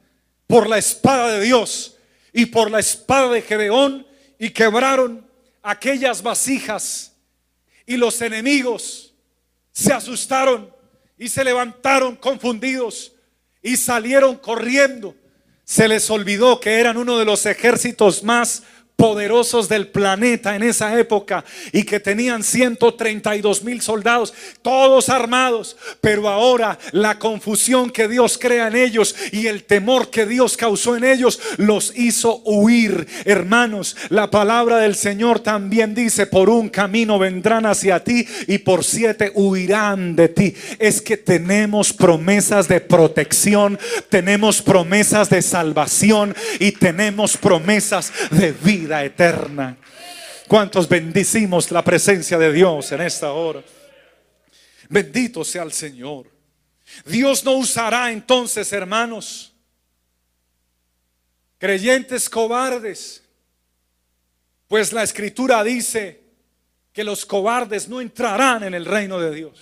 por 0.47 0.69
la 0.69 0.77
espada 0.77 1.33
de 1.33 1.41
Dios 1.41 1.97
y 2.31 2.45
por 2.47 2.71
la 2.71 2.79
espada 2.79 3.29
de 3.33 3.41
Gedeón 3.41 4.07
y 4.37 4.51
quebraron 4.51 5.27
aquellas 5.61 6.21
vasijas 6.21 7.08
y 7.89 7.97
los 7.97 8.21
enemigos 8.21 9.15
se 9.71 9.91
asustaron 9.91 10.71
y 11.17 11.27
se 11.27 11.43
levantaron 11.43 12.15
confundidos 12.15 13.13
y 13.63 13.77
salieron 13.77 14.35
corriendo. 14.35 15.15
Se 15.63 15.87
les 15.87 16.07
olvidó 16.11 16.59
que 16.59 16.79
eran 16.79 16.97
uno 16.97 17.17
de 17.17 17.25
los 17.25 17.47
ejércitos 17.47 18.23
más 18.23 18.61
poderosos 18.99 19.69
del 19.69 19.87
planeta 19.87 20.57
en 20.57 20.63
esa 20.63 20.99
época 20.99 21.45
y 21.71 21.83
que 21.83 22.01
tenían 22.01 22.43
132 22.43 23.63
mil 23.63 23.81
soldados, 23.81 24.33
todos 24.61 25.07
armados, 25.07 25.77
pero 26.01 26.27
ahora 26.27 26.77
la 26.91 27.17
confusión 27.17 27.91
que 27.91 28.09
Dios 28.09 28.37
crea 28.37 28.67
en 28.67 28.75
ellos 28.75 29.15
y 29.31 29.47
el 29.47 29.63
temor 29.63 30.09
que 30.09 30.25
Dios 30.25 30.57
causó 30.57 30.97
en 30.97 31.05
ellos 31.05 31.39
los 31.55 31.97
hizo 31.97 32.41
huir. 32.43 33.07
Hermanos, 33.23 33.95
la 34.09 34.29
palabra 34.29 34.79
del 34.79 34.95
Señor 34.95 35.39
también 35.39 35.95
dice, 35.95 36.27
por 36.27 36.49
un 36.49 36.67
camino 36.67 37.17
vendrán 37.17 37.65
hacia 37.65 38.03
ti 38.03 38.27
y 38.47 38.57
por 38.57 38.83
siete 38.83 39.31
huirán 39.33 40.17
de 40.17 40.27
ti. 40.27 40.53
Es 40.77 41.01
que 41.01 41.15
tenemos 41.15 41.93
promesas 41.93 42.67
de 42.67 42.81
protección, 42.81 43.79
tenemos 44.09 44.61
promesas 44.61 45.29
de 45.29 45.41
salvación 45.41 46.35
y 46.59 46.73
tenemos 46.73 47.37
promesas 47.37 48.11
de 48.31 48.51
eterna. 49.03 49.77
¿Cuántos 50.47 50.89
bendicimos 50.89 51.69
la 51.71 51.83
presencia 51.83 52.37
de 52.37 52.51
Dios 52.51 52.91
en 52.91 53.01
esta 53.01 53.31
hora? 53.31 53.63
Bendito 54.89 55.43
sea 55.43 55.63
el 55.63 55.71
Señor. 55.71 56.25
Dios 57.05 57.43
no 57.45 57.53
usará 57.53 58.11
entonces, 58.11 58.73
hermanos, 58.73 59.53
creyentes 61.59 62.29
cobardes, 62.29 63.23
pues 64.67 64.91
la 64.91 65.03
escritura 65.03 65.63
dice 65.63 66.23
que 66.91 67.03
los 67.03 67.25
cobardes 67.25 67.87
no 67.87 68.01
entrarán 68.01 68.63
en 68.63 68.73
el 68.73 68.85
reino 68.85 69.19
de 69.19 69.35
Dios. 69.35 69.59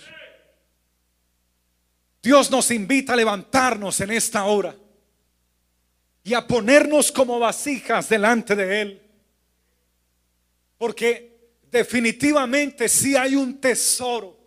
Dios 2.22 2.50
nos 2.50 2.70
invita 2.70 3.12
a 3.12 3.16
levantarnos 3.16 4.00
en 4.00 4.10
esta 4.10 4.44
hora 4.44 4.74
y 6.24 6.34
a 6.34 6.46
ponernos 6.46 7.12
como 7.12 7.38
vasijas 7.38 8.08
delante 8.08 8.56
de 8.56 8.80
Él. 8.80 9.07
Porque 10.78 11.58
definitivamente 11.70 12.88
sí 12.88 13.16
hay 13.16 13.34
un 13.34 13.60
tesoro. 13.60 14.38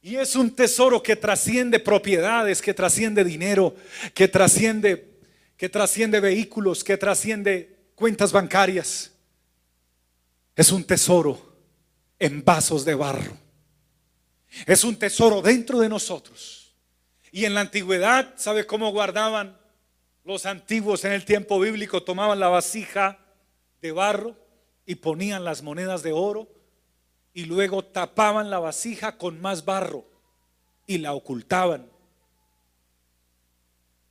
Y 0.00 0.16
es 0.16 0.34
un 0.36 0.54
tesoro 0.54 1.02
que 1.02 1.16
trasciende 1.16 1.78
propiedades, 1.80 2.62
que 2.62 2.72
trasciende 2.72 3.24
dinero, 3.24 3.74
que 4.14 4.26
trasciende, 4.26 5.20
que 5.56 5.68
trasciende 5.68 6.20
vehículos, 6.20 6.82
que 6.82 6.96
trasciende 6.96 7.76
cuentas 7.94 8.32
bancarias. 8.32 9.12
Es 10.56 10.72
un 10.72 10.84
tesoro 10.84 11.56
en 12.18 12.44
vasos 12.44 12.84
de 12.84 12.94
barro. 12.94 13.36
Es 14.66 14.82
un 14.82 14.96
tesoro 14.96 15.42
dentro 15.42 15.78
de 15.78 15.88
nosotros. 15.88 16.74
Y 17.30 17.44
en 17.44 17.54
la 17.54 17.60
antigüedad, 17.60 18.34
¿sabe 18.36 18.66
cómo 18.66 18.90
guardaban 18.90 19.58
los 20.24 20.46
antiguos 20.46 21.04
en 21.04 21.12
el 21.12 21.24
tiempo 21.24 21.60
bíblico? 21.60 22.02
Tomaban 22.02 22.40
la 22.40 22.48
vasija 22.48 23.18
de 23.80 23.92
barro 23.92 24.36
y 24.86 24.96
ponían 24.96 25.44
las 25.44 25.62
monedas 25.62 26.02
de 26.02 26.12
oro 26.12 26.48
y 27.34 27.44
luego 27.44 27.84
tapaban 27.84 28.50
la 28.50 28.58
vasija 28.58 29.18
con 29.18 29.40
más 29.40 29.64
barro 29.64 30.04
y 30.86 30.98
la 30.98 31.12
ocultaban. 31.12 31.88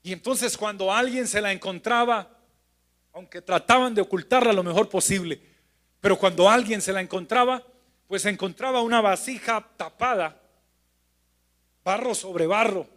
Y 0.03 0.13
entonces 0.13 0.55
cuando 0.55 0.93
alguien 0.93 1.27
se 1.27 1.41
la 1.41 1.51
encontraba, 1.51 2.29
aunque 3.13 3.41
trataban 3.41 3.93
de 3.93 4.01
ocultarla 4.01 4.53
lo 4.53 4.63
mejor 4.63 4.87
posible, 4.87 5.41
pero 5.99 6.17
cuando 6.17 6.49
alguien 6.49 6.81
se 6.81 6.93
la 6.93 7.01
encontraba, 7.01 7.63
pues 8.07 8.23
encontraba 8.25 8.81
una 8.81 9.01
vasija 9.01 9.67
tapada, 9.75 10.41
barro 11.83 12.15
sobre 12.15 12.47
barro. 12.47 12.87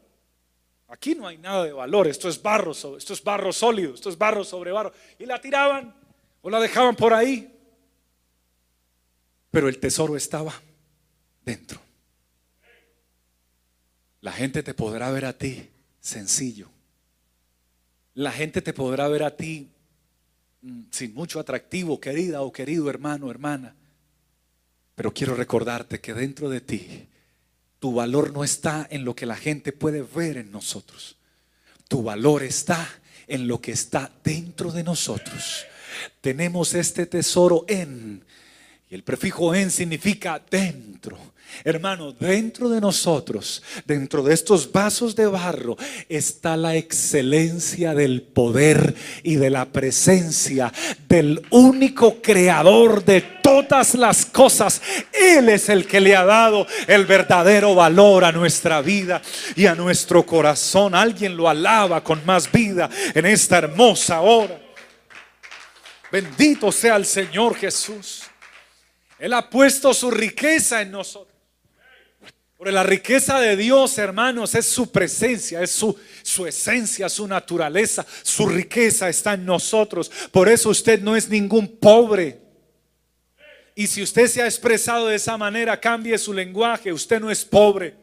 Aquí 0.88 1.14
no 1.14 1.26
hay 1.26 1.38
nada 1.38 1.64
de 1.64 1.72
valor, 1.72 2.06
esto 2.06 2.28
es 2.28 2.40
barro, 2.40 2.72
esto 2.72 2.96
es 2.96 3.24
barro 3.24 3.52
sólido, 3.52 3.94
esto 3.94 4.10
es 4.10 4.18
barro 4.18 4.44
sobre 4.44 4.70
barro. 4.70 4.92
Y 5.18 5.26
la 5.26 5.40
tiraban 5.40 5.94
o 6.42 6.50
la 6.50 6.60
dejaban 6.60 6.96
por 6.96 7.12
ahí. 7.12 7.50
Pero 9.50 9.68
el 9.68 9.78
tesoro 9.78 10.16
estaba 10.16 10.54
dentro. 11.44 11.80
La 14.20 14.32
gente 14.32 14.62
te 14.62 14.74
podrá 14.74 15.10
ver 15.10 15.24
a 15.24 15.32
ti 15.32 15.68
sencillo. 16.00 16.68
La 18.14 18.32
gente 18.32 18.62
te 18.62 18.72
podrá 18.72 19.08
ver 19.08 19.22
a 19.22 19.36
ti 19.36 19.70
mm, 20.62 20.82
sin 20.90 21.14
mucho 21.14 21.40
atractivo, 21.40 22.00
querida 22.00 22.42
o 22.42 22.52
querido 22.52 22.90
hermano, 22.90 23.30
hermana. 23.30 23.74
Pero 24.94 25.14
quiero 25.14 25.34
recordarte 25.34 26.00
que 26.00 26.12
dentro 26.12 26.50
de 26.50 26.60
ti 26.60 27.08
tu 27.78 27.94
valor 27.94 28.32
no 28.32 28.44
está 28.44 28.86
en 28.90 29.04
lo 29.04 29.16
que 29.16 29.26
la 29.26 29.36
gente 29.36 29.72
puede 29.72 30.02
ver 30.02 30.36
en 30.36 30.52
nosotros. 30.52 31.16
Tu 31.88 32.02
valor 32.02 32.42
está 32.42 32.86
en 33.26 33.48
lo 33.48 33.60
que 33.60 33.72
está 33.72 34.12
dentro 34.22 34.70
de 34.70 34.84
nosotros. 34.84 35.64
Tenemos 36.20 36.74
este 36.74 37.06
tesoro 37.06 37.64
en, 37.68 38.24
y 38.90 38.94
el 38.94 39.02
prefijo 39.02 39.54
en 39.54 39.70
significa 39.70 40.42
dentro. 40.50 41.18
Hermano, 41.64 42.12
dentro 42.12 42.68
de 42.68 42.80
nosotros, 42.80 43.62
dentro 43.84 44.22
de 44.22 44.32
estos 44.32 44.70
vasos 44.70 45.14
de 45.14 45.26
barro, 45.26 45.76
está 46.08 46.56
la 46.56 46.76
excelencia 46.76 47.94
del 47.94 48.22
poder 48.22 48.94
y 49.22 49.36
de 49.36 49.50
la 49.50 49.66
presencia 49.66 50.72
del 51.08 51.42
único 51.50 52.22
creador 52.22 53.04
de 53.04 53.20
todas 53.42 53.94
las 53.94 54.24
cosas. 54.24 54.80
Él 55.12 55.50
es 55.50 55.68
el 55.68 55.86
que 55.86 56.00
le 56.00 56.16
ha 56.16 56.24
dado 56.24 56.66
el 56.86 57.04
verdadero 57.04 57.74
valor 57.74 58.24
a 58.24 58.32
nuestra 58.32 58.80
vida 58.80 59.20
y 59.54 59.66
a 59.66 59.74
nuestro 59.74 60.24
corazón. 60.24 60.94
Alguien 60.94 61.36
lo 61.36 61.48
alaba 61.48 62.02
con 62.02 62.24
más 62.24 62.50
vida 62.50 62.88
en 63.14 63.26
esta 63.26 63.58
hermosa 63.58 64.20
hora. 64.20 64.69
Bendito 66.10 66.72
sea 66.72 66.96
el 66.96 67.06
Señor 67.06 67.54
Jesús. 67.56 68.22
Él 69.18 69.32
ha 69.34 69.48
puesto 69.48 69.92
su 69.94 70.10
riqueza 70.10 70.82
en 70.82 70.90
nosotros. 70.90 71.30
Porque 72.56 72.72
la 72.72 72.82
riqueza 72.82 73.40
de 73.40 73.56
Dios, 73.56 73.96
hermanos, 73.96 74.54
es 74.54 74.66
su 74.66 74.90
presencia, 74.90 75.62
es 75.62 75.70
su, 75.70 75.98
su 76.22 76.46
esencia, 76.46 77.08
su 77.08 77.26
naturaleza, 77.26 78.04
su 78.22 78.46
riqueza 78.46 79.08
está 79.08 79.34
en 79.34 79.46
nosotros. 79.46 80.10
Por 80.30 80.48
eso 80.48 80.68
usted 80.68 81.00
no 81.00 81.16
es 81.16 81.30
ningún 81.30 81.78
pobre. 81.78 82.38
Y 83.74 83.86
si 83.86 84.02
usted 84.02 84.26
se 84.26 84.42
ha 84.42 84.44
expresado 84.44 85.06
de 85.06 85.16
esa 85.16 85.38
manera, 85.38 85.80
cambie 85.80 86.18
su 86.18 86.34
lenguaje. 86.34 86.92
Usted 86.92 87.18
no 87.18 87.30
es 87.30 87.46
pobre. 87.46 87.94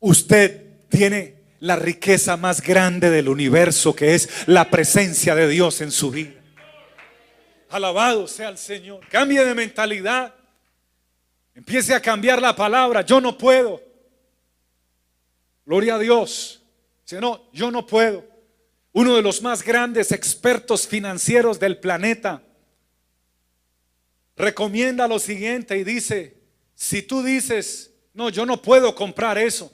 Usted 0.00 0.64
tiene 0.90 1.36
la 1.60 1.76
riqueza 1.76 2.36
más 2.36 2.60
grande 2.60 3.08
del 3.08 3.28
universo, 3.30 3.96
que 3.96 4.14
es 4.14 4.28
la 4.46 4.70
presencia 4.70 5.34
de 5.34 5.48
Dios 5.48 5.80
en 5.80 5.92
su 5.92 6.10
vida. 6.10 6.45
Alabado 7.68 8.26
sea 8.28 8.48
el 8.48 8.58
Señor. 8.58 9.06
Cambie 9.08 9.44
de 9.44 9.54
mentalidad. 9.54 10.34
Empiece 11.54 11.94
a 11.94 12.00
cambiar 12.00 12.40
la 12.40 12.54
palabra. 12.54 13.02
Yo 13.02 13.20
no 13.20 13.36
puedo. 13.36 13.82
Gloria 15.64 15.96
a 15.96 15.98
Dios. 15.98 16.62
Si 17.04 17.16
no, 17.16 17.50
yo 17.52 17.70
no 17.70 17.86
puedo. 17.86 18.24
Uno 18.92 19.14
de 19.14 19.22
los 19.22 19.42
más 19.42 19.62
grandes 19.62 20.10
expertos 20.12 20.86
financieros 20.86 21.60
del 21.60 21.78
planeta 21.78 22.42
recomienda 24.36 25.08
lo 25.08 25.18
siguiente 25.18 25.76
y 25.76 25.84
dice, 25.84 26.36
si 26.74 27.02
tú 27.02 27.22
dices, 27.22 27.92
no, 28.14 28.28
yo 28.28 28.46
no 28.46 28.60
puedo 28.60 28.94
comprar 28.94 29.38
eso, 29.38 29.72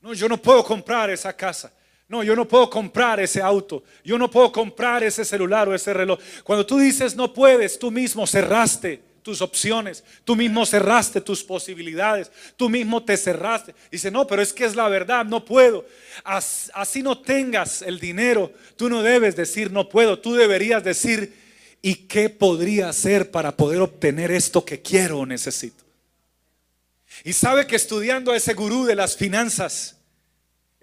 no, 0.00 0.12
yo 0.14 0.28
no 0.28 0.40
puedo 0.40 0.64
comprar 0.64 1.10
esa 1.10 1.34
casa, 1.34 1.72
no, 2.08 2.22
yo 2.22 2.36
no 2.36 2.46
puedo 2.46 2.68
comprar 2.68 3.18
ese 3.20 3.40
auto. 3.40 3.82
Yo 4.04 4.18
no 4.18 4.30
puedo 4.30 4.52
comprar 4.52 5.02
ese 5.02 5.24
celular 5.24 5.68
o 5.68 5.74
ese 5.74 5.94
reloj. 5.94 6.18
Cuando 6.42 6.66
tú 6.66 6.78
dices 6.78 7.16
no 7.16 7.32
puedes, 7.32 7.78
tú 7.78 7.90
mismo 7.90 8.26
cerraste 8.26 9.02
tus 9.24 9.40
opciones. 9.40 10.04
Tú 10.22 10.36
mismo 10.36 10.66
cerraste 10.66 11.20
tus 11.20 11.42
posibilidades. 11.42 12.30
Tú 12.56 12.68
mismo 12.68 13.02
te 13.02 13.16
cerraste. 13.16 13.74
Dice, 13.90 14.10
no, 14.10 14.26
pero 14.26 14.42
es 14.42 14.52
que 14.52 14.66
es 14.66 14.76
la 14.76 14.88
verdad, 14.88 15.24
no 15.24 15.44
puedo. 15.44 15.86
Así 16.22 17.02
no 17.02 17.18
tengas 17.18 17.80
el 17.80 17.98
dinero. 17.98 18.52
Tú 18.76 18.90
no 18.90 19.02
debes 19.02 19.34
decir 19.34 19.72
no 19.72 19.88
puedo. 19.88 20.18
Tú 20.18 20.34
deberías 20.34 20.84
decir, 20.84 21.34
¿y 21.80 21.94
qué 21.94 22.28
podría 22.28 22.90
hacer 22.90 23.30
para 23.30 23.56
poder 23.56 23.80
obtener 23.80 24.30
esto 24.30 24.62
que 24.62 24.82
quiero 24.82 25.20
o 25.20 25.26
necesito? 25.26 25.82
Y 27.24 27.32
sabe 27.32 27.66
que 27.66 27.76
estudiando 27.76 28.32
a 28.32 28.36
ese 28.36 28.52
gurú 28.52 28.84
de 28.84 28.94
las 28.94 29.16
finanzas, 29.16 29.93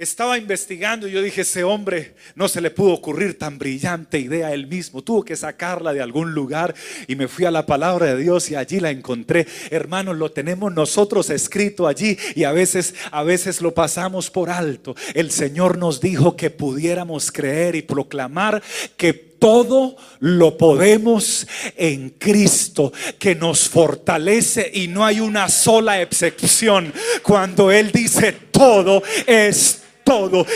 estaba 0.03 0.37
investigando 0.37 1.07
y 1.07 1.11
yo 1.11 1.21
dije, 1.21 1.41
ese 1.41 1.63
hombre 1.63 2.15
no 2.33 2.47
se 2.47 2.59
le 2.59 2.71
pudo 2.71 2.93
ocurrir 2.93 3.37
tan 3.37 3.59
brillante 3.59 4.17
idea 4.17 4.51
él 4.51 4.65
mismo, 4.65 5.03
tuvo 5.03 5.23
que 5.23 5.35
sacarla 5.35 5.93
de 5.93 6.01
algún 6.01 6.33
lugar 6.33 6.73
y 7.07 7.15
me 7.15 7.27
fui 7.27 7.45
a 7.45 7.51
la 7.51 7.67
palabra 7.67 8.07
de 8.07 8.17
Dios 8.17 8.49
y 8.49 8.55
allí 8.55 8.79
la 8.79 8.89
encontré. 8.89 9.45
Hermanos, 9.69 10.17
lo 10.17 10.31
tenemos 10.31 10.73
nosotros 10.73 11.29
escrito 11.29 11.87
allí 11.87 12.17
y 12.35 12.45
a 12.45 12.51
veces 12.51 12.95
a 13.11 13.21
veces 13.21 13.61
lo 13.61 13.75
pasamos 13.75 14.31
por 14.31 14.49
alto. 14.49 14.95
El 15.13 15.29
Señor 15.29 15.77
nos 15.77 16.01
dijo 16.01 16.35
que 16.35 16.49
pudiéramos 16.49 17.31
creer 17.31 17.75
y 17.75 17.83
proclamar 17.83 18.63
que 18.97 19.13
todo 19.13 19.97
lo 20.19 20.57
podemos 20.57 21.47
en 21.75 22.11
Cristo 22.11 22.93
que 23.19 23.35
nos 23.35 23.69
fortalece 23.69 24.69
y 24.73 24.87
no 24.87 25.05
hay 25.05 25.19
una 25.19 25.49
sola 25.49 26.01
excepción 26.01 26.93
cuando 27.23 27.71
Él 27.71 27.91
dice 27.91 28.33
todo 28.51 29.01
es 29.25 29.80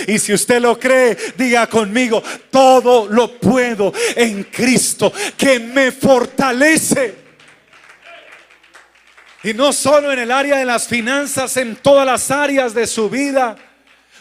Y 0.08 0.20
si 0.20 0.34
usted 0.34 0.62
lo 0.62 0.80
cree, 0.80 1.18
diga 1.38 1.68
conmigo, 1.68 2.22
todo 2.50 3.08
lo 3.08 3.40
puedo 3.40 3.94
en 4.16 4.44
Cristo 4.46 5.12
que 5.38 5.60
me 5.60 5.92
fortalece. 5.92 7.26
Y 9.44 9.54
no 9.54 9.72
solo 9.72 10.12
en 10.12 10.20
el 10.20 10.32
área 10.32 10.58
de 10.58 10.66
las 10.66 10.88
finanzas, 10.88 11.56
en 11.58 11.76
todas 11.76 12.06
las 12.06 12.32
áreas 12.32 12.74
de 12.74 12.88
su 12.88 13.10
vida. 13.10 13.56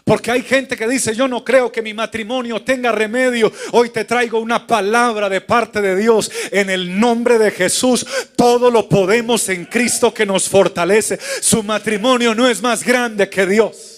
Porque 0.05 0.31
hay 0.31 0.43
gente 0.43 0.77
que 0.77 0.87
dice, 0.87 1.15
yo 1.15 1.27
no 1.27 1.43
creo 1.43 1.73
que 1.73 1.81
mi 1.81 1.95
matrimonio 1.95 2.61
tenga 2.63 2.93
remedio. 2.93 3.51
Hoy 3.73 3.89
te 3.89 4.05
traigo 4.05 4.39
una 4.39 4.67
palabra 4.67 5.31
de 5.31 5.41
parte 5.41 5.81
de 5.81 5.97
Dios. 5.97 6.31
En 6.51 6.69
el 6.69 7.01
nombre 7.01 7.39
de 7.39 7.51
Jesús, 7.51 8.07
todo 8.37 8.71
lo 8.71 8.87
podemos 8.87 9.49
en 9.49 9.65
Cristo 9.65 10.13
que 10.13 10.27
nos 10.27 10.47
fortalece. 10.47 11.19
Su 11.41 11.63
matrimonio 11.63 12.35
no 12.35 12.47
es 12.47 12.61
más 12.61 12.85
grande 12.85 13.31
que 13.31 13.47
Dios. 13.47 13.94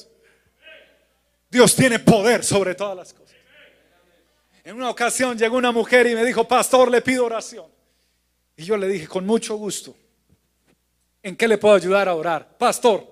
Dios 1.56 1.74
tiene 1.74 1.98
poder 1.98 2.44
sobre 2.44 2.74
todas 2.74 2.94
las 2.94 3.14
cosas. 3.14 3.34
En 4.62 4.76
una 4.76 4.90
ocasión 4.90 5.38
llegó 5.38 5.56
una 5.56 5.72
mujer 5.72 6.06
y 6.06 6.14
me 6.14 6.22
dijo, 6.22 6.46
pastor, 6.46 6.90
le 6.90 7.00
pido 7.00 7.24
oración. 7.24 7.64
Y 8.58 8.64
yo 8.64 8.76
le 8.76 8.86
dije, 8.86 9.08
con 9.08 9.24
mucho 9.24 9.56
gusto, 9.56 9.96
¿en 11.22 11.34
qué 11.34 11.48
le 11.48 11.56
puedo 11.56 11.74
ayudar 11.74 12.10
a 12.10 12.14
orar? 12.14 12.58
Pastor, 12.58 13.10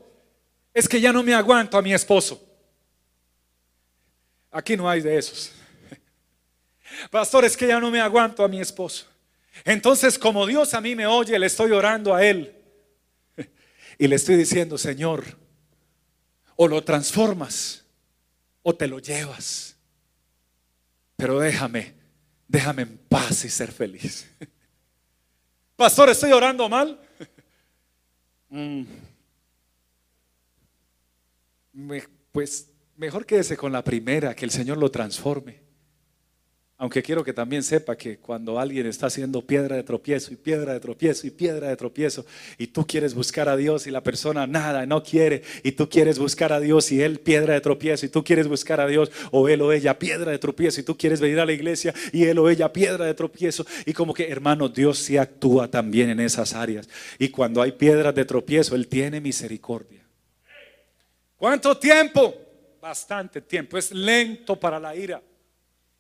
es 0.75 0.87
que 0.87 1.01
ya 1.01 1.11
no 1.11 1.23
me 1.23 1.33
aguanto 1.33 1.79
a 1.79 1.81
mi 1.81 1.95
esposo. 1.95 2.47
Aquí 4.51 4.77
no 4.77 4.91
hay 4.91 5.01
de 5.01 5.17
esos. 5.17 5.53
Pastor, 7.11 7.47
es 7.47 7.57
que 7.57 7.67
ya 7.67 7.81
no 7.81 7.91
me 7.91 8.03
aguanto 8.03 8.45
a 8.45 8.49
mi 8.49 8.61
esposo. 8.61 9.07
Entonces, 9.65 10.19
como 10.19 10.45
Dios 10.45 10.75
a 10.75 10.83
mí 10.83 10.95
me 10.95 11.07
oye, 11.07 11.39
le 11.39 11.47
estoy 11.47 11.71
orando 11.71 12.15
a 12.15 12.23
Él. 12.23 12.55
Y 13.99 14.07
le 14.07 14.17
estoy 14.17 14.37
diciendo, 14.37 14.77
Señor, 14.77 15.25
o 16.57 16.69
lo 16.69 16.85
transformas 16.85 17.84
o 18.65 18.75
te 18.75 18.89
lo 18.89 18.99
llevas. 18.99 19.77
Pero 21.17 21.39
déjame, 21.39 21.95
déjame 22.49 22.83
en 22.83 22.99
paz 22.99 23.45
y 23.45 23.49
ser 23.51 23.71
feliz. 23.71 24.27
Pastor, 25.77 26.09
¿estoy 26.09 26.33
orando 26.33 26.69
mal? 26.69 27.01
Mm. 28.57 28.85
pues 32.31 32.71
mejor 32.95 33.27
quédese 33.27 33.57
con 33.57 33.73
la 33.73 33.83
primera, 33.83 34.33
que 34.37 34.45
el 34.45 34.53
Señor 34.53 34.79
lo 34.79 34.93
transforme. 34.93 35.64
Aunque 36.77 37.05
quiero 37.05 37.23
que 37.23 37.33
también 37.33 37.63
sepa 37.63 37.97
que 37.97 38.19
cuando 38.19 38.59
alguien 38.59 38.87
está 38.87 39.07
haciendo 39.07 39.41
piedra 39.43 39.77
de 39.77 39.85
tropiezo 39.85 40.33
y 40.33 40.37
piedra 40.37 40.73
de 40.73 40.81
tropiezo 40.81 41.25
y 41.25 41.31
piedra 41.31 41.69
de 41.69 41.77
tropiezo 41.77 42.27
y 42.59 42.67
tú 42.67 42.85
quieres 42.85 43.15
buscar 43.15 43.49
a 43.49 43.57
Dios 43.57 43.87
y 43.87 43.93
la 43.93 44.03
persona 44.03 44.49
nada, 44.49 44.85
no 44.85 45.05
quiere 45.05 45.43
y 45.63 45.73
tú 45.73 45.89
quieres 45.89 46.19
buscar 46.19 46.53
a 46.53 46.59
Dios 46.59 46.91
y 46.91 47.01
él 47.01 47.21
piedra 47.21 47.55
de 47.55 47.61
tropiezo 47.61 48.07
y 48.07 48.09
tú 48.09 48.25
quieres 48.25 48.49
buscar 48.49 48.81
a 48.81 48.89
Dios 48.89 49.13
o 49.31 49.49
él 49.49 49.63
o 49.63 49.71
ella 49.71 50.01
piedra 50.01 50.33
de 50.33 50.39
tropiezo 50.39 50.81
y 50.81 50.83
tú 50.83 50.97
quieres 50.97 51.21
venir 51.21 51.39
a 51.39 51.47
la 51.47 51.53
iglesia 51.53 51.95
y 52.13 52.25
él 52.25 52.41
o 52.41 52.51
ella 52.51 52.73
piedra 52.73 53.07
de 53.07 53.15
tropiezo 53.15 53.65
y 53.87 53.93
como 53.93 54.13
que 54.13 54.29
hermano 54.29 54.69
Dios 54.69 54.99
sí 54.99 55.17
actúa 55.17 55.71
también 55.71 56.11
en 56.11 56.19
esas 56.19 56.55
áreas 56.55 56.89
y 57.21 57.29
cuando 57.29 57.63
hay 57.63 57.71
piedras 57.71 58.17
de 58.17 58.25
tropiezo 58.25 58.75
él 58.75 58.89
tiene 58.89 59.21
misericordia. 59.21 60.03
¿Cuánto 61.37 61.77
tiempo? 61.79 62.35
Bastante 62.83 63.41
tiempo, 63.43 63.79
es 63.79 63.93
lento 63.93 64.59
para 64.59 64.81
la 64.81 64.97
ira 64.97 65.23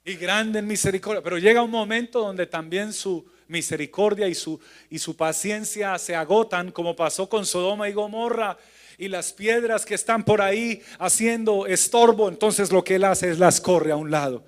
y 0.04 0.14
grande 0.14 0.58
en 0.58 0.66
misericordia. 0.66 1.22
Pero 1.22 1.38
llega 1.38 1.62
un 1.62 1.70
momento 1.70 2.20
donde 2.20 2.46
también 2.46 2.92
su 2.92 3.24
misericordia 3.48 4.28
y 4.28 4.34
su, 4.34 4.60
y 4.90 4.98
su 4.98 5.16
paciencia 5.16 5.98
se 5.98 6.14
agotan, 6.14 6.70
como 6.72 6.94
pasó 6.94 7.28
con 7.28 7.46
Sodoma 7.46 7.88
y 7.88 7.92
Gomorra. 7.92 8.58
Y 8.98 9.08
las 9.08 9.32
piedras 9.32 9.84
que 9.84 9.94
están 9.94 10.24
por 10.24 10.40
ahí 10.40 10.82
haciendo 10.98 11.66
estorbo, 11.66 12.28
entonces 12.28 12.70
lo 12.70 12.84
que 12.84 12.96
él 12.96 13.04
hace 13.04 13.30
es 13.30 13.38
las 13.38 13.60
corre 13.60 13.92
a 13.92 13.96
un 13.96 14.10
lado 14.10 14.44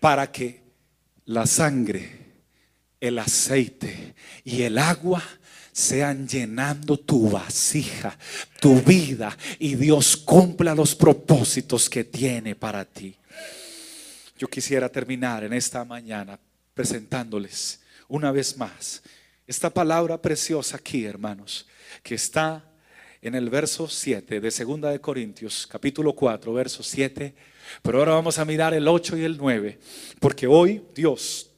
para 0.00 0.30
que 0.30 0.62
la 1.24 1.46
sangre, 1.46 2.24
el 3.00 3.18
aceite 3.18 4.14
y 4.44 4.62
el 4.62 4.78
agua 4.78 5.22
sean 5.72 6.28
llenando 6.28 6.98
tu 6.98 7.30
vasija, 7.30 8.16
tu 8.60 8.80
vida 8.82 9.36
y 9.58 9.74
Dios 9.74 10.16
cumpla 10.16 10.74
los 10.74 10.94
propósitos 10.94 11.90
que 11.90 12.04
tiene 12.04 12.54
para 12.54 12.84
ti. 12.84 13.16
Yo 14.36 14.48
quisiera 14.48 14.88
terminar 14.88 15.44
en 15.44 15.52
esta 15.52 15.84
mañana 15.84 16.38
presentándoles 16.74 17.80
una 18.08 18.32
vez 18.32 18.56
más 18.56 19.02
esta 19.46 19.70
palabra 19.70 20.20
preciosa 20.20 20.76
aquí, 20.76 21.04
hermanos, 21.04 21.68
que 22.02 22.16
está 22.16 22.64
en 23.22 23.34
el 23.36 23.48
verso 23.48 23.88
7 23.88 24.40
de 24.40 24.50
Segunda 24.50 24.90
de 24.90 25.00
Corintios, 25.00 25.66
capítulo 25.66 26.14
4, 26.14 26.52
verso 26.52 26.82
7. 26.82 27.34
Pero 27.80 27.98
ahora 27.98 28.14
vamos 28.14 28.38
a 28.38 28.44
mirar 28.44 28.74
el 28.74 28.88
8 28.88 29.16
y 29.18 29.24
el 29.24 29.36
9, 29.36 29.78
porque 30.18 30.46
hoy 30.46 30.82
Dios 30.94 31.50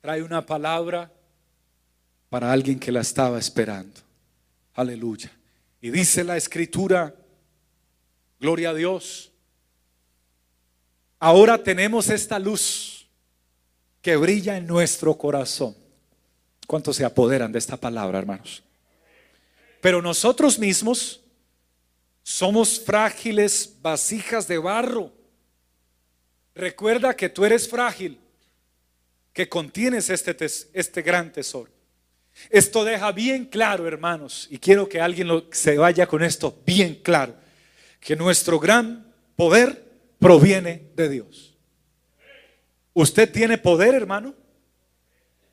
trae 0.00 0.22
una 0.22 0.44
palabra 0.44 1.12
para 2.28 2.50
alguien 2.50 2.78
que 2.78 2.90
la 2.90 3.02
estaba 3.02 3.38
esperando. 3.38 4.00
Aleluya. 4.74 5.30
Y 5.80 5.90
dice 5.90 6.24
la 6.24 6.36
escritura, 6.36 7.14
gloria 8.40 8.70
a 8.70 8.74
Dios, 8.74 9.32
Ahora 11.18 11.62
tenemos 11.62 12.10
esta 12.10 12.38
luz 12.38 13.08
que 14.02 14.16
brilla 14.16 14.56
en 14.56 14.66
nuestro 14.66 15.16
corazón. 15.16 15.76
¿Cuántos 16.66 16.96
se 16.96 17.04
apoderan 17.04 17.52
de 17.52 17.58
esta 17.58 17.76
palabra, 17.76 18.18
hermanos? 18.18 18.62
Pero 19.80 20.02
nosotros 20.02 20.58
mismos 20.58 21.20
somos 22.22 22.80
frágiles 22.80 23.76
vasijas 23.80 24.48
de 24.48 24.58
barro. 24.58 25.12
Recuerda 26.54 27.14
que 27.14 27.28
tú 27.28 27.44
eres 27.44 27.68
frágil, 27.68 28.18
que 29.32 29.48
contienes 29.48 30.10
este, 30.10 30.36
este 30.72 31.02
gran 31.02 31.32
tesoro. 31.32 31.70
Esto 32.50 32.84
deja 32.84 33.12
bien 33.12 33.46
claro, 33.46 33.86
hermanos, 33.86 34.48
y 34.50 34.58
quiero 34.58 34.88
que 34.88 35.00
alguien 35.00 35.28
se 35.52 35.78
vaya 35.78 36.06
con 36.06 36.22
esto 36.22 36.60
bien 36.66 37.00
claro, 37.02 37.34
que 38.00 38.16
nuestro 38.16 38.58
gran 38.58 39.14
poder 39.36 39.85
proviene 40.26 40.90
de 40.96 41.08
Dios. 41.08 41.56
¿Usted 42.92 43.30
tiene 43.30 43.58
poder, 43.58 43.94
hermano? 43.94 44.34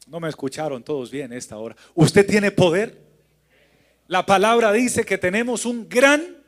No 0.08 0.20
me 0.20 0.30
escucharon 0.30 0.84
todos 0.84 1.12
bien 1.12 1.32
esta 1.32 1.58
hora. 1.60 1.76
¿Usted 1.94 2.26
tiene 2.26 2.50
poder? 2.50 3.00
La 4.08 4.26
palabra 4.26 4.72
dice 4.72 5.06
que 5.06 5.20
tenemos 5.20 5.68
un 5.68 5.88
gran 5.88 6.44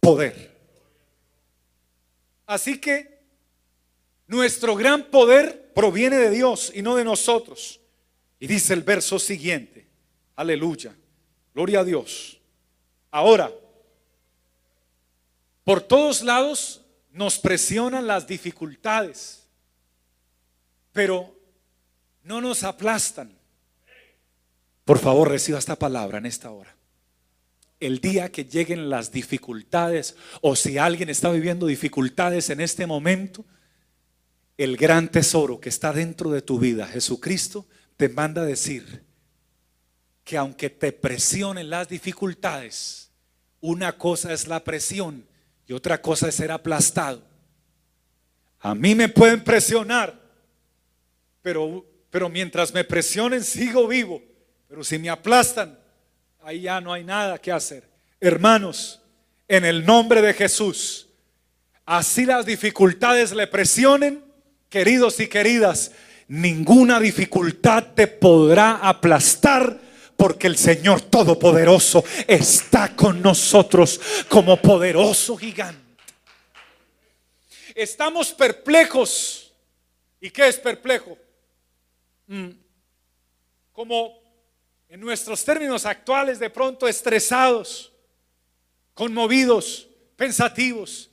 poder. 0.00 0.58
Así 2.46 2.80
que 2.80 3.20
nuestro 4.26 4.74
gran 4.74 5.04
poder 5.04 5.70
proviene 5.72 6.16
de 6.16 6.30
Dios 6.30 6.72
y 6.74 6.82
no 6.82 6.96
de 6.96 7.04
nosotros. 7.04 7.80
Y 8.40 8.48
dice 8.48 8.74
el 8.74 8.82
verso 8.82 9.20
siguiente, 9.20 9.86
aleluya, 10.34 10.96
gloria 11.54 11.78
a 11.78 11.84
Dios. 11.84 12.40
Ahora, 13.12 13.52
por 15.62 15.80
todos 15.80 16.22
lados 16.22 16.84
nos 17.18 17.40
presionan 17.40 18.06
las 18.06 18.28
dificultades, 18.28 19.42
pero 20.92 21.36
no 22.22 22.40
nos 22.40 22.62
aplastan. 22.62 23.36
Por 24.84 25.00
favor, 25.00 25.28
reciba 25.28 25.58
esta 25.58 25.74
palabra 25.74 26.18
en 26.18 26.26
esta 26.26 26.52
hora. 26.52 26.76
El 27.80 28.00
día 28.00 28.30
que 28.30 28.44
lleguen 28.44 28.88
las 28.88 29.10
dificultades 29.10 30.14
o 30.42 30.54
si 30.54 30.78
alguien 30.78 31.08
está 31.08 31.32
viviendo 31.32 31.66
dificultades 31.66 32.50
en 32.50 32.60
este 32.60 32.86
momento, 32.86 33.44
el 34.56 34.76
gran 34.76 35.10
tesoro 35.10 35.58
que 35.58 35.70
está 35.70 35.92
dentro 35.92 36.30
de 36.30 36.42
tu 36.42 36.60
vida, 36.60 36.86
Jesucristo, 36.86 37.66
te 37.96 38.08
manda 38.08 38.44
decir 38.44 39.04
que 40.22 40.36
aunque 40.36 40.70
te 40.70 40.92
presionen 40.92 41.68
las 41.68 41.88
dificultades, 41.88 43.10
una 43.60 43.98
cosa 43.98 44.32
es 44.32 44.46
la 44.46 44.62
presión 44.62 45.27
y 45.68 45.72
otra 45.72 46.02
cosa 46.02 46.28
es 46.28 46.34
ser 46.34 46.50
aplastado. 46.50 47.22
A 48.58 48.74
mí 48.74 48.96
me 48.96 49.08
pueden 49.08 49.44
presionar, 49.44 50.20
pero, 51.40 51.86
pero 52.10 52.28
mientras 52.28 52.74
me 52.74 52.82
presionen 52.82 53.44
sigo 53.44 53.86
vivo. 53.86 54.20
Pero 54.66 54.82
si 54.82 54.98
me 54.98 55.08
aplastan, 55.08 55.78
ahí 56.42 56.62
ya 56.62 56.80
no 56.80 56.92
hay 56.92 57.04
nada 57.04 57.38
que 57.38 57.52
hacer. 57.52 57.88
Hermanos, 58.18 59.00
en 59.46 59.64
el 59.64 59.86
nombre 59.86 60.20
de 60.20 60.34
Jesús, 60.34 61.08
Así 61.88 62.26
las 62.26 62.44
dificultades 62.44 63.32
le 63.32 63.46
presionen, 63.46 64.22
queridos 64.68 65.20
y 65.20 65.26
queridas, 65.26 65.92
ninguna 66.26 67.00
dificultad 67.00 67.82
te 67.94 68.06
podrá 68.06 68.72
aplastar 68.72 69.80
porque 70.18 70.48
el 70.48 70.56
Señor 70.56 71.00
Todopoderoso 71.02 72.04
está 72.26 72.96
con 72.96 73.22
nosotros 73.22 74.00
como 74.28 74.60
poderoso 74.60 75.36
gigante. 75.36 75.80
Estamos 77.72 78.32
perplejos. 78.32 79.54
¿Y 80.20 80.30
qué 80.30 80.48
es 80.48 80.58
perplejo? 80.58 81.16
Mm. 82.26 82.48
Como 83.70 84.20
en 84.88 84.98
nuestros 84.98 85.44
términos 85.44 85.86
actuales, 85.86 86.40
de 86.40 86.50
pronto 86.50 86.88
estresados, 86.88 87.92
conmovidos, 88.94 89.86
pensativos, 90.16 91.10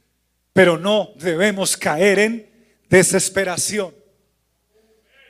pero 0.52 0.80
no 0.80 1.12
debemos 1.18 1.78
caer 1.78 2.18
en 2.18 2.80
desesperación. 2.90 3.94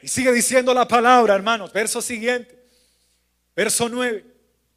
Y 0.02 0.08
sigue 0.08 0.32
diciendo 0.32 0.74
la 0.74 0.88
palabra, 0.88 1.36
hermanos, 1.36 1.74
verso 1.74 2.02
siguiente, 2.02 2.55
verso 3.56 3.90
9, 3.90 4.26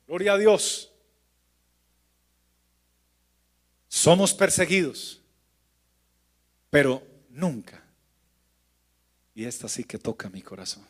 gloria 0.07 0.35
a 0.35 0.39
Dios. 0.39 0.93
Somos 3.89 4.35
perseguidos, 4.35 5.20
pero 6.70 7.03
nunca, 7.31 7.83
y 9.35 9.45
esta 9.45 9.68
sí 9.68 9.85
que 9.85 9.99
toca 9.99 10.29
mi 10.29 10.43
corazón, 10.43 10.87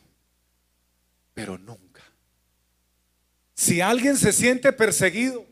pero 1.33 1.57
nunca. 1.57 2.03
Si 3.55 3.81
alguien 3.81 4.17
se 4.17 4.31
siente 4.31 4.71
perseguido 4.71 5.45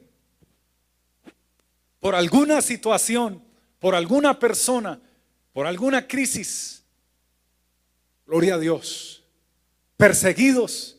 por 2.00 2.16
alguna 2.16 2.62
situación, 2.62 3.44
por 3.80 3.96
alguna 3.96 4.40
persona, 4.40 5.02
por 5.54 5.66
alguna 5.68 6.08
crisis. 6.08 6.84
Gloria 8.26 8.56
a 8.56 8.60
Dios. 8.60 9.24
Perseguidos, 9.96 10.97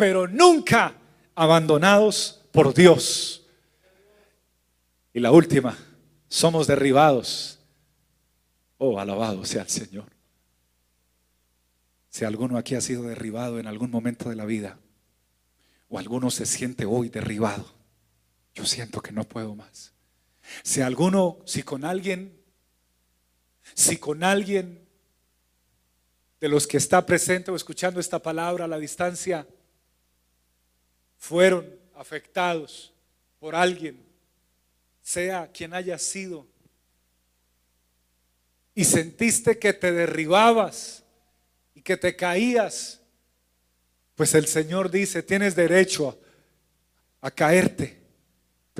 pero 0.00 0.26
nunca 0.26 0.94
abandonados 1.34 2.40
por 2.52 2.72
Dios. 2.72 3.46
Y 5.12 5.20
la 5.20 5.30
última, 5.30 5.76
somos 6.26 6.66
derribados. 6.66 7.58
Oh, 8.78 8.98
alabado 8.98 9.44
sea 9.44 9.60
el 9.60 9.68
Señor. 9.68 10.06
Si 12.08 12.24
alguno 12.24 12.56
aquí 12.56 12.76
ha 12.76 12.80
sido 12.80 13.02
derribado 13.02 13.58
en 13.58 13.66
algún 13.66 13.90
momento 13.90 14.30
de 14.30 14.36
la 14.36 14.46
vida, 14.46 14.78
o 15.90 15.98
alguno 15.98 16.30
se 16.30 16.46
siente 16.46 16.86
hoy 16.86 17.10
derribado, 17.10 17.70
yo 18.54 18.64
siento 18.64 19.02
que 19.02 19.12
no 19.12 19.24
puedo 19.24 19.54
más. 19.54 19.92
Si 20.62 20.80
alguno, 20.80 21.40
si 21.44 21.62
con 21.62 21.84
alguien, 21.84 22.40
si 23.74 23.98
con 23.98 24.24
alguien 24.24 24.82
de 26.40 26.48
los 26.48 26.66
que 26.66 26.78
está 26.78 27.04
presente 27.04 27.50
o 27.50 27.56
escuchando 27.56 28.00
esta 28.00 28.18
palabra 28.18 28.64
a 28.64 28.68
la 28.68 28.78
distancia 28.78 29.46
fueron 31.20 31.72
afectados 31.94 32.92
por 33.38 33.54
alguien, 33.54 34.04
sea 35.00 35.48
quien 35.52 35.72
haya 35.72 35.96
sido, 35.96 36.48
y 38.74 38.84
sentiste 38.84 39.60
que 39.60 39.72
te 39.72 39.92
derribabas 39.92 41.04
y 41.76 41.82
que 41.82 41.96
te 41.96 42.16
caías, 42.16 43.00
pues 44.16 44.34
el 44.34 44.48
Señor 44.48 44.90
dice, 44.90 45.22
tienes 45.22 45.54
derecho 45.54 46.18
a, 47.20 47.28
a 47.28 47.30
caerte 47.30 48.00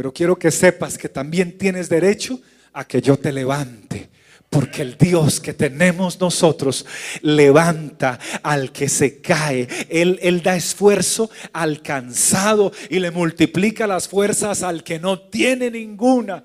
pero 0.01 0.15
quiero 0.15 0.39
que 0.39 0.51
sepas 0.51 0.97
que 0.97 1.11
también 1.11 1.59
tienes 1.59 1.91
derecho 1.91 2.41
a 2.73 2.87
que 2.87 3.03
yo 3.03 3.19
te 3.19 3.33
levante. 3.33 4.09
Porque 4.51 4.83
el 4.83 4.99
Dios 4.99 5.41
que 5.41 5.55
tenemos 5.55 6.21
nosotros 6.21 6.85
levanta 7.23 8.19
al 8.43 8.73
que 8.73 8.89
se 8.89 9.21
cae. 9.21 9.69
Él, 9.89 10.19
él, 10.23 10.43
da 10.43 10.57
esfuerzo 10.57 11.31
al 11.53 11.81
cansado 11.83 12.73
y 12.89 12.99
le 12.99 13.13
multiplica 13.13 13.87
las 13.87 14.09
fuerzas 14.09 14.65
al 14.65 14.83
que 14.83 14.99
no 14.99 15.21
tiene 15.21 15.71
ninguna. 15.71 16.45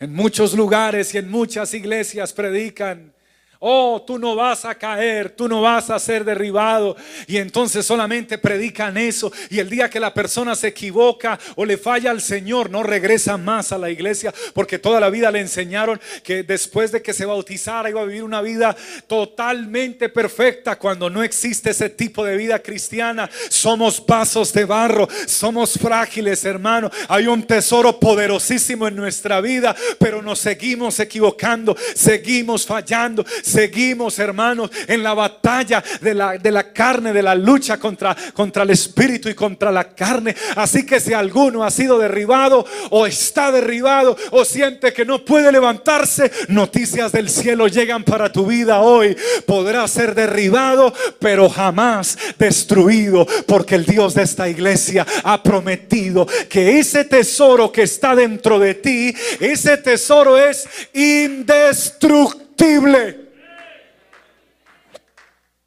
En 0.00 0.12
muchos 0.12 0.54
lugares 0.54 1.14
y 1.14 1.18
en 1.18 1.30
muchas 1.30 1.72
iglesias 1.72 2.32
predican 2.32 3.14
Oh, 3.62 4.02
tú 4.06 4.18
no 4.18 4.34
vas 4.34 4.64
a 4.64 4.74
caer, 4.74 5.28
tú 5.28 5.46
no 5.46 5.60
vas 5.60 5.90
a 5.90 5.98
ser 5.98 6.24
derribado. 6.24 6.96
Y 7.26 7.36
entonces 7.36 7.84
solamente 7.84 8.38
predican 8.38 8.96
eso. 8.96 9.30
Y 9.50 9.58
el 9.58 9.68
día 9.68 9.90
que 9.90 10.00
la 10.00 10.14
persona 10.14 10.54
se 10.54 10.68
equivoca 10.68 11.38
o 11.56 11.66
le 11.66 11.76
falla 11.76 12.10
al 12.10 12.22
Señor, 12.22 12.70
no 12.70 12.82
regresa 12.82 13.36
más 13.36 13.70
a 13.70 13.76
la 13.76 13.90
iglesia. 13.90 14.32
Porque 14.54 14.78
toda 14.78 14.98
la 14.98 15.10
vida 15.10 15.30
le 15.30 15.40
enseñaron 15.40 16.00
que 16.22 16.42
después 16.42 16.90
de 16.90 17.02
que 17.02 17.12
se 17.12 17.26
bautizara 17.26 17.90
iba 17.90 18.00
a 18.00 18.06
vivir 18.06 18.22
una 18.22 18.40
vida 18.40 18.74
totalmente 19.06 20.08
perfecta. 20.08 20.78
Cuando 20.78 21.10
no 21.10 21.22
existe 21.22 21.72
ese 21.72 21.90
tipo 21.90 22.24
de 22.24 22.38
vida 22.38 22.60
cristiana, 22.60 23.28
somos 23.50 24.02
vasos 24.06 24.54
de 24.54 24.64
barro, 24.64 25.06
somos 25.26 25.74
frágiles, 25.74 26.46
hermano. 26.46 26.90
Hay 27.08 27.26
un 27.26 27.42
tesoro 27.42 28.00
poderosísimo 28.00 28.88
en 28.88 28.96
nuestra 28.96 29.42
vida, 29.42 29.76
pero 29.98 30.22
nos 30.22 30.38
seguimos 30.38 30.98
equivocando, 30.98 31.76
seguimos 31.94 32.64
fallando 32.64 33.22
Seguimos, 33.50 34.18
hermanos, 34.18 34.70
en 34.86 35.02
la 35.02 35.14
batalla 35.14 35.82
de 36.00 36.14
la, 36.14 36.38
de 36.38 36.50
la 36.50 36.72
carne, 36.72 37.12
de 37.12 37.22
la 37.22 37.34
lucha 37.34 37.78
contra, 37.78 38.16
contra 38.32 38.62
el 38.62 38.70
espíritu 38.70 39.28
y 39.28 39.34
contra 39.34 39.70
la 39.70 39.84
carne. 39.84 40.34
Así 40.56 40.86
que 40.86 41.00
si 41.00 41.12
alguno 41.12 41.64
ha 41.64 41.70
sido 41.70 41.98
derribado 41.98 42.64
o 42.90 43.06
está 43.06 43.52
derribado 43.52 44.16
o 44.30 44.44
siente 44.44 44.92
que 44.92 45.04
no 45.04 45.24
puede 45.24 45.52
levantarse, 45.52 46.30
noticias 46.48 47.12
del 47.12 47.28
cielo 47.28 47.68
llegan 47.68 48.04
para 48.04 48.32
tu 48.32 48.46
vida 48.46 48.80
hoy. 48.80 49.16
Podrá 49.46 49.86
ser 49.88 50.14
derribado, 50.14 50.94
pero 51.18 51.48
jamás 51.48 52.16
destruido, 52.38 53.26
porque 53.46 53.74
el 53.74 53.84
Dios 53.84 54.14
de 54.14 54.22
esta 54.22 54.48
iglesia 54.48 55.06
ha 55.24 55.42
prometido 55.42 56.26
que 56.48 56.78
ese 56.78 57.04
tesoro 57.04 57.72
que 57.72 57.82
está 57.82 58.14
dentro 58.14 58.58
de 58.58 58.74
ti, 58.74 59.14
ese 59.40 59.76
tesoro 59.76 60.38
es 60.38 60.68
indestructible. 60.92 63.29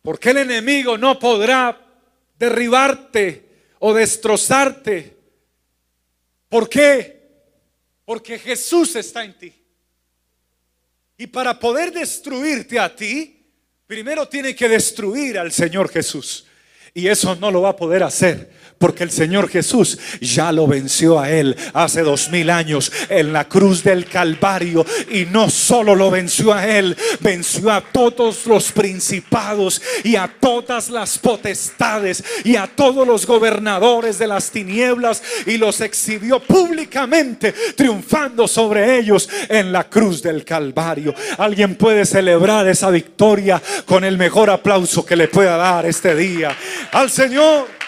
Porque 0.04 0.30
el 0.30 0.38
enemigo 0.38 0.97
no 0.97 1.18
podrá 1.18 1.82
derribarte 2.38 3.49
o 3.80 3.93
destrozarte. 3.93 5.18
¿Por 6.49 6.70
qué? 6.70 7.24
Porque 8.06 8.38
Jesús 8.38 8.95
está 8.95 9.24
en 9.24 9.38
ti. 9.38 9.54
Y 11.18 11.28
para 11.28 11.58
poder 11.58 11.91
destruirte 11.91 12.78
a 12.78 12.93
ti, 12.93 13.47
primero 13.88 14.28
tiene 14.28 14.54
que 14.56 14.68
destruir 14.70 15.39
al 15.39 15.51
Señor 15.51 15.89
Jesús. 15.89 16.45
Y 16.93 17.08
eso 17.08 17.36
no 17.38 17.49
lo 17.49 17.62
va 17.62 17.70
a 17.70 17.76
poder 17.76 18.04
hacer 18.04 18.51
porque 18.84 19.05
el 19.05 19.11
Señor 19.11 19.47
Jesús 19.47 19.97
ya 20.19 20.51
lo 20.51 20.67
venció 20.67 21.17
a 21.17 21.31
él 21.31 21.55
hace 21.73 22.01
dos 22.01 22.29
mil 22.29 22.49
años 22.49 22.91
en 23.07 23.31
la 23.31 23.47
cruz 23.47 23.81
del 23.81 24.07
Calvario. 24.07 24.86
Y 25.09 25.23
no 25.23 25.49
solo 25.49 25.95
lo 25.95 26.11
venció 26.11 26.53
a 26.53 26.67
él, 26.67 26.93
venció 27.21 27.71
a 27.71 27.79
todos 27.79 28.45
los 28.45 28.73
principados 28.73 29.81
y 30.03 30.17
a 30.17 30.27
todas 30.27 30.89
las 30.89 31.17
potestades 31.17 32.25
y 32.43 32.57
a 32.57 32.67
todos 32.67 33.07
los 33.07 33.25
gobernadores 33.25 34.19
de 34.19 34.27
las 34.27 34.51
tinieblas 34.51 35.23
y 35.45 35.55
los 35.55 35.79
exhibió 35.79 36.41
públicamente, 36.41 37.53
triunfando 37.77 38.49
sobre 38.49 38.99
ellos 38.99 39.29
en 39.47 39.71
la 39.71 39.86
cruz 39.86 40.21
del 40.21 40.43
Calvario. 40.43 41.15
Alguien 41.38 41.75
puede 41.75 42.05
celebrar 42.05 42.67
esa 42.67 42.89
victoria 42.89 43.63
con 43.86 44.03
el 44.03 44.17
mejor 44.17 44.49
aplauso 44.49 45.05
que 45.05 45.15
le 45.15 45.29
pueda 45.29 45.55
dar 45.55 45.86
este 45.86 46.13
día 46.17 46.53
al 46.91 47.09
Señor. 47.09 47.82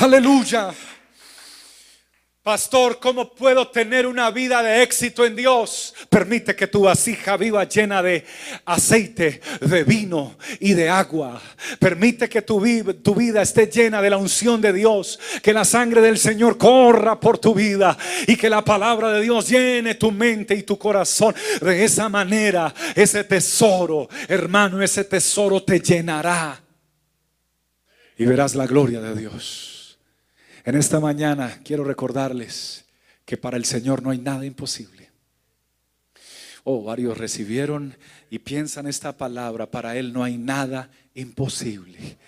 Aleluya. 0.00 0.72
Pastor, 2.42 2.98
¿cómo 2.98 3.34
puedo 3.34 3.68
tener 3.68 4.06
una 4.06 4.30
vida 4.30 4.62
de 4.62 4.82
éxito 4.82 5.26
en 5.26 5.36
Dios? 5.36 5.94
Permite 6.08 6.56
que 6.56 6.66
tu 6.66 6.80
vasija 6.80 7.36
viva 7.36 7.64
llena 7.64 8.02
de 8.02 8.24
aceite, 8.64 9.42
de 9.60 9.84
vino 9.84 10.38
y 10.58 10.72
de 10.72 10.88
agua. 10.88 11.38
Permite 11.78 12.30
que 12.30 12.40
tu, 12.40 12.58
vida 12.60 13.42
esté 13.42 13.66
llena 13.66 14.00
de 14.00 14.08
la 14.08 14.16
unción 14.16 14.58
de 14.62 14.72
Dios. 14.72 15.20
Que 15.42 15.52
la 15.52 15.66
sangre 15.66 16.00
del 16.00 16.16
Señor 16.16 16.56
corra 16.56 17.20
por 17.20 17.36
tu 17.36 17.54
vida 17.54 17.98
y 18.26 18.36
que 18.36 18.48
la 18.48 18.64
palabra 18.64 19.12
de 19.12 19.20
Dios 19.20 19.50
llene 19.50 19.96
tu 19.96 20.10
mente 20.10 20.54
y 20.54 20.62
tu 20.62 20.78
corazón. 20.78 21.34
De 21.60 21.84
esa 21.84 22.08
manera, 22.08 22.72
ese 22.94 23.22
tesoro, 23.24 24.08
hermano, 24.28 24.82
ese 24.82 25.04
tesoro 25.04 25.62
te 25.62 25.78
llenará. 25.78 26.58
Y 28.16 28.24
verás 28.24 28.54
la 28.54 28.66
gloria 28.66 29.02
de 29.02 29.14
Dios. 29.14 29.69
En 30.64 30.74
esta 30.74 31.00
mañana 31.00 31.60
quiero 31.64 31.84
recordarles 31.84 32.84
que 33.24 33.36
para 33.36 33.56
el 33.56 33.64
Señor 33.64 34.02
no 34.02 34.10
hay 34.10 34.18
nada 34.18 34.44
imposible. 34.44 35.10
Oh, 36.64 36.82
varios 36.82 37.16
recibieron 37.16 37.96
y 38.28 38.40
piensan 38.40 38.86
esta 38.86 39.16
palabra, 39.16 39.70
para 39.70 39.96
Él 39.96 40.12
no 40.12 40.22
hay 40.22 40.36
nada 40.36 40.90
imposible. 41.14 42.18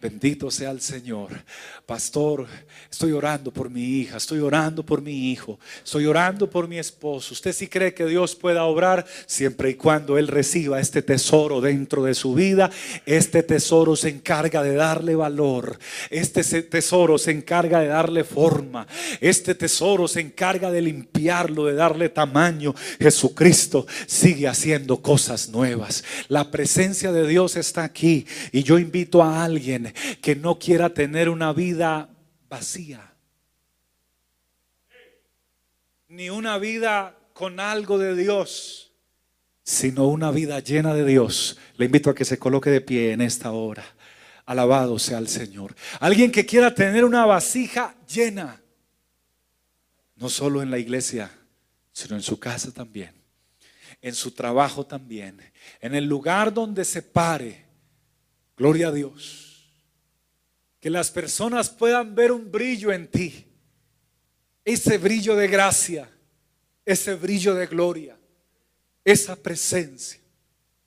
Bendito 0.00 0.50
sea 0.50 0.70
el 0.70 0.80
Señor. 0.80 1.28
Pastor, 1.84 2.46
estoy 2.90 3.12
orando 3.12 3.52
por 3.52 3.68
mi 3.68 3.82
hija, 3.82 4.16
estoy 4.16 4.38
orando 4.38 4.82
por 4.82 5.02
mi 5.02 5.30
hijo, 5.30 5.60
estoy 5.84 6.06
orando 6.06 6.48
por 6.48 6.66
mi 6.68 6.78
esposo. 6.78 7.34
¿Usted 7.34 7.52
sí 7.52 7.68
cree 7.68 7.92
que 7.92 8.06
Dios 8.06 8.34
pueda 8.34 8.64
obrar 8.64 9.04
siempre 9.26 9.68
y 9.68 9.74
cuando 9.74 10.16
Él 10.16 10.28
reciba 10.28 10.80
este 10.80 11.02
tesoro 11.02 11.60
dentro 11.60 12.02
de 12.02 12.14
su 12.14 12.32
vida? 12.32 12.70
Este 13.04 13.42
tesoro 13.42 13.94
se 13.94 14.08
encarga 14.08 14.62
de 14.62 14.74
darle 14.74 15.14
valor. 15.16 15.78
Este 16.08 16.42
tesoro 16.62 17.18
se 17.18 17.32
encarga 17.32 17.80
de 17.80 17.88
darle 17.88 18.24
forma. 18.24 18.86
Este 19.20 19.54
tesoro 19.54 20.08
se 20.08 20.20
encarga 20.20 20.70
de 20.70 20.80
limpiarlo, 20.80 21.66
de 21.66 21.74
darle 21.74 22.08
tamaño. 22.08 22.74
Jesucristo 22.98 23.86
sigue 24.06 24.48
haciendo 24.48 25.02
cosas 25.02 25.50
nuevas. 25.50 26.04
La 26.28 26.50
presencia 26.50 27.12
de 27.12 27.28
Dios 27.28 27.56
está 27.56 27.84
aquí 27.84 28.24
y 28.50 28.62
yo 28.62 28.78
invito 28.78 29.22
a 29.22 29.44
alguien 29.44 29.89
que 30.20 30.36
no 30.36 30.58
quiera 30.58 30.94
tener 30.94 31.28
una 31.28 31.52
vida 31.52 32.10
vacía, 32.48 33.14
ni 36.08 36.28
una 36.28 36.58
vida 36.58 37.16
con 37.32 37.60
algo 37.60 37.98
de 37.98 38.16
Dios, 38.16 38.92
sino 39.62 40.08
una 40.08 40.30
vida 40.32 40.58
llena 40.58 40.92
de 40.92 41.06
Dios. 41.06 41.56
Le 41.76 41.86
invito 41.86 42.10
a 42.10 42.14
que 42.14 42.24
se 42.24 42.38
coloque 42.38 42.68
de 42.70 42.80
pie 42.80 43.12
en 43.12 43.20
esta 43.20 43.52
hora. 43.52 43.84
Alabado 44.44 44.98
sea 44.98 45.18
el 45.18 45.28
Señor. 45.28 45.76
Alguien 46.00 46.32
que 46.32 46.44
quiera 46.44 46.74
tener 46.74 47.04
una 47.04 47.24
vasija 47.24 47.94
llena, 48.12 48.60
no 50.16 50.28
solo 50.28 50.60
en 50.60 50.70
la 50.70 50.78
iglesia, 50.78 51.30
sino 51.92 52.16
en 52.16 52.22
su 52.22 52.40
casa 52.40 52.72
también, 52.72 53.14
en 54.02 54.14
su 54.14 54.32
trabajo 54.32 54.84
también, 54.84 55.40
en 55.80 55.94
el 55.94 56.06
lugar 56.06 56.52
donde 56.52 56.84
se 56.84 57.02
pare. 57.02 57.64
Gloria 58.56 58.88
a 58.88 58.92
Dios 58.92 59.49
que 60.80 60.88
las 60.90 61.10
personas 61.10 61.68
puedan 61.68 62.14
ver 62.14 62.32
un 62.32 62.50
brillo 62.50 62.90
en 62.90 63.06
ti. 63.06 63.46
Ese 64.64 64.96
brillo 64.98 65.36
de 65.36 65.46
gracia, 65.46 66.10
ese 66.84 67.14
brillo 67.14 67.54
de 67.54 67.66
gloria, 67.66 68.18
esa 69.04 69.36
presencia. 69.36 70.20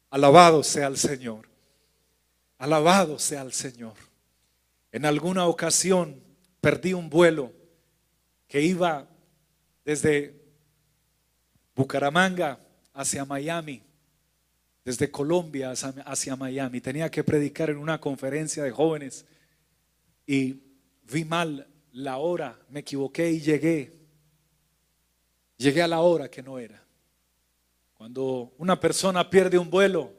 Alabado 0.09 0.63
sea 0.63 0.87
el 0.87 0.97
Señor. 0.97 1.47
Alabado 2.57 3.19
sea 3.19 3.43
el 3.43 3.53
Señor. 3.53 3.93
En 4.91 5.05
alguna 5.05 5.45
ocasión 5.45 6.21
perdí 6.59 6.93
un 6.93 7.09
vuelo 7.09 7.51
que 8.47 8.61
iba 8.61 9.07
desde 9.85 10.39
Bucaramanga 11.75 12.59
hacia 12.93 13.25
Miami, 13.25 13.83
desde 14.85 15.09
Colombia 15.09 15.71
hacia 15.71 16.35
Miami. 16.35 16.79
Tenía 16.79 17.09
que 17.09 17.23
predicar 17.23 17.69
en 17.69 17.77
una 17.77 17.99
conferencia 17.99 18.63
de 18.63 18.71
jóvenes 18.71 19.25
y 20.25 20.61
vi 21.03 21.25
mal 21.25 21.67
la 21.91 22.17
hora, 22.17 22.59
me 22.69 22.81
equivoqué 22.81 23.31
y 23.31 23.39
llegué. 23.39 23.91
Llegué 25.57 25.81
a 25.81 25.87
la 25.87 26.01
hora 26.01 26.29
que 26.29 26.41
no 26.41 26.57
era. 26.59 26.83
Cuando 27.93 28.53
una 28.57 28.79
persona 28.79 29.29
pierde 29.29 29.57
un 29.57 29.69
vuelo, 29.69 30.11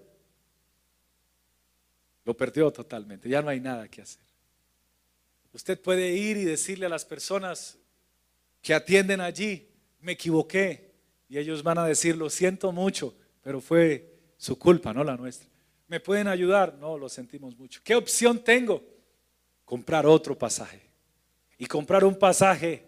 lo 2.25 2.37
perdió 2.37 2.73
totalmente, 2.73 3.29
ya 3.29 3.43
no 3.43 3.51
hay 3.51 3.61
nada 3.61 3.89
que 3.89 4.03
hacer. 4.03 4.23
Usted 5.53 5.81
puede 5.81 6.13
ir 6.13 6.37
y 6.37 6.45
decirle 6.45 6.87
a 6.87 6.89
las 6.89 7.05
personas 7.05 7.79
que 8.63 8.75
atienden 8.75 9.21
allí, 9.21 9.69
me 10.01 10.13
equivoqué, 10.13 10.93
y 11.29 11.39
ellos 11.39 11.63
van 11.63 11.79
a 11.79 11.87
decir, 11.87 12.17
lo 12.17 12.31
siento 12.31 12.73
mucho, 12.73 13.15
pero 13.43 13.61
fue 13.61 14.15
su 14.37 14.59
culpa, 14.59 14.93
no 14.93 15.05
la 15.05 15.17
nuestra. 15.17 15.49
¿Me 15.87 16.01
pueden 16.01 16.29
ayudar? 16.29 16.75
No, 16.79 16.97
lo 16.97 17.09
sentimos 17.09 17.57
mucho. 17.57 17.81
¿Qué 17.85 17.95
opción 17.95 18.43
tengo? 18.43 18.83
Comprar 19.65 20.07
otro 20.07 20.37
pasaje. 20.37 20.83
Y 21.59 21.67
comprar 21.67 22.05
un 22.05 22.19
pasaje 22.19 22.85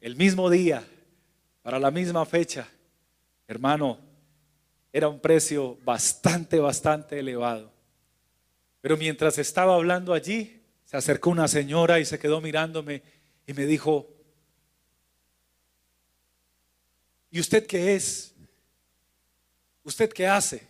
el 0.00 0.16
mismo 0.16 0.48
día, 0.48 0.86
para 1.62 1.78
la 1.78 1.90
misma 1.90 2.24
fecha, 2.24 2.68
hermano, 3.48 3.98
era 4.92 5.08
un 5.08 5.20
precio 5.20 5.76
bastante, 5.84 6.58
bastante 6.58 7.18
elevado. 7.18 7.72
Pero 8.80 8.96
mientras 8.96 9.36
estaba 9.38 9.74
hablando 9.74 10.14
allí, 10.14 10.62
se 10.84 10.96
acercó 10.96 11.30
una 11.30 11.48
señora 11.48 11.98
y 11.98 12.04
se 12.04 12.18
quedó 12.18 12.40
mirándome 12.40 13.02
y 13.46 13.52
me 13.52 13.66
dijo, 13.66 14.08
¿y 17.30 17.40
usted 17.40 17.66
qué 17.66 17.96
es? 17.96 18.32
¿Usted 19.82 20.12
qué 20.12 20.28
hace? 20.28 20.66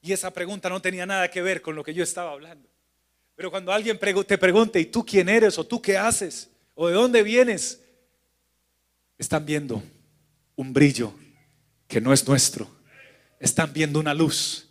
Y 0.00 0.12
esa 0.12 0.30
pregunta 0.32 0.68
no 0.68 0.80
tenía 0.80 1.06
nada 1.06 1.30
que 1.30 1.42
ver 1.42 1.62
con 1.62 1.74
lo 1.74 1.84
que 1.84 1.94
yo 1.94 2.02
estaba 2.02 2.32
hablando. 2.32 2.68
Pero 3.36 3.50
cuando 3.50 3.72
alguien 3.72 3.98
te 3.98 4.38
pregunte, 4.38 4.80
¿y 4.80 4.86
tú 4.86 5.04
quién 5.04 5.28
eres? 5.28 5.58
¿O 5.58 5.64
tú 5.64 5.82
qué 5.82 5.98
haces? 5.98 6.50
¿O 6.74 6.88
de 6.88 6.94
dónde 6.94 7.22
vienes? 7.22 7.80
Están 9.18 9.44
viendo 9.44 9.82
un 10.56 10.72
brillo 10.72 11.12
que 11.88 12.00
no 12.00 12.12
es 12.12 12.26
nuestro. 12.26 12.68
Están 13.40 13.72
viendo 13.72 13.98
una 13.98 14.14
luz 14.14 14.68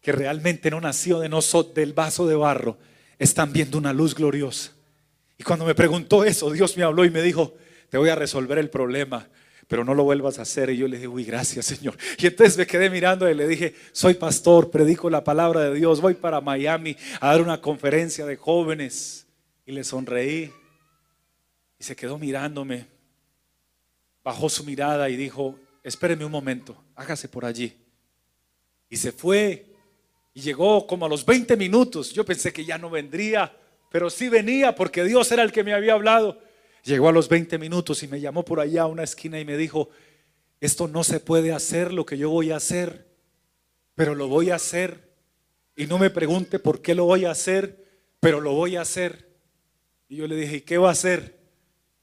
que 0.00 0.12
realmente 0.12 0.70
no 0.70 0.80
nació 0.80 1.20
de 1.20 1.28
nosotros, 1.28 1.74
del 1.74 1.92
vaso 1.92 2.26
de 2.26 2.34
barro. 2.34 2.78
Están 3.18 3.52
viendo 3.52 3.78
una 3.78 3.92
luz 3.92 4.14
gloriosa. 4.14 4.72
Y 5.38 5.44
cuando 5.44 5.64
me 5.64 5.74
preguntó 5.74 6.24
eso, 6.24 6.50
Dios 6.50 6.76
me 6.76 6.82
habló 6.82 7.04
y 7.04 7.10
me 7.10 7.22
dijo, 7.22 7.54
te 7.88 7.98
voy 7.98 8.08
a 8.08 8.14
resolver 8.14 8.58
el 8.58 8.70
problema 8.70 9.28
pero 9.72 9.86
no 9.86 9.94
lo 9.94 10.04
vuelvas 10.04 10.38
a 10.38 10.42
hacer. 10.42 10.68
Y 10.68 10.76
yo 10.76 10.86
le 10.86 10.98
dije, 10.98 11.08
uy, 11.08 11.24
gracias 11.24 11.64
Señor. 11.64 11.96
Y 12.18 12.26
entonces 12.26 12.58
me 12.58 12.66
quedé 12.66 12.90
mirando 12.90 13.26
y 13.26 13.32
le 13.32 13.48
dije, 13.48 13.74
soy 13.92 14.12
pastor, 14.12 14.70
predico 14.70 15.08
la 15.08 15.24
palabra 15.24 15.62
de 15.62 15.74
Dios, 15.74 16.02
voy 16.02 16.12
para 16.12 16.42
Miami 16.42 16.94
a 17.20 17.28
dar 17.28 17.40
una 17.40 17.58
conferencia 17.58 18.26
de 18.26 18.36
jóvenes. 18.36 19.26
Y 19.64 19.72
le 19.72 19.82
sonreí 19.82 20.52
y 21.78 21.84
se 21.84 21.96
quedó 21.96 22.18
mirándome. 22.18 22.86
Bajó 24.22 24.50
su 24.50 24.62
mirada 24.62 25.08
y 25.08 25.16
dijo, 25.16 25.58
espéreme 25.82 26.26
un 26.26 26.32
momento, 26.32 26.76
hágase 26.94 27.30
por 27.30 27.46
allí. 27.46 27.74
Y 28.90 28.98
se 28.98 29.10
fue 29.10 29.64
y 30.34 30.42
llegó 30.42 30.86
como 30.86 31.06
a 31.06 31.08
los 31.08 31.24
20 31.24 31.56
minutos. 31.56 32.12
Yo 32.12 32.26
pensé 32.26 32.52
que 32.52 32.66
ya 32.66 32.76
no 32.76 32.90
vendría, 32.90 33.56
pero 33.90 34.10
sí 34.10 34.28
venía 34.28 34.74
porque 34.74 35.02
Dios 35.02 35.32
era 35.32 35.42
el 35.42 35.50
que 35.50 35.64
me 35.64 35.72
había 35.72 35.94
hablado. 35.94 36.51
Llegó 36.82 37.08
a 37.08 37.12
los 37.12 37.28
20 37.28 37.58
minutos 37.58 38.02
y 38.02 38.08
me 38.08 38.20
llamó 38.20 38.44
por 38.44 38.58
allá 38.58 38.82
a 38.82 38.86
una 38.86 39.04
esquina 39.04 39.38
y 39.38 39.44
me 39.44 39.56
dijo, 39.56 39.88
esto 40.60 40.88
no 40.88 41.04
se 41.04 41.20
puede 41.20 41.52
hacer 41.52 41.92
lo 41.92 42.04
que 42.04 42.18
yo 42.18 42.30
voy 42.30 42.50
a 42.50 42.56
hacer, 42.56 43.06
pero 43.94 44.14
lo 44.14 44.28
voy 44.28 44.50
a 44.50 44.56
hacer. 44.56 45.12
Y 45.76 45.86
no 45.86 45.98
me 45.98 46.10
pregunte 46.10 46.58
por 46.58 46.82
qué 46.82 46.94
lo 46.94 47.04
voy 47.04 47.24
a 47.24 47.30
hacer, 47.30 47.84
pero 48.20 48.40
lo 48.40 48.52
voy 48.52 48.76
a 48.76 48.82
hacer. 48.82 49.28
Y 50.08 50.16
yo 50.16 50.26
le 50.26 50.36
dije, 50.36 50.56
¿y 50.56 50.60
qué 50.62 50.78
va 50.78 50.88
a 50.88 50.92
hacer? 50.92 51.38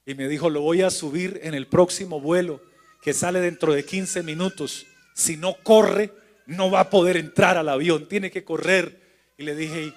Y 0.05 0.15
me 0.15 0.27
dijo, 0.27 0.49
lo 0.49 0.61
voy 0.61 0.81
a 0.81 0.89
subir 0.89 1.39
en 1.43 1.53
el 1.53 1.67
próximo 1.67 2.19
vuelo 2.19 2.61
que 3.01 3.13
sale 3.13 3.41
dentro 3.41 3.73
de 3.73 3.85
15 3.85 4.23
minutos. 4.23 4.85
Si 5.13 5.37
no 5.37 5.55
corre, 5.63 6.11
no 6.45 6.71
va 6.71 6.81
a 6.81 6.89
poder 6.89 7.17
entrar 7.17 7.57
al 7.57 7.69
avión, 7.69 8.07
tiene 8.07 8.31
que 8.31 8.43
correr. 8.43 8.99
Y 9.37 9.43
le 9.43 9.55
dije, 9.55 9.93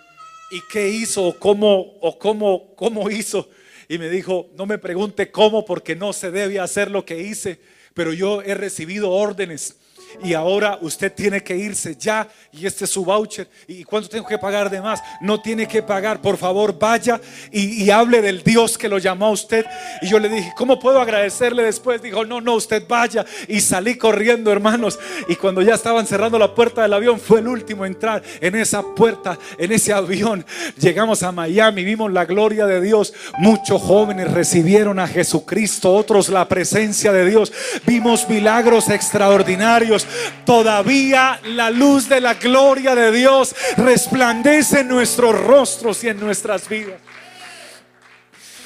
¿y 0.50 0.60
qué 0.70 0.88
hizo? 0.88 1.24
¿O 1.24 1.38
cómo, 1.38 1.80
o 2.00 2.18
cómo, 2.18 2.74
cómo 2.74 3.10
hizo? 3.10 3.48
Y 3.88 3.98
me 3.98 4.08
dijo, 4.08 4.50
no 4.56 4.66
me 4.66 4.78
pregunte 4.78 5.30
cómo 5.30 5.64
porque 5.64 5.96
no 5.96 6.12
se 6.12 6.30
debe 6.30 6.60
hacer 6.60 6.90
lo 6.90 7.04
que 7.04 7.22
hice, 7.22 7.60
pero 7.94 8.12
yo 8.12 8.42
he 8.42 8.54
recibido 8.54 9.10
órdenes 9.10 9.76
y 10.22 10.34
ahora 10.34 10.78
usted 10.80 11.12
tiene 11.12 11.42
que 11.42 11.56
irse 11.56 11.96
ya 11.96 12.28
y 12.52 12.66
este 12.66 12.84
es 12.84 12.90
su 12.90 13.04
voucher. 13.04 13.48
¿Y 13.66 13.84
cuánto 13.84 14.08
tengo 14.08 14.26
que 14.26 14.38
pagar 14.38 14.68
de 14.70 14.80
más? 14.80 15.02
No 15.20 15.40
tiene 15.40 15.66
que 15.66 15.82
pagar, 15.82 16.20
por 16.20 16.36
favor 16.36 16.78
vaya 16.78 17.20
y, 17.50 17.90
hable 17.90 18.22
del 18.22 18.42
Dios 18.42 18.78
que 18.78 18.88
lo 18.88 18.98
llamó 18.98 19.26
a 19.26 19.30
usted. 19.30 19.64
Y 20.00 20.08
yo 20.08 20.18
le 20.18 20.28
dije, 20.28 20.52
¿cómo 20.56 20.78
puedo 20.78 21.00
agradecerle 21.00 21.62
después? 21.62 22.00
Dijo, 22.02 22.24
no, 22.24 22.40
no, 22.40 22.54
usted 22.54 22.84
vaya. 22.88 23.24
Y 23.48 23.60
salí 23.60 23.96
corriendo, 23.96 24.50
hermanos. 24.50 24.98
Y 25.28 25.36
cuando 25.36 25.62
ya 25.62 25.74
estaban 25.74 26.06
cerrando 26.06 26.38
la 26.38 26.54
puerta 26.54 26.82
del 26.82 26.92
avión, 26.92 27.20
fue 27.20 27.40
el 27.40 27.48
último 27.48 27.84
a 27.84 27.86
entrar 27.86 28.22
en 28.40 28.54
esa 28.54 28.82
puerta, 28.82 29.38
en 29.58 29.72
ese 29.72 29.92
avión. 29.92 30.44
Llegamos 30.78 31.22
a 31.22 31.32
Miami, 31.32 31.84
vimos 31.84 32.12
la 32.12 32.24
gloria 32.24 32.66
de 32.66 32.80
Dios. 32.80 33.12
Muchos 33.38 33.80
jóvenes 33.82 34.30
recibieron 34.30 34.98
a 34.98 35.06
Jesucristo, 35.06 35.92
otros 35.94 36.28
la 36.28 36.48
presencia 36.48 37.12
de 37.12 37.28
Dios. 37.28 37.52
Vimos 37.86 38.28
milagros 38.28 38.88
extraordinarios 38.88 40.01
todavía 40.44 41.40
la 41.44 41.70
luz 41.70 42.08
de 42.08 42.20
la 42.20 42.34
gloria 42.34 42.94
de 42.94 43.12
Dios 43.12 43.54
resplandece 43.76 44.80
en 44.80 44.88
nuestros 44.88 45.38
rostros 45.38 46.02
y 46.04 46.08
en 46.08 46.20
nuestras 46.20 46.68
vidas. 46.68 47.00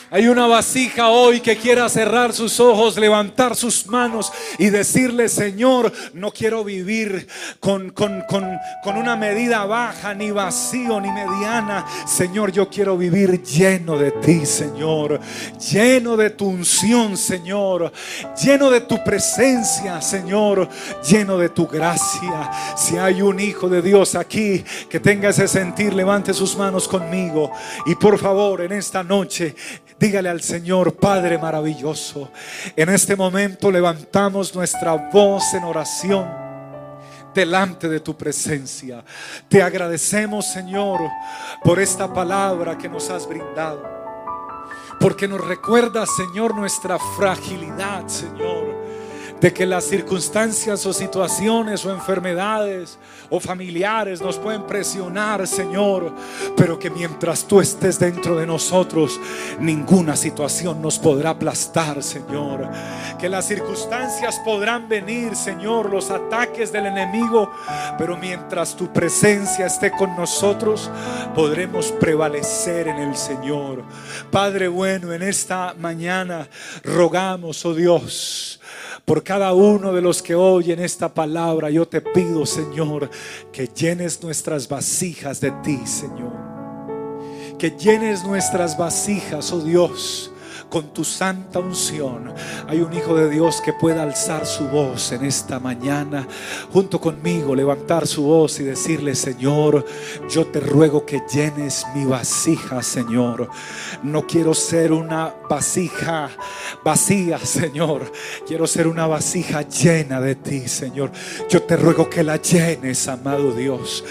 Hay 0.08 0.28
una 0.28 0.46
vasija 0.46 1.08
hoy 1.08 1.40
que 1.40 1.56
quiera 1.56 1.88
cerrar 1.88 2.32
sus 2.32 2.60
ojos, 2.60 2.96
levantar 2.96 3.56
sus 3.56 3.86
manos 3.88 4.32
y 4.56 4.70
decirle, 4.70 5.28
Señor, 5.28 5.92
no 6.14 6.30
quiero 6.30 6.62
vivir 6.62 7.26
con, 7.58 7.90
con, 7.90 8.22
con, 8.28 8.96
una 8.96 9.16
medida 9.16 9.64
baja, 9.64 10.14
ni 10.14 10.30
vacío, 10.30 11.00
ni 11.00 11.10
mediana. 11.10 11.84
Señor, 12.06 12.52
yo 12.52 12.68
quiero 12.68 12.96
vivir 12.96 13.42
lleno 13.42 13.98
de 13.98 14.12
ti, 14.12 14.46
Señor. 14.46 15.18
Lleno 15.72 16.16
de 16.16 16.30
tu 16.30 16.46
unción, 16.46 17.16
Señor. 17.16 17.92
Lleno 18.40 18.70
de 18.70 18.82
tu 18.82 19.02
presencia, 19.02 20.00
Señor. 20.00 20.68
Lleno 21.08 21.36
de 21.36 21.48
tu 21.48 21.66
gracia. 21.66 22.48
Si 22.76 22.96
hay 22.96 23.22
un 23.22 23.40
hijo 23.40 23.68
de 23.68 23.82
Dios 23.82 24.14
aquí 24.14 24.64
que 24.88 25.00
tenga 25.00 25.30
ese 25.30 25.48
sentir, 25.48 25.94
levante 25.94 26.32
sus 26.32 26.56
manos 26.56 26.86
conmigo. 26.86 27.50
Y 27.86 27.96
por 27.96 28.18
favor, 28.20 28.60
en 28.60 28.70
esta 28.70 29.02
noche, 29.02 29.56
dígale 29.98 30.28
al 30.28 30.42
Señor, 30.42 30.94
Padre 30.96 31.38
maravilloso, 31.38 32.30
en 32.74 32.88
este 32.88 33.16
momento 33.16 33.70
levantamos 33.70 34.54
nuestra 34.54 34.92
voz 34.92 35.54
en 35.54 35.64
oración 35.64 36.26
delante 37.34 37.88
de 37.88 38.00
tu 38.00 38.16
presencia. 38.16 39.04
Te 39.48 39.62
agradecemos, 39.62 40.46
Señor, 40.46 41.00
por 41.62 41.78
esta 41.78 42.12
palabra 42.12 42.78
que 42.78 42.88
nos 42.88 43.10
has 43.10 43.28
brindado. 43.28 43.82
Porque 44.98 45.28
nos 45.28 45.46
recuerda, 45.46 46.06
Señor, 46.06 46.54
nuestra 46.54 46.98
fragilidad, 46.98 48.08
Señor 48.08 48.65
de 49.46 49.52
que 49.52 49.64
las 49.64 49.84
circunstancias 49.84 50.84
o 50.86 50.92
situaciones 50.92 51.86
o 51.86 51.92
enfermedades 51.92 52.98
o 53.30 53.38
familiares 53.38 54.20
nos 54.20 54.38
pueden 54.38 54.66
presionar, 54.66 55.46
Señor, 55.46 56.12
pero 56.56 56.76
que 56.76 56.90
mientras 56.90 57.46
tú 57.46 57.60
estés 57.60 58.00
dentro 58.00 58.36
de 58.36 58.44
nosotros, 58.44 59.20
ninguna 59.60 60.16
situación 60.16 60.82
nos 60.82 60.98
podrá 60.98 61.30
aplastar, 61.30 62.02
Señor. 62.02 62.68
Que 63.20 63.28
las 63.28 63.46
circunstancias 63.46 64.40
podrán 64.44 64.88
venir, 64.88 65.36
Señor, 65.36 65.90
los 65.90 66.10
ataques 66.10 66.72
del 66.72 66.86
enemigo, 66.86 67.48
pero 67.98 68.16
mientras 68.16 68.74
tu 68.74 68.92
presencia 68.92 69.66
esté 69.66 69.92
con 69.92 70.16
nosotros, 70.16 70.90
podremos 71.36 71.92
prevalecer 71.92 72.88
en 72.88 72.96
el 72.96 73.16
Señor. 73.16 73.84
Padre 74.28 74.66
bueno, 74.66 75.12
en 75.12 75.22
esta 75.22 75.72
mañana 75.78 76.48
rogamos, 76.82 77.64
oh 77.64 77.74
Dios, 77.74 78.58
por 79.06 79.22
cada 79.22 79.54
uno 79.54 79.94
de 79.94 80.02
los 80.02 80.20
que 80.20 80.34
oyen 80.34 80.80
esta 80.80 81.14
palabra, 81.14 81.70
yo 81.70 81.86
te 81.88 82.02
pido, 82.02 82.44
Señor, 82.44 83.08
que 83.52 83.68
llenes 83.68 84.22
nuestras 84.22 84.68
vasijas 84.68 85.40
de 85.40 85.52
ti, 85.62 85.78
Señor. 85.86 86.34
Que 87.56 87.70
llenes 87.70 88.24
nuestras 88.24 88.76
vasijas, 88.76 89.50
oh 89.52 89.60
Dios 89.60 90.32
con 90.68 90.92
tu 90.92 91.04
santa 91.04 91.58
unción. 91.58 92.32
Hay 92.68 92.80
un 92.80 92.96
Hijo 92.96 93.14
de 93.14 93.28
Dios 93.28 93.60
que 93.60 93.72
pueda 93.72 94.02
alzar 94.02 94.46
su 94.46 94.68
voz 94.68 95.12
en 95.12 95.24
esta 95.24 95.60
mañana, 95.60 96.26
junto 96.72 97.00
conmigo, 97.00 97.54
levantar 97.54 98.06
su 98.06 98.22
voz 98.22 98.58
y 98.60 98.64
decirle, 98.64 99.14
Señor, 99.14 99.84
yo 100.30 100.46
te 100.46 100.60
ruego 100.60 101.04
que 101.04 101.22
llenes 101.32 101.84
mi 101.94 102.04
vasija, 102.04 102.82
Señor. 102.82 103.50
No 104.02 104.26
quiero 104.26 104.54
ser 104.54 104.92
una 104.92 105.34
vasija 105.48 106.30
vacía, 106.84 107.38
Señor. 107.38 108.10
Quiero 108.46 108.66
ser 108.66 108.86
una 108.86 109.06
vasija 109.06 109.62
llena 109.62 110.20
de 110.20 110.36
ti, 110.36 110.68
Señor. 110.68 111.10
Yo 111.48 111.62
te 111.62 111.76
ruego 111.76 112.08
que 112.08 112.22
la 112.22 112.36
llenes, 112.36 113.06
amado 113.08 113.52
Dios. 113.52 114.04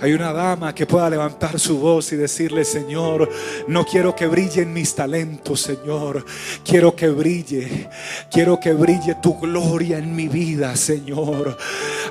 Hay 0.00 0.12
una 0.12 0.32
dama 0.32 0.74
que 0.74 0.86
pueda 0.86 1.10
levantar 1.10 1.58
su 1.58 1.78
voz 1.78 2.12
y 2.12 2.16
decirle, 2.16 2.64
Señor, 2.64 3.28
no 3.66 3.84
quiero 3.84 4.14
que 4.14 4.28
brillen 4.28 4.72
mis 4.72 4.94
talentos, 4.94 5.60
Señor. 5.62 6.24
Quiero 6.64 6.94
que 6.94 7.08
brille, 7.08 7.88
quiero 8.30 8.60
que 8.60 8.72
brille 8.72 9.16
tu 9.20 9.38
gloria 9.40 9.98
en 9.98 10.14
mi 10.14 10.28
vida, 10.28 10.76
Señor. 10.76 11.58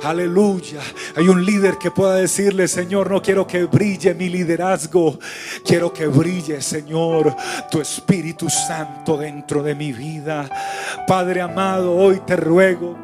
Aleluya. 0.04 0.82
Hay 1.16 1.30
un 1.30 1.46
líder 1.46 1.78
que 1.78 1.92
pueda 1.92 2.16
decirle, 2.16 2.68
Señor, 2.68 3.10
no 3.10 3.22
quiero 3.22 3.48
que 3.48 3.64
brille 3.64 4.14
mi 4.14 4.28
liderazgo. 4.28 5.18
Quiero 5.66 5.94
que 5.94 6.08
brille, 6.08 6.62
Señor, 6.62 7.36
tu 7.72 7.80
Espíritu 7.80 8.50
Santo 8.50 9.18
dentro 9.18 9.64
de 9.64 9.76
mi 9.76 9.94
vida. 9.94 10.50
Padre 11.08 11.42
amado, 11.42 11.96
hoy 11.96 12.22
te 12.26 12.36
ruego 12.36 12.98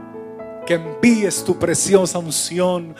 que 0.65 0.75
envíes 0.75 1.43
tu 1.43 1.57
preciosa 1.57 2.19
unción 2.19 2.95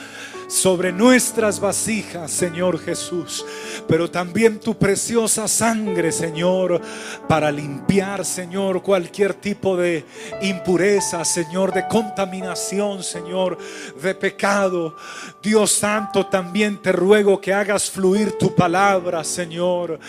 sobre 0.48 0.92
nuestras 0.92 1.60
vasijas, 1.60 2.32
Señor 2.32 2.80
Jesús, 2.80 3.46
pero 3.88 4.10
también 4.10 4.60
tu 4.60 4.78
preciosa 4.78 5.48
sangre, 5.48 6.12
Señor, 6.12 6.82
para 7.28 7.52
limpiar, 7.52 8.26
Señor, 8.26 8.82
cualquier 8.82 9.34
tipo 9.34 9.76
de 9.78 10.06
impureza, 10.42 11.24
Señor, 11.26 11.74
de 11.74 11.88
contaminación, 11.88 13.04
Señor, 13.04 13.58
de 14.02 14.16
pecado. 14.16 14.96
Dios 15.42 15.72
Santo, 15.72 16.28
también 16.28 16.82
te 16.82 16.92
ruego 16.92 17.40
que 17.40 17.54
hagas 17.54 17.90
fluir 17.90 18.38
tu 18.38 18.54
palabra, 18.56 19.24
Señor. 19.24 20.00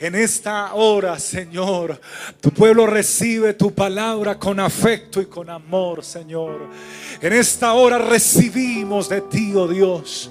En 0.00 0.14
esta 0.14 0.74
hora, 0.74 1.18
Señor, 1.18 2.00
tu 2.40 2.50
pueblo 2.50 2.86
recibe 2.86 3.54
tu 3.54 3.74
palabra 3.74 4.38
con 4.38 4.58
afecto 4.60 5.20
y 5.20 5.26
con 5.26 5.50
amor, 5.50 6.04
Señor. 6.04 6.68
En 7.20 7.32
esta 7.32 7.74
hora 7.74 7.98
recibimos 7.98 9.08
de 9.08 9.20
ti, 9.22 9.52
oh 9.54 9.68
Dios. 9.70 10.30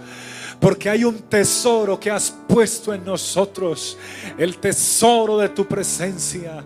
Porque 0.60 0.90
hay 0.90 1.06
un 1.06 1.18
tesoro 1.20 2.00
que 2.00 2.12
has 2.12 2.34
puesto 2.48 2.94
en 2.94 3.06
nosotros, 3.06 3.98
el 4.38 4.58
tesoro 4.58 5.38
de 5.38 5.50
tu 5.50 5.66
presencia. 5.66 6.64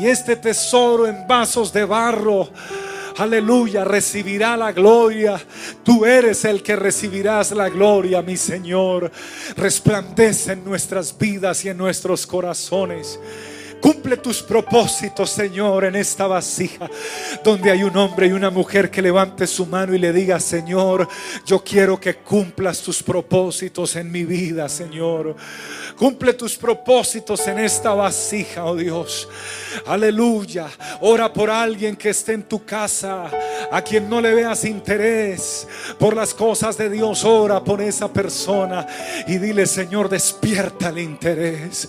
Y 0.00 0.06
este 0.06 0.36
tesoro 0.36 1.06
en 1.06 1.26
vasos 1.26 1.72
de 1.72 1.84
barro, 1.84 2.48
aleluya, 3.16 3.84
recibirá 3.84 4.56
la 4.56 4.72
gloria. 4.72 5.40
Tú 5.82 6.04
eres 6.04 6.44
el 6.44 6.62
que 6.62 6.76
recibirás 6.76 7.50
la 7.50 7.68
gloria, 7.68 8.22
mi 8.22 8.36
Señor. 8.36 9.10
Resplandece 9.56 10.52
en 10.52 10.64
nuestras 10.64 11.16
vidas 11.16 11.64
y 11.64 11.68
en 11.68 11.76
nuestros 11.76 12.26
corazones. 12.26 13.18
Cumple 13.84 14.16
tus 14.16 14.42
propósitos, 14.42 15.28
Señor, 15.28 15.84
en 15.84 15.94
esta 15.94 16.26
vasija, 16.26 16.88
donde 17.44 17.70
hay 17.70 17.82
un 17.82 17.94
hombre 17.98 18.28
y 18.28 18.32
una 18.32 18.48
mujer 18.48 18.90
que 18.90 19.02
levante 19.02 19.46
su 19.46 19.66
mano 19.66 19.94
y 19.94 19.98
le 19.98 20.10
diga, 20.10 20.40
Señor, 20.40 21.06
yo 21.44 21.62
quiero 21.62 22.00
que 22.00 22.14
cumplas 22.14 22.80
tus 22.80 23.02
propósitos 23.02 23.94
en 23.96 24.10
mi 24.10 24.24
vida, 24.24 24.70
Señor. 24.70 25.36
Cumple 25.98 26.32
tus 26.32 26.56
propósitos 26.56 27.46
en 27.46 27.58
esta 27.58 27.92
vasija, 27.92 28.64
oh 28.64 28.74
Dios. 28.74 29.28
Aleluya. 29.86 30.66
Ora 31.02 31.30
por 31.30 31.50
alguien 31.50 31.94
que 31.94 32.08
esté 32.08 32.32
en 32.32 32.44
tu 32.44 32.64
casa, 32.64 33.30
a 33.70 33.82
quien 33.82 34.08
no 34.08 34.18
le 34.22 34.34
veas 34.34 34.64
interés 34.64 35.68
por 35.98 36.16
las 36.16 36.32
cosas 36.32 36.78
de 36.78 36.88
Dios. 36.88 37.22
Ora 37.22 37.62
por 37.62 37.82
esa 37.82 38.10
persona 38.10 38.86
y 39.26 39.36
dile, 39.36 39.66
Señor, 39.66 40.08
despierta 40.08 40.88
el 40.88 41.00
interés. 41.00 41.86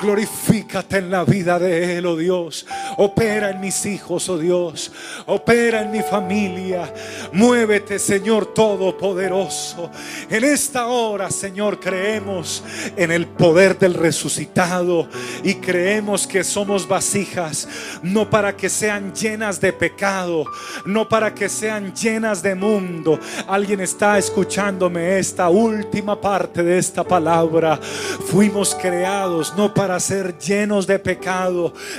Glorifícate 0.00 0.98
en 0.98 1.10
la 1.12 1.22
vida 1.22 1.35
de 1.42 1.98
Él, 1.98 2.06
oh 2.06 2.16
Dios. 2.16 2.66
Opera 2.96 3.50
en 3.50 3.60
mis 3.60 3.84
hijos, 3.86 4.28
oh 4.28 4.38
Dios. 4.38 4.92
Opera 5.26 5.82
en 5.82 5.90
mi 5.90 6.00
familia. 6.00 6.92
Muévete, 7.32 7.98
Señor 7.98 8.54
Todopoderoso. 8.54 9.90
En 10.30 10.44
esta 10.44 10.86
hora, 10.86 11.30
Señor, 11.30 11.78
creemos 11.78 12.62
en 12.96 13.12
el 13.12 13.26
poder 13.26 13.78
del 13.78 13.94
resucitado 13.94 15.08
y 15.42 15.54
creemos 15.54 16.26
que 16.26 16.42
somos 16.42 16.88
vasijas, 16.88 17.68
no 18.02 18.28
para 18.28 18.56
que 18.56 18.68
sean 18.68 19.14
llenas 19.14 19.60
de 19.60 19.72
pecado, 19.72 20.44
no 20.84 21.08
para 21.08 21.34
que 21.34 21.48
sean 21.48 21.94
llenas 21.94 22.42
de 22.42 22.54
mundo. 22.54 23.18
Alguien 23.46 23.80
está 23.80 24.18
escuchándome 24.18 25.18
esta 25.18 25.48
última 25.48 26.20
parte 26.20 26.62
de 26.62 26.78
esta 26.78 27.04
palabra. 27.04 27.78
Fuimos 28.26 28.74
creados 28.74 29.54
no 29.56 29.72
para 29.72 29.98
ser 30.00 30.38
llenos 30.38 30.86
de 30.86 30.98
pecado, 30.98 31.25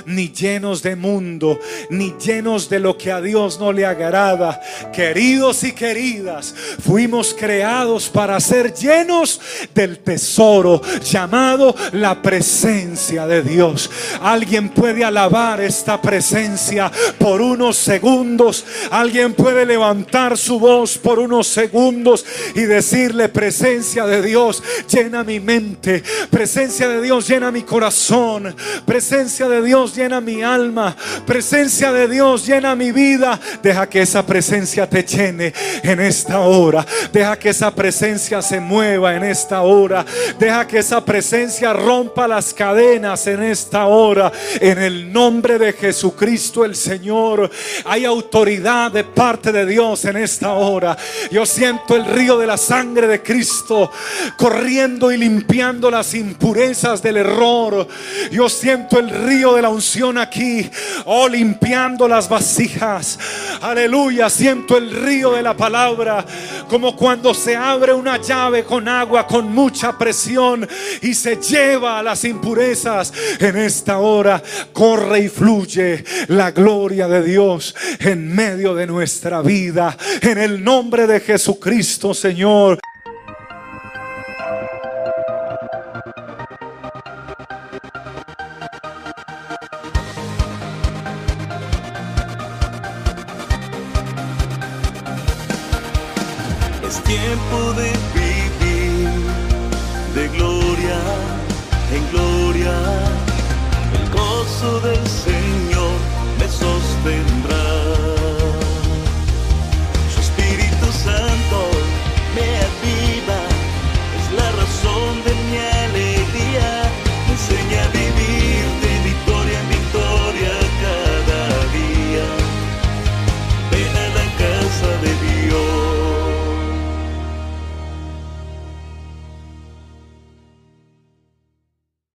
ni 0.06 0.32
llenos 0.32 0.82
de 0.82 0.96
mundo, 0.96 1.58
ni 1.90 2.14
llenos 2.18 2.68
de 2.70 2.80
lo 2.80 2.96
que 2.96 3.12
a 3.12 3.20
Dios 3.20 3.60
no 3.60 3.72
le 3.72 3.84
agrada. 3.84 4.60
Queridos 4.92 5.64
y 5.64 5.72
queridas, 5.72 6.54
fuimos 6.82 7.34
creados 7.38 8.08
para 8.08 8.40
ser 8.40 8.72
llenos 8.72 9.40
del 9.74 9.98
tesoro 9.98 10.80
llamado 11.02 11.74
la 11.92 12.22
presencia 12.22 13.26
de 13.26 13.42
Dios. 13.42 13.90
Alguien 14.22 14.70
puede 14.70 15.04
alabar 15.04 15.60
esta 15.60 16.00
presencia 16.00 16.90
por 17.18 17.42
unos 17.42 17.76
segundos. 17.76 18.64
Alguien 18.90 19.34
puede 19.34 19.66
levantar 19.66 20.38
su 20.38 20.58
voz 20.58 20.96
por 20.96 21.18
unos 21.18 21.46
segundos 21.48 22.24
y 22.54 22.62
decirle 22.62 23.28
presencia 23.28 24.06
de 24.06 24.22
Dios 24.22 24.62
llena 24.90 25.22
mi 25.22 25.38
mente. 25.38 26.02
Presencia 26.30 26.88
de 26.88 27.02
Dios 27.02 27.28
llena 27.28 27.50
mi 27.50 27.62
corazón. 27.62 28.54
Presencia 28.86 29.07
de 29.10 29.62
Dios 29.62 29.94
llena 29.94 30.20
mi 30.20 30.42
alma. 30.42 30.96
Presencia 31.26 31.92
de 31.92 32.08
Dios 32.08 32.46
llena 32.46 32.74
mi 32.74 32.92
vida. 32.92 33.38
Deja 33.62 33.88
que 33.88 34.02
esa 34.02 34.24
presencia 34.24 34.88
te 34.88 35.02
llene 35.02 35.52
en 35.82 36.00
esta 36.00 36.40
hora. 36.40 36.86
Deja 37.12 37.38
que 37.38 37.50
esa 37.50 37.74
presencia 37.74 38.42
se 38.42 38.60
mueva 38.60 39.14
en 39.14 39.24
esta 39.24 39.62
hora. 39.62 40.04
Deja 40.38 40.66
que 40.66 40.78
esa 40.78 41.04
presencia 41.04 41.18
presencia 41.28 41.72
rompa 41.72 42.26
las 42.26 42.54
cadenas 42.54 43.26
en 43.26 43.42
esta 43.42 43.86
hora. 43.86 44.32
En 44.60 44.78
el 44.78 45.12
nombre 45.12 45.58
de 45.58 45.72
Jesucristo 45.72 46.64
el 46.64 46.74
Señor. 46.74 47.50
Hay 47.84 48.04
autoridad 48.04 48.90
de 48.92 49.04
parte 49.04 49.52
de 49.52 49.66
Dios 49.66 50.04
en 50.04 50.16
esta 50.16 50.52
hora. 50.52 50.96
Yo 51.30 51.44
siento 51.44 51.96
el 51.96 52.06
río 52.06 52.38
de 52.38 52.46
la 52.46 52.56
sangre 52.56 53.06
de 53.06 53.22
Cristo 53.22 53.90
corriendo 54.36 55.12
y 55.12 55.16
limpiando 55.16 55.90
las 55.90 56.14
impurezas 56.14 57.02
del 57.02 57.18
error. 57.18 57.86
Yo 58.30 58.48
siento 58.48 58.97
El 58.98 59.10
río 59.10 59.54
de 59.54 59.62
la 59.62 59.68
unción 59.68 60.18
aquí. 60.18 60.68
Oh, 61.04 61.28
limpiando 61.28 62.08
las 62.08 62.28
vasijas. 62.28 63.18
Aleluya. 63.60 64.28
Siento 64.28 64.76
el 64.76 64.90
río 64.90 65.32
de 65.32 65.42
la 65.42 65.56
palabra. 65.56 66.24
Como 66.68 66.96
cuando 66.96 67.32
se 67.34 67.56
abre 67.56 67.92
una 67.92 68.20
llave 68.20 68.64
con 68.64 68.88
agua 68.88 69.26
con 69.26 69.52
mucha 69.52 69.96
presión 69.96 70.68
y 71.02 71.14
se 71.14 71.36
lleva 71.36 71.98
a 71.98 72.02
las 72.02 72.24
impurezas. 72.24 73.12
En 73.38 73.56
esta 73.56 73.98
hora 73.98 74.42
corre 74.72 75.20
y 75.20 75.28
fluye 75.28 76.04
la 76.28 76.50
gloria 76.50 77.08
de 77.08 77.22
Dios 77.22 77.74
en 78.00 78.34
medio 78.34 78.74
de 78.74 78.86
nuestra 78.86 79.42
vida. 79.42 79.96
En 80.20 80.38
el 80.38 80.62
nombre 80.62 81.06
de 81.06 81.20
Jesucristo, 81.20 82.14
Señor. 82.14 82.78
Tiempo 97.28 97.74
de 97.74 97.97